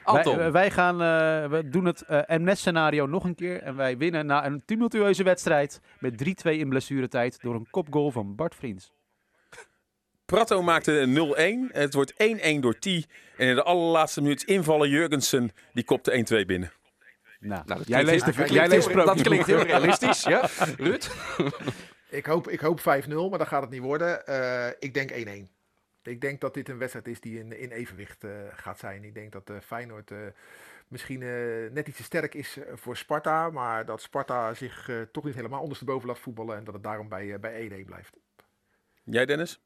Anton, 0.04 0.38
Wij, 0.38 0.52
wij 0.52 0.72
gaan, 0.72 1.02
eh, 1.02 1.50
we 1.50 1.70
doen 1.70 1.86
het 1.86 2.02
eh 2.02 2.38
MS-scenario 2.38 3.06
nog 3.06 3.24
een 3.24 3.36
keer. 3.36 3.62
En 3.62 3.76
wij 3.76 3.98
winnen 3.98 4.26
na 4.26 4.46
een 4.46 4.64
tumultueuze 4.66 5.24
wedstrijd 5.24 5.82
met 6.00 6.18
3-2 6.18 6.58
in 6.58 6.70
blessuretijd 6.70 7.42
door 7.42 7.56
een 7.56 7.68
kopgoal 7.70 8.12
van 8.12 8.36
Bart 8.36 8.56
Vriends. 8.56 8.92
Prato 10.26 10.62
maakte 10.62 11.00
een 11.00 11.14
0-1. 11.70 11.72
Het 11.72 11.94
wordt 11.94 12.14
1-1 12.14 12.60
door 12.60 12.80
T. 12.80 12.86
En 12.86 13.48
in 13.48 13.56
de 13.56 13.64
allerlaatste 13.64 14.22
minuut 14.22 14.44
invallen 14.44 14.90
Jurgensen. 14.90 15.52
Die 15.74 15.84
kopte 15.84 16.42
1-2 16.42 16.46
binnen. 16.46 16.72
Nou, 17.40 17.64
nou, 17.66 17.80
dat 17.80 17.88
jij 17.88 18.04
klinkt 18.04 18.26
leest 18.26 18.26
de 18.38 18.44
heel- 18.44 18.54
jij 18.54 18.68
leest 18.68 18.88
heel- 18.88 19.06
Dat 19.06 19.22
klinkt 19.22 19.46
heel 19.46 19.62
realistisch, 19.62 20.24
ja? 20.24 20.48
Ruud? 20.78 21.08
Ik 22.10 22.26
hoop, 22.26 22.48
ik 22.48 22.60
hoop 22.60 22.80
5-0, 22.80 23.30
maar 23.30 23.40
dat 23.40 23.48
gaat 23.48 23.62
het 23.62 23.70
niet 23.72 23.82
worden. 23.82 24.26
Eh, 24.28 24.68
ik 24.80 24.94
denk 24.94 25.12
1-1. 25.12 25.50
Ik 26.04 26.22
denk 26.22 26.42
dat 26.42 26.54
dit 26.54 26.70
een 26.70 26.78
wedstrijd 26.78 27.08
is 27.08 27.20
die 27.20 27.40
in, 27.40 27.60
in 27.60 27.72
evenwicht 27.72 28.24
eh, 28.24 28.32
gaat 28.52 28.80
zijn. 28.80 29.04
Ik 29.04 29.14
denk 29.14 29.32
dat 29.32 29.50
eh, 29.50 29.56
Feyenoord 29.66 30.12
eh, 30.12 30.18
misschien 30.88 31.22
eh, 31.22 31.72
net 31.72 31.88
iets 31.88 31.98
te 31.98 32.04
sterk 32.04 32.34
is 32.34 32.58
voor 32.74 32.98
Sparta. 32.98 33.50
Maar 33.50 33.86
dat 33.86 34.02
Sparta 34.02 34.54
zich 34.54 34.90
eh, 34.90 35.02
toch 35.12 35.24
niet 35.24 35.36
helemaal 35.36 35.62
ondersteboven 35.62 36.08
laat 36.08 36.20
voetballen. 36.20 36.58
En 36.58 36.64
dat 36.64 36.74
het 36.74 36.84
daarom 36.84 37.10
bij, 37.10 37.40
bij 37.40 37.70
1-1 37.82 37.86
blijft. 37.86 38.18
Jij, 39.04 39.26
Dennis? 39.26 39.60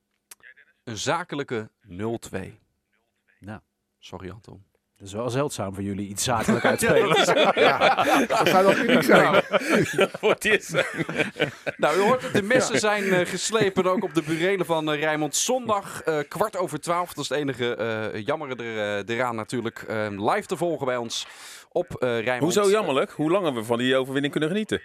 Een 0.83 0.97
zakelijke 0.97 1.69
0-2. 1.87 2.59
Nou. 3.39 3.59
Sorry, 3.99 4.29
Anton. 4.29 4.63
Dat 5.01 5.09
is 5.09 5.15
wel 5.15 5.29
zeldzaam 5.29 5.73
voor 5.73 5.83
jullie 5.83 6.07
iets 6.07 6.23
zakelijk 6.23 6.65
uitspelen. 6.71 7.17
Ja, 7.55 8.03
dat 8.27 8.47
zou 8.47 8.65
wel 8.65 8.77
uniek 8.83 9.03
zijn. 9.03 9.43
Voor 10.19 10.29
het 10.29 10.45
eerst. 10.45 10.73
Nou, 11.77 11.97
u 11.97 12.01
hoort 12.01 12.21
het, 12.21 12.33
de 12.33 12.41
messen 12.41 12.79
zijn 12.79 13.03
eh, 13.03 13.25
geslepen 13.25 13.85
ook 13.85 14.03
op 14.03 14.13
de 14.13 14.21
burelen 14.21 14.65
van 14.65 14.91
eh, 14.91 14.99
Rijnmond. 14.99 15.35
Zondag, 15.35 16.01
eh, 16.01 16.19
kwart 16.27 16.57
over 16.57 16.79
twaalf. 16.79 17.13
Dat 17.13 17.23
is 17.23 17.29
het 17.29 17.37
enige 17.37 17.75
eh 17.75 18.25
jammere 18.25 18.55
er, 18.55 19.09
eraan 19.09 19.35
natuurlijk. 19.35 19.85
live 20.17 20.45
te 20.45 20.57
volgen 20.57 20.85
bij 20.85 20.97
ons 20.97 21.27
op 21.71 21.95
eh 21.95 22.09
Rijnmond. 22.09 22.53
Hoezo 22.53 22.69
jammerlijk? 22.71 23.11
Hoe 23.11 23.31
lang 23.31 23.43
hebben 23.43 23.61
we 23.61 23.67
van 23.67 23.77
die 23.77 23.95
overwinning 23.95 24.31
kunnen 24.31 24.49
genieten? 24.49 24.81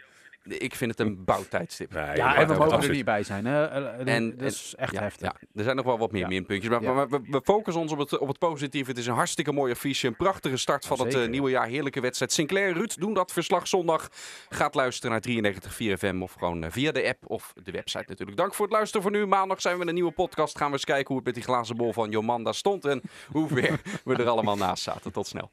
Ik 0.49 0.75
vind 0.75 0.91
het 0.91 1.01
een 1.01 1.25
bouwtijdstip. 1.25 1.93
Nee, 1.93 2.17
Ja, 2.17 2.37
en 2.37 2.49
we 2.49 2.55
mogen 2.55 2.83
er 2.83 2.91
niet 2.91 3.05
bij 3.05 3.23
zijn. 3.23 3.45
Hè? 3.47 3.65
Eh, 3.67 4.01
eh, 4.01 4.15
En- 4.15 4.37
dat 4.37 4.51
is 4.53 4.75
echt 4.77 4.93
Ja, 4.93 5.01
heftig. 5.01 5.27
ja, 5.27 5.35
er 5.55 5.63
zijn 5.65 5.77
nog 5.77 5.85
wel 5.85 5.99
wat 5.99 6.13
meer 6.13 6.21
Ja. 6.21 6.29
minpuntjes. 6.29 6.71
Maar, 6.71 6.83
Ja. 6.83 6.93
maar 6.93 7.09
we, 7.09 7.21
we 7.31 7.41
focussen 7.45 7.83
ons 7.83 7.93
op 7.93 7.99
het, 7.99 8.19
op 8.19 8.29
het 8.29 8.39
positieve. 8.39 8.91
Het 8.91 8.99
is 8.99 9.07
een 9.07 9.15
hartstikke 9.15 9.53
mooi 9.53 9.73
affiche. 9.73 10.07
Een 10.07 10.17
prachtige 10.17 10.57
start 10.57 10.87
van 10.87 11.01
het 11.01 11.15
eh, 11.15 11.29
nieuwe 11.29 11.51
jaar. 11.51 11.67
Heerlijke 11.67 12.01
wedstrijd. 12.01 12.33
Sinclair, 12.33 12.73
Ruud, 12.73 12.95
doen 12.99 13.15
dat 13.15 13.33
verslag 13.33 13.69
zondag. 13.69 14.09
Gaat 14.49 14.75
luisteren 14.75 15.11
naar 15.11 15.21
93.4 15.21 15.99
FM 15.99 16.23
of 16.23 16.33
gewoon 16.33 16.65
via 16.71 16.93
de 16.93 17.05
app 17.09 17.31
of 17.31 17.53
de 17.63 17.71
website 17.71 18.05
natuurlijk. 18.09 18.39
Dank 18.39 18.55
voor 18.55 18.65
het 18.65 18.75
luisteren 18.75 19.03
voor 19.03 19.11
nu. 19.11 19.27
Maandag 19.27 19.61
zijn 19.61 19.77
we 19.77 19.83
in 19.83 19.89
een 19.89 19.95
nieuwe 19.95 20.13
podcast. 20.13 20.59
Gaan 20.59 20.67
we 20.67 20.73
eens 20.73 20.85
kijken 20.85 21.07
hoe 21.07 21.17
het 21.17 21.25
met 21.25 21.35
die 21.35 21.43
glazen 21.45 21.77
bol 21.77 21.93
van 21.93 22.11
Jomanda 22.11 22.53
stond. 22.53 22.85
En 22.85 23.03
hoe 23.33 23.49
ver 23.49 23.81
we 24.05 24.15
er 24.15 24.29
allemaal 24.29 24.57
naast 24.57 24.83
zaten. 24.83 25.13
Tot 25.13 25.27
snel. 25.27 25.51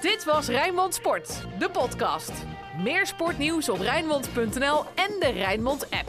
Dit 0.00 0.24
was 0.24 0.48
Rijnmond 0.48 0.94
Sport, 0.94 1.46
de 1.58 1.70
podcast. 1.70 2.32
Meer 2.82 3.06
sportnieuws 3.06 3.68
op 3.68 3.78
En 4.94 5.16
de 5.18 5.30
Rijnmond 5.30 5.90
app. 5.90 6.08